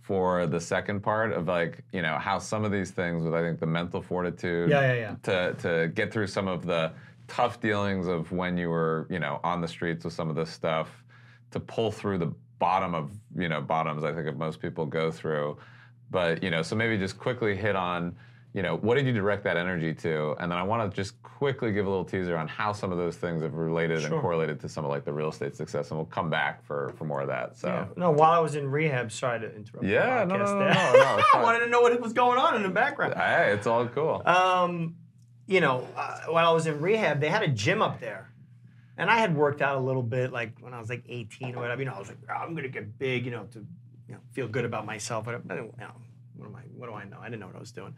For 0.10 0.48
the 0.48 0.60
second 0.60 1.02
part 1.02 1.34
of 1.34 1.48
like 1.48 1.84
you 1.94 2.02
know 2.02 2.18
how 2.18 2.40
some 2.40 2.66
of 2.66 2.72
these 2.72 2.90
things 2.90 3.24
with 3.24 3.36
I 3.36 3.42
think 3.42 3.60
the 3.60 3.68
mental 3.68 4.02
fortitude 4.02 4.68
yeah, 4.68 4.82
yeah, 4.82 4.94
yeah. 4.96 5.16
to 5.22 5.54
to 5.62 5.88
get 5.90 6.12
through 6.12 6.26
some 6.26 6.48
of 6.48 6.66
the 6.66 6.92
tough 7.28 7.62
dealings 7.62 8.08
of 8.08 8.32
when 8.32 8.58
you 8.58 8.70
were 8.70 9.06
you 9.12 9.20
know 9.20 9.40
on 9.44 9.62
the 9.62 9.68
streets 9.68 10.04
with 10.04 10.14
some 10.16 10.28
of 10.28 10.36
this 10.36 10.50
stuff 10.50 11.04
to 11.52 11.60
pull 11.60 11.92
through 11.92 12.18
the 12.18 12.34
bottom 12.58 12.96
of 12.96 13.12
you 13.38 13.48
know 13.48 13.62
bottoms 13.62 14.04
I 14.04 14.12
think 14.12 14.28
of 14.28 14.36
most 14.36 14.60
people 14.60 14.84
go 14.88 15.12
through. 15.12 15.60
But 16.10 16.42
you 16.42 16.50
know, 16.50 16.64
so 16.64 16.76
maybe 16.76 16.98
just 16.98 17.20
quickly 17.20 17.56
hit 17.56 17.76
on 17.76 18.16
you 18.54 18.64
know 18.64 18.78
what 18.78 18.96
did 18.96 19.06
you 19.06 19.14
direct 19.14 19.44
that 19.44 19.58
energy 19.58 19.94
to, 19.94 20.36
and 20.40 20.52
then 20.52 20.58
I 20.58 20.64
want 20.64 20.90
to 20.90 20.96
just 20.96 21.22
quickly 21.22 21.72
give 21.72 21.86
a 21.86 21.90
little 21.90 22.06
teaser 22.06 22.36
on 22.36 22.48
how 22.48 22.74
some 22.74 22.92
of 22.92 22.98
those 22.98 23.16
things 23.16 23.44
have 23.44 23.54
related 23.54 24.02
sure. 24.02 24.14
and 24.14 24.22
correlated 24.22 24.60
to 24.62 24.70
some 24.70 24.86
of 24.86 24.90
like 24.90 25.06
the 25.06 25.14
real 25.14 25.30
estate 25.30 25.56
success, 25.56 25.92
and 25.92 26.00
we'll 26.00 26.08
come 26.08 26.30
back 26.30 26.64
for 26.66 26.94
for 26.98 27.06
more 27.06 27.22
of 27.22 27.28
that. 27.28 27.58
So 27.58 27.68
yeah. 27.68 27.86
no, 27.96 28.12
while 28.12 28.32
I 28.32 28.40
was 28.40 28.56
in 28.56 28.70
rehab, 28.70 29.12
sorry 29.12 29.40
to 29.42 29.56
interrupt. 29.56 29.86
Yeah, 29.86 30.24
no, 30.28 30.38
no, 30.38 30.46
no, 30.46 30.60
no, 30.60 30.68
no, 30.68 31.24
I 31.34 31.42
wanted 31.44 31.60
to 31.60 31.70
know 31.70 31.82
what 31.82 32.00
was 32.02 32.14
going 32.14 32.40
on 32.40 32.56
in 32.56 32.64
the 32.64 32.70
background. 32.70 33.14
Hey, 33.16 33.52
it's 33.54 33.68
all 33.68 33.88
cool. 33.88 34.24
Um, 34.26 34.96
you 35.46 35.62
know, 35.62 35.88
uh, 35.96 36.22
while 36.28 36.48
I 36.48 36.52
was 36.52 36.68
in 36.68 36.80
rehab, 36.80 37.20
they 37.20 37.30
had 37.30 37.44
a 37.44 37.48
gym 37.48 37.82
up 37.82 38.00
there 38.00 38.30
and 39.00 39.10
I 39.10 39.18
had 39.18 39.36
worked 39.36 39.62
out 39.62 39.78
a 39.78 39.80
little 39.80 40.04
bit, 40.04 40.32
like 40.34 40.60
when 40.60 40.74
I 40.74 40.80
was 40.80 40.90
like 40.90 41.04
18 41.08 41.56
or 41.56 41.62
whatever. 41.62 41.82
You 41.82 41.88
know, 41.88 41.96
I 41.96 42.00
was 42.00 42.10
like, 42.10 42.18
oh, 42.30 42.34
I'm 42.34 42.54
gonna 42.54 42.68
get 42.68 43.00
big, 43.00 43.26
you 43.26 43.32
know, 43.32 43.46
to 43.54 43.60
you 44.08 44.16
know, 44.16 44.20
feel 44.34 44.48
good 44.48 44.66
about 44.66 44.86
myself. 44.86 45.26
But 45.26 45.42
you 45.50 45.56
know, 45.56 45.72
what 46.36 46.48
am 46.48 46.56
I? 46.56 46.62
What 46.76 46.90
do 46.90 46.96
I 46.96 47.06
know? 47.06 47.18
I 47.22 47.26
didn't 47.26 47.40
know 47.40 47.48
what 47.48 47.56
I 47.56 47.60
was 47.60 47.72
doing. 47.72 47.96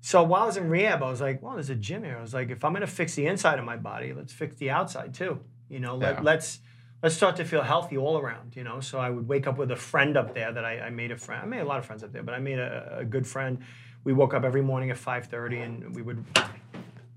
So 0.00 0.22
while 0.22 0.44
I 0.44 0.46
was 0.46 0.56
in 0.56 0.68
rehab, 0.68 1.02
I 1.02 1.10
was 1.10 1.20
like, 1.20 1.42
well, 1.42 1.54
there's 1.54 1.70
a 1.70 1.74
gym 1.74 2.04
here. 2.04 2.16
I 2.16 2.22
was 2.22 2.34
like, 2.34 2.50
if 2.50 2.64
I'm 2.64 2.72
gonna 2.72 2.86
fix 2.86 3.14
the 3.14 3.26
inside 3.26 3.58
of 3.58 3.64
my 3.64 3.76
body, 3.76 4.12
let's 4.12 4.32
fix 4.32 4.56
the 4.56 4.70
outside 4.70 5.14
too. 5.14 5.40
You 5.68 5.80
know, 5.80 5.96
let, 5.96 6.16
yeah. 6.16 6.22
let's 6.22 6.60
let's 7.02 7.14
start 7.14 7.36
to 7.36 7.44
feel 7.44 7.62
healthy 7.62 7.96
all 7.96 8.18
around. 8.18 8.56
You 8.56 8.64
know, 8.64 8.80
so 8.80 8.98
I 8.98 9.10
would 9.10 9.28
wake 9.28 9.46
up 9.46 9.58
with 9.58 9.70
a 9.70 9.76
friend 9.76 10.16
up 10.16 10.34
there 10.34 10.52
that 10.52 10.64
I, 10.64 10.80
I 10.80 10.90
made 10.90 11.10
a 11.10 11.16
friend. 11.16 11.42
I 11.42 11.46
made 11.46 11.60
a 11.60 11.66
lot 11.66 11.78
of 11.78 11.86
friends 11.86 12.02
up 12.02 12.12
there, 12.12 12.22
but 12.22 12.34
I 12.34 12.38
made 12.38 12.58
a, 12.58 12.98
a 13.00 13.04
good 13.04 13.26
friend. 13.26 13.58
We 14.04 14.12
woke 14.12 14.34
up 14.34 14.44
every 14.44 14.62
morning 14.62 14.90
at 14.90 14.96
5:30, 14.96 15.64
and 15.64 15.94
we 15.94 16.02
would 16.02 16.24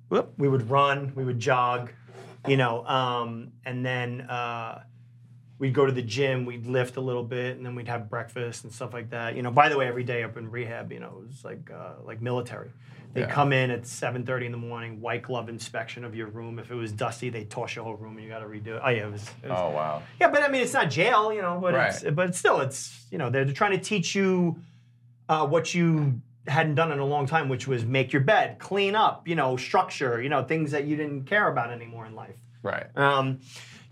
whoop, 0.10 0.34
we 0.38 0.50
would 0.50 0.70
run, 0.70 1.13
we 1.15 1.24
would 1.24 1.39
jog 1.39 1.91
you 2.48 2.58
know, 2.58 2.86
um, 2.86 3.52
and 3.65 3.86
then 3.86 4.22
uh, 4.22 4.84
we'd 5.62 5.76
go 5.76 5.86
to 5.86 5.91
the 5.91 6.02
gym, 6.02 6.43
we'd 6.43 6.65
lift 6.65 6.97
a 6.97 7.02
little 7.02 7.24
bit, 7.24 7.56
and 7.56 7.63
then 7.63 7.76
we'd 7.76 7.88
have 7.88 8.10
breakfast 8.10 8.63
and 8.63 8.74
stuff 8.74 8.93
like 8.93 9.12
that. 9.12 9.36
You 9.36 9.43
know, 9.43 9.52
by 9.52 9.69
the 9.69 9.78
way, 9.78 9.88
every 9.88 10.04
day 10.04 10.24
up 10.24 10.36
in 10.36 10.50
rehab, 10.50 10.91
you 10.91 11.00
know, 11.00 11.21
it 11.21 11.28
was 11.28 11.45
like 11.45 11.69
uh, 11.71 12.02
like 12.04 12.19
military. 12.19 12.71
They 13.13 13.21
yeah. 13.21 13.30
come 13.30 13.54
in 13.54 13.69
at 13.69 13.84
7:30 13.84 14.47
in 14.47 14.52
the 14.52 14.58
morning, 14.58 15.00
white 15.02 15.21
glove 15.21 15.50
inspection 15.50 16.04
of 16.04 16.15
your 16.15 16.28
room. 16.28 16.58
If 16.58 16.71
it 16.71 16.76
was 16.76 16.91
dusty, 16.91 17.30
they 17.30 17.43
toss 17.43 17.76
your 17.76 17.86
whole 17.86 17.93
room 17.93 18.15
and 18.17 18.24
you 18.24 18.30
got 18.30 18.39
to 18.39 18.47
redo 18.47 18.76
it. 18.76 18.82
Oh 18.84 18.89
yeah, 18.89 19.06
it 19.06 19.12
was, 19.12 19.21
it 19.43 19.50
was, 19.50 19.60
Oh 19.60 19.69
wow. 19.69 20.02
Yeah, 20.19 20.32
but 20.32 20.41
I 20.41 20.47
mean, 20.47 20.63
it's 20.63 20.74
not 20.74 20.89
jail, 20.89 21.32
you 21.32 21.43
know. 21.43 21.60
But 21.62 21.76
right. 21.76 21.93
it's, 21.93 22.10
but 22.10 22.34
still, 22.36 22.60
it's 22.62 23.06
you 23.12 23.19
know 23.19 23.30
they're, 23.30 23.45
they're 23.45 23.54
trying 23.54 23.78
to 23.78 23.84
teach 23.84 24.15
you 24.15 24.58
uh, 25.30 25.45
what 25.45 25.76
you 25.76 26.21
hadn't 26.47 26.74
done 26.74 26.91
in 26.91 26.97
a 26.97 27.06
long 27.06 27.28
time, 27.28 27.50
which 27.50 27.67
was 27.67 27.86
make 27.86 28.12
your 28.12 28.24
bed, 28.24 28.58
clean 28.58 28.95
up, 28.95 29.28
you 29.28 29.36
know, 29.36 29.58
structure, 29.58 30.19
you 30.19 30.30
know, 30.30 30.43
things 30.43 30.71
that 30.71 30.86
you 30.86 30.95
didn't 30.95 31.26
care 31.26 31.47
about 31.50 31.71
anymore 31.71 32.08
in 32.08 32.15
life. 32.15 32.36
Right. 32.63 32.88
Um, 32.97 33.41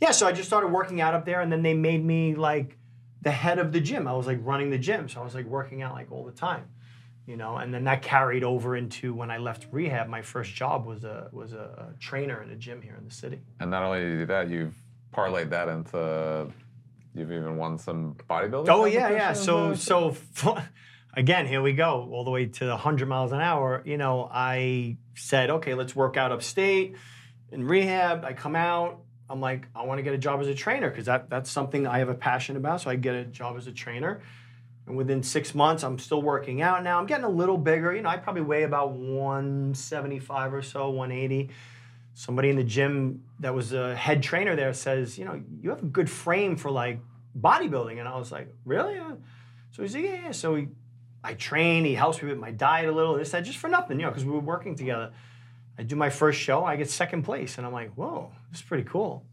yeah, 0.01 0.11
so 0.11 0.27
I 0.27 0.31
just 0.31 0.47
started 0.47 0.67
working 0.67 1.01
out 1.01 1.13
up 1.13 1.25
there, 1.25 1.41
and 1.41 1.51
then 1.51 1.61
they 1.61 1.73
made 1.73 2.03
me 2.03 2.35
like 2.35 2.77
the 3.21 3.31
head 3.31 3.59
of 3.59 3.71
the 3.71 3.79
gym. 3.79 4.07
I 4.07 4.13
was 4.13 4.27
like 4.27 4.39
running 4.41 4.69
the 4.69 4.77
gym, 4.77 5.09
so 5.09 5.21
I 5.21 5.23
was 5.23 5.35
like 5.35 5.45
working 5.45 5.81
out 5.81 5.93
like 5.93 6.11
all 6.11 6.23
the 6.23 6.31
time, 6.31 6.65
you 7.25 7.35
know. 7.35 7.57
And 7.57 7.73
then 7.73 7.83
that 7.83 8.01
carried 8.01 8.43
over 8.43 8.75
into 8.75 9.13
when 9.13 9.29
I 9.29 9.37
left 9.37 9.67
rehab. 9.71 10.07
My 10.07 10.21
first 10.21 10.53
job 10.53 10.85
was 10.85 11.03
a 11.03 11.29
was 11.31 11.53
a 11.53 11.93
trainer 11.99 12.41
in 12.41 12.49
a 12.49 12.55
gym 12.55 12.81
here 12.81 12.95
in 12.97 13.05
the 13.05 13.13
city. 13.13 13.39
And 13.59 13.69
not 13.69 13.83
only 13.83 13.99
did 13.99 14.11
you 14.11 14.17
do 14.19 14.25
that, 14.27 14.49
you've 14.49 14.75
parlayed 15.13 15.49
that 15.49 15.67
into 15.67 16.47
you've 17.13 17.31
even 17.31 17.57
won 17.57 17.77
some 17.77 18.15
bodybuilding. 18.29 18.69
Oh 18.69 18.85
yeah, 18.85 19.09
yeah. 19.09 19.33
So 19.33 19.73
so. 19.75 20.15
again, 21.13 21.47
here 21.47 21.61
we 21.61 21.73
go, 21.73 22.07
all 22.11 22.23
the 22.23 22.29
way 22.29 22.45
to 22.45 22.67
100 22.69 23.07
miles 23.07 23.31
an 23.31 23.41
hour. 23.41 23.81
You 23.85 23.97
know, 23.97 24.29
I 24.31 24.97
said, 25.15 25.49
okay, 25.49 25.73
let's 25.73 25.95
work 25.95 26.17
out 26.17 26.31
upstate 26.31 26.95
in 27.51 27.65
rehab. 27.67 28.23
I 28.23 28.33
come 28.33 28.55
out. 28.55 29.01
I'm 29.29 29.41
like, 29.41 29.67
I 29.75 29.85
want 29.85 29.99
to 29.99 30.03
get 30.03 30.13
a 30.13 30.17
job 30.17 30.41
as 30.41 30.47
a 30.47 30.55
trainer 30.55 30.89
because 30.89 31.05
that, 31.05 31.29
that's 31.29 31.51
something 31.51 31.85
I 31.85 31.99
have 31.99 32.09
a 32.09 32.15
passion 32.15 32.57
about. 32.57 32.81
So 32.81 32.89
I 32.89 32.95
get 32.95 33.15
a 33.15 33.25
job 33.25 33.57
as 33.57 33.67
a 33.67 33.71
trainer. 33.71 34.21
And 34.87 34.97
within 34.97 35.21
six 35.21 35.53
months, 35.53 35.83
I'm 35.83 35.99
still 35.99 36.21
working 36.21 36.61
out 36.61 36.83
now. 36.83 36.99
I'm 36.99 37.05
getting 37.05 37.25
a 37.25 37.29
little 37.29 37.57
bigger. 37.57 37.93
You 37.93 38.01
know, 38.01 38.09
I 38.09 38.17
probably 38.17 38.41
weigh 38.41 38.63
about 38.63 38.93
175 38.93 40.53
or 40.53 40.61
so, 40.63 40.89
180. 40.89 41.51
Somebody 42.15 42.49
in 42.49 42.55
the 42.55 42.63
gym 42.63 43.23
that 43.39 43.53
was 43.53 43.73
a 43.73 43.95
head 43.95 44.23
trainer 44.23 44.55
there 44.55 44.73
says, 44.73 45.17
you 45.17 45.25
know, 45.25 45.41
you 45.61 45.69
have 45.69 45.83
a 45.83 45.85
good 45.85 46.09
frame 46.09 46.55
for 46.55 46.71
like 46.71 46.99
bodybuilding. 47.39 47.99
And 47.99 48.07
I 48.07 48.17
was 48.17 48.31
like, 48.31 48.53
really? 48.65 48.97
Uh, 48.97 49.13
so 49.71 49.83
he's 49.83 49.93
like, 49.93 50.03
yeah, 50.03 50.21
yeah. 50.23 50.31
So 50.31 50.55
he 50.55 50.69
I 51.23 51.33
train. 51.33 51.85
He 51.85 51.95
helps 51.95 52.21
me 52.21 52.29
with 52.29 52.37
my 52.37 52.51
diet 52.51 52.89
a 52.89 52.91
little. 52.91 53.17
This 53.17 53.31
that 53.31 53.41
just 53.41 53.57
for 53.57 53.67
nothing, 53.67 53.99
you 53.99 54.05
know, 54.05 54.09
because 54.09 54.25
we 54.25 54.31
were 54.31 54.39
working 54.39 54.75
together. 54.75 55.11
I 55.77 55.83
do 55.83 55.95
my 55.95 56.09
first 56.09 56.39
show. 56.39 56.65
I 56.65 56.75
get 56.75 56.89
second 56.89 57.23
place, 57.23 57.57
and 57.57 57.65
I'm 57.65 57.73
like, 57.73 57.93
whoa, 57.93 58.31
is 58.53 58.61
pretty 58.61 58.83
cool. 58.83 59.25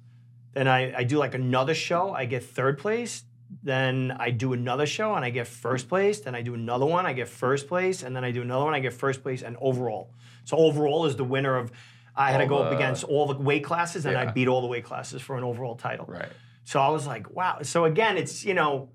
Then 0.53 0.69
I, 0.69 0.99
I 0.99 1.05
do 1.05 1.19
like 1.19 1.35
another 1.35 1.75
show. 1.75 2.13
I 2.13 2.25
get 2.25 2.45
third 2.45 2.79
place. 2.79 3.25
Then 3.63 4.17
I 4.19 4.31
do 4.31 4.53
another 4.53 4.87
show 4.87 5.15
and 5.15 5.25
I 5.25 5.31
get 5.31 5.47
first 5.47 5.89
place. 5.89 6.21
Then 6.21 6.35
I 6.35 6.43
do 6.43 6.55
another 6.55 6.87
one. 6.87 7.07
I 7.07 7.13
get 7.13 7.29
first 7.29 7.69
place, 7.69 8.03
and 8.03 8.15
then 8.15 8.25
I 8.25 8.31
do 8.31 8.43
another 8.43 8.65
one. 8.65 8.75
I 8.75 8.81
get 8.81 8.93
first 8.93 9.23
place 9.23 9.43
and 9.43 9.57
overall. 9.61 10.13
So 10.45 10.57
overall 10.57 11.07
is 11.07 11.17
the 11.17 11.25
winner 11.25 11.57
of. 11.57 11.71
I 12.19 12.33
had 12.33 12.41
all 12.41 12.47
to 12.47 12.49
go 12.49 12.59
the, 12.61 12.65
up 12.65 12.73
against 12.73 13.05
all 13.05 13.27
the 13.27 13.37
weight 13.37 13.63
classes, 13.63 14.07
and 14.07 14.15
yeah. 14.15 14.23
I 14.23 14.33
beat 14.33 14.49
all 14.49 14.63
the 14.63 14.67
weight 14.67 14.85
classes 14.85 15.21
for 15.21 15.37
an 15.37 15.45
overall 15.45 15.77
title. 15.77 16.07
Right. 16.09 16.29
So 16.65 16.81
I 16.81 16.89
was 16.89 17.07
like, 17.07 17.31
wow. 17.31 17.59
So 17.63 17.85
again, 17.85 18.17
it's 18.17 18.45
you 18.45 18.55
know 18.55 18.89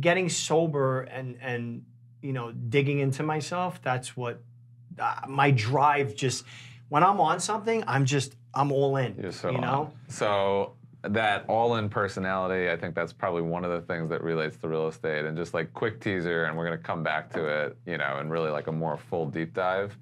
getting 0.00 0.28
sober 0.28 1.02
and 1.02 1.38
and 1.40 1.82
you 2.22 2.32
know 2.32 2.52
digging 2.52 2.98
into 2.98 3.22
myself 3.22 3.80
that's 3.82 4.16
what 4.16 4.42
uh, 4.98 5.20
my 5.28 5.50
drive 5.50 6.14
just 6.14 6.44
when 6.88 7.02
i'm 7.02 7.20
on 7.20 7.40
something 7.40 7.82
i'm 7.86 8.04
just 8.04 8.36
i'm 8.56 8.72
all 8.72 8.96
in 8.96 9.14
You're 9.20 9.32
so 9.32 9.50
you 9.50 9.58
know 9.58 9.82
on. 9.82 9.92
so 10.08 10.72
that 11.02 11.44
all-in 11.48 11.88
personality 11.88 12.70
i 12.70 12.76
think 12.76 12.94
that's 12.94 13.12
probably 13.12 13.42
one 13.42 13.64
of 13.64 13.70
the 13.70 13.80
things 13.82 14.10
that 14.10 14.22
relates 14.22 14.56
to 14.58 14.68
real 14.68 14.88
estate 14.88 15.24
and 15.24 15.36
just 15.36 15.54
like 15.54 15.72
quick 15.72 16.00
teaser 16.00 16.44
and 16.44 16.56
we're 16.56 16.66
going 16.66 16.76
to 16.76 16.84
come 16.84 17.02
back 17.02 17.30
to 17.32 17.46
it 17.46 17.76
you 17.86 17.96
know 17.96 18.16
and 18.18 18.30
really 18.30 18.50
like 18.50 18.66
a 18.66 18.72
more 18.72 18.96
full 18.96 19.26
deep 19.26 19.54
dive 19.54 19.96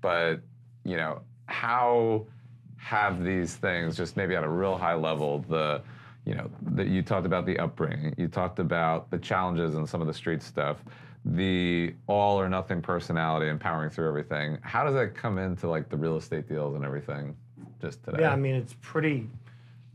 but 0.00 0.40
you 0.84 0.96
know 0.96 1.20
how 1.46 2.26
have 2.76 3.24
these 3.24 3.54
things 3.56 3.96
just 3.96 4.16
maybe 4.16 4.34
at 4.34 4.44
a 4.44 4.48
real 4.48 4.76
high 4.76 4.94
level 4.94 5.38
the 5.48 5.80
you 6.24 6.34
know, 6.34 6.50
that 6.62 6.86
you 6.86 7.02
talked 7.02 7.26
about 7.26 7.46
the 7.46 7.58
upbringing, 7.58 8.14
you 8.16 8.28
talked 8.28 8.58
about 8.58 9.10
the 9.10 9.18
challenges 9.18 9.74
and 9.74 9.88
some 9.88 10.00
of 10.00 10.06
the 10.06 10.14
street 10.14 10.42
stuff, 10.42 10.78
the 11.24 11.94
all 12.06 12.40
or 12.40 12.48
nothing 12.48 12.80
personality 12.80 13.48
and 13.48 13.60
powering 13.60 13.90
through 13.90 14.08
everything. 14.08 14.58
How 14.62 14.84
does 14.84 14.94
that 14.94 15.14
come 15.14 15.38
into 15.38 15.68
like 15.68 15.88
the 15.88 15.96
real 15.96 16.16
estate 16.16 16.48
deals 16.48 16.74
and 16.74 16.84
everything 16.84 17.36
just 17.82 18.02
today? 18.04 18.22
Yeah, 18.22 18.32
I 18.32 18.36
mean, 18.36 18.54
it's 18.54 18.74
pretty 18.80 19.28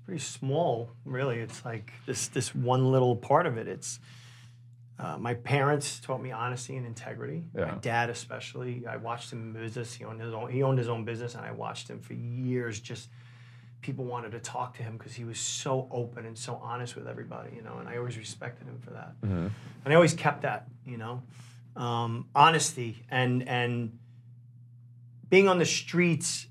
pretty 0.05 0.21
small, 0.21 0.91
really. 1.05 1.39
It's 1.39 1.65
like 1.65 1.91
this 2.05 2.27
this 2.27 2.53
one 2.53 2.91
little 2.91 3.15
part 3.15 3.47
of 3.47 3.57
it. 3.57 3.67
It's 3.67 3.99
uh, 4.99 5.17
my 5.17 5.33
parents 5.33 5.99
taught 5.99 6.21
me 6.21 6.31
honesty 6.31 6.75
and 6.75 6.85
integrity. 6.85 7.43
Yeah. 7.55 7.65
My 7.65 7.71
dad, 7.75 8.09
especially, 8.09 8.85
I 8.87 8.97
watched 8.97 9.31
him 9.31 9.55
in 9.55 9.61
business. 9.61 9.93
He 9.93 10.03
owned 10.05 10.21
his 10.21 10.33
own. 10.33 10.51
He 10.51 10.61
owned 10.63 10.77
his 10.77 10.89
own 10.89 11.05
business, 11.05 11.35
and 11.35 11.45
I 11.45 11.51
watched 11.51 11.89
him 11.89 11.99
for 11.99 12.13
years 12.13 12.79
just 12.79 13.09
people 13.81 14.05
wanted 14.05 14.31
to 14.31 14.39
talk 14.39 14.75
to 14.75 14.83
him 14.83 14.97
because 14.97 15.13
he 15.13 15.23
was 15.23 15.39
so 15.39 15.87
open 15.91 16.25
and 16.25 16.37
so 16.37 16.59
honest 16.63 16.95
with 16.95 17.07
everybody, 17.07 17.55
you 17.55 17.61
know, 17.61 17.77
and 17.79 17.87
I 17.87 17.97
always 17.97 18.17
respected 18.17 18.67
him 18.67 18.79
for 18.79 18.89
that. 18.91 19.13
Mm-hmm. 19.21 19.47
And 19.85 19.93
I 19.93 19.95
always 19.95 20.13
kept 20.13 20.41
that, 20.41 20.67
you 20.85 20.97
know, 20.97 21.21
um, 21.75 22.27
honesty 22.35 23.03
and 23.09 23.47
and 23.47 23.97
being 25.29 25.47
on 25.47 25.59
the 25.59 25.65
streets. 25.65 26.47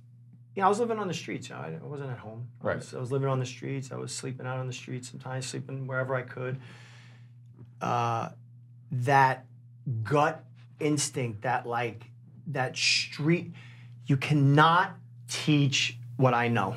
You 0.57 0.63
know, 0.63 0.67
I 0.67 0.69
was 0.71 0.81
living 0.81 0.99
on 0.99 1.07
the 1.07 1.15
streets. 1.15 1.51
You 1.51 1.55
know, 1.55 1.61
I 1.61 1.87
wasn't 1.87 2.11
at 2.11 2.19
home. 2.19 2.49
Right. 2.63 2.73
I 2.73 2.77
was, 2.77 2.95
I 2.95 2.99
was, 2.99 3.13
living 3.13 3.29
on 3.29 3.39
the 3.39 3.47
streets. 3.47 3.93
I 3.93 3.97
was 3.97 4.11
sleeping 4.11 4.47
out 4.47 4.59
on 4.59 4.67
the 4.67 4.73
streets 4.73 5.11
sometimes, 5.11 5.47
sleeping 5.47 5.87
wherever 5.87 6.15
I 6.15 6.23
could. 6.23 6.59
Uh, 7.83 8.31
that 8.91 9.45
gut 10.03 10.43
instinct, 10.81 11.43
that 11.43 11.67
like 11.67 12.07
that 12.49 12.75
street, 12.75 13.53
you 14.07 14.17
cannot 14.17 14.97
teach 15.29 15.99
what 16.17 16.33
I 16.33 16.49
know 16.49 16.77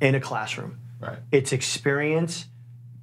in 0.00 0.16
a 0.16 0.20
classroom. 0.20 0.80
Right. 0.98 1.18
It's 1.30 1.52
experience. 1.52 2.46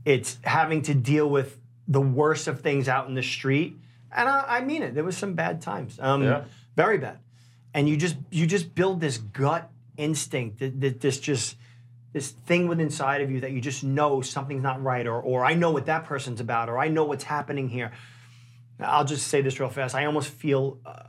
It's 0.04 0.39
having 0.43 0.82
to 0.84 0.93
deal 0.93 1.30
with 1.30 1.58
the 1.88 2.02
worst 2.02 2.50
of 2.50 2.60
things 2.60 2.89
out 2.89 3.08
in 3.08 3.13
the 3.13 3.24
street. 3.24 3.78
And 4.13 4.28
I, 4.28 4.43
I 4.58 4.62
mean 4.62 4.84
it. 4.84 4.93
There 4.93 5.06
was 5.06 5.15
some 5.15 5.36
bad 5.36 5.62
times. 5.62 5.97
Um, 6.02 6.24
Yeah. 6.24 6.43
Very 6.76 6.97
bad. 6.97 7.19
And 7.74 7.88
you 7.88 7.95
just 7.95 8.17
you 8.30 8.45
just 8.45 8.76
build 8.76 9.00
this 9.00 9.17
gut 9.17 9.70
instinct, 9.97 10.60
that, 10.60 10.80
that 10.82 11.01
this 11.01 11.19
just 11.19 11.58
this 12.13 12.30
thing 12.30 12.67
within 12.67 12.88
inside 12.88 13.21
of 13.21 13.32
you 13.32 13.39
that 13.39 13.51
you 13.51 13.62
just 13.62 13.84
know 13.84 14.21
something's 14.21 14.63
not 14.63 14.82
right, 14.82 15.08
or 15.08 15.21
or 15.21 15.45
I 15.45 15.54
know 15.54 15.71
what 15.71 15.86
that 15.86 16.06
person's 16.06 16.39
about, 16.39 16.69
or 16.69 16.77
I 16.77 16.88
know 16.88 17.06
what's 17.06 17.23
happening 17.23 17.69
here. 17.69 17.91
I'll 18.80 19.06
just 19.06 19.27
say 19.27 19.41
this 19.41 19.60
real 19.60 19.69
fast. 19.69 19.93
I 19.93 20.06
almost 20.06 20.30
feel 20.30 20.80
uh, 20.86 21.04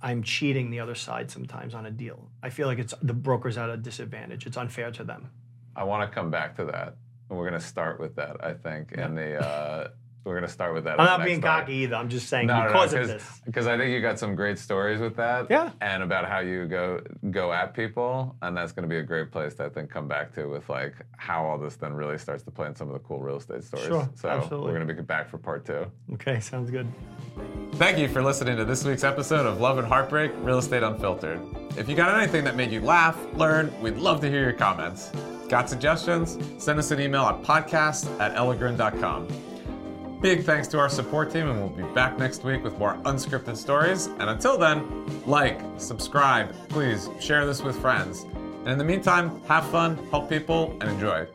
I'm 0.00 0.22
cheating 0.22 0.70
the 0.70 0.80
other 0.80 0.94
side 0.94 1.30
sometimes 1.30 1.74
on 1.74 1.86
a 1.86 1.90
deal. 1.90 2.30
I 2.42 2.50
feel 2.50 2.66
like 2.66 2.78
it's 2.78 2.94
the 3.02 3.14
broker's 3.14 3.58
at 3.58 3.70
a 3.70 3.76
disadvantage. 3.76 4.46
It's 4.46 4.56
unfair 4.56 4.90
to 4.92 5.04
them. 5.04 5.30
I 5.74 5.84
want 5.84 6.08
to 6.08 6.14
come 6.14 6.30
back 6.30 6.56
to 6.56 6.64
that. 6.66 6.96
And 7.28 7.38
we're 7.38 7.48
going 7.48 7.60
to 7.60 7.66
start 7.66 8.00
with 8.00 8.16
that, 8.16 8.42
I 8.42 8.54
think. 8.54 8.92
And 8.96 9.18
the 9.18 9.44
uh, 9.44 9.88
we're 10.28 10.34
going 10.34 10.46
to 10.46 10.52
start 10.52 10.74
with 10.74 10.84
that. 10.84 11.00
I'm 11.00 11.06
not 11.06 11.24
being 11.24 11.40
cocky 11.40 11.72
either. 11.74 11.96
I'm 11.96 12.08
just 12.08 12.28
saying 12.28 12.46
No, 12.46 12.60
no, 12.60 12.66
because 12.66 12.92
no, 12.92 13.00
of 13.00 13.08
this. 13.08 13.40
because 13.46 13.66
I 13.66 13.78
think 13.78 13.90
you 13.92 14.00
got 14.00 14.18
some 14.18 14.34
great 14.34 14.58
stories 14.58 15.00
with 15.00 15.16
that. 15.16 15.46
Yeah. 15.50 15.70
And 15.80 16.02
about 16.02 16.28
how 16.28 16.40
you 16.40 16.66
go 16.66 17.00
go 17.30 17.52
at 17.52 17.74
people, 17.74 18.36
and 18.42 18.56
that's 18.56 18.72
going 18.72 18.82
to 18.82 18.88
be 18.88 18.98
a 18.98 19.02
great 19.02 19.32
place 19.32 19.54
to 19.54 19.64
I 19.64 19.68
think 19.70 19.90
come 19.90 20.06
back 20.06 20.34
to 20.34 20.46
with 20.46 20.68
like 20.68 20.94
how 21.16 21.44
all 21.44 21.58
this 21.58 21.76
then 21.76 21.94
really 21.94 22.18
starts 22.18 22.42
to 22.44 22.50
play 22.50 22.66
in 22.66 22.76
some 22.76 22.88
of 22.88 22.92
the 22.92 23.00
cool 23.00 23.20
real 23.20 23.36
estate 23.38 23.64
stories. 23.64 23.86
Sure, 23.86 24.08
so 24.14 24.28
absolutely. 24.28 24.66
we're 24.70 24.76
going 24.76 24.86
to 24.86 24.94
be 24.94 25.00
back 25.00 25.28
for 25.28 25.38
part 25.38 25.64
two. 25.64 25.90
Okay, 26.14 26.40
sounds 26.40 26.70
good. 26.70 26.86
Thank 27.74 27.98
you 27.98 28.08
for 28.08 28.22
listening 28.22 28.56
to 28.58 28.64
this 28.64 28.84
week's 28.84 29.04
episode 29.04 29.46
of 29.46 29.60
Love 29.60 29.78
and 29.78 29.86
Heartbreak 29.86 30.32
Real 30.42 30.58
Estate 30.58 30.82
Unfiltered. 30.82 31.40
If 31.76 31.88
you 31.88 31.94
got 31.96 32.18
anything 32.20 32.44
that 32.44 32.56
made 32.56 32.70
you 32.70 32.80
laugh, 32.80 33.16
learn, 33.34 33.72
we'd 33.80 33.96
love 33.96 34.20
to 34.20 34.28
hear 34.28 34.42
your 34.42 34.52
comments. 34.52 35.10
Got 35.48 35.70
suggestions? 35.70 36.38
Send 36.62 36.78
us 36.78 36.90
an 36.90 37.00
email 37.00 37.22
at 37.22 37.42
podcast 37.42 38.08
at 38.20 38.34
elegran.com. 38.34 39.47
Big 40.20 40.42
thanks 40.42 40.66
to 40.66 40.80
our 40.80 40.88
support 40.88 41.30
team, 41.30 41.48
and 41.48 41.60
we'll 41.60 41.68
be 41.68 41.94
back 41.94 42.18
next 42.18 42.42
week 42.42 42.64
with 42.64 42.76
more 42.76 42.94
unscripted 43.04 43.56
stories. 43.56 44.06
And 44.06 44.22
until 44.22 44.58
then, 44.58 45.22
like, 45.26 45.60
subscribe, 45.76 46.52
please 46.68 47.08
share 47.20 47.46
this 47.46 47.62
with 47.62 47.78
friends. 47.80 48.24
And 48.62 48.68
in 48.68 48.78
the 48.78 48.84
meantime, 48.84 49.40
have 49.44 49.64
fun, 49.68 49.96
help 50.10 50.28
people, 50.28 50.76
and 50.80 50.90
enjoy. 50.90 51.28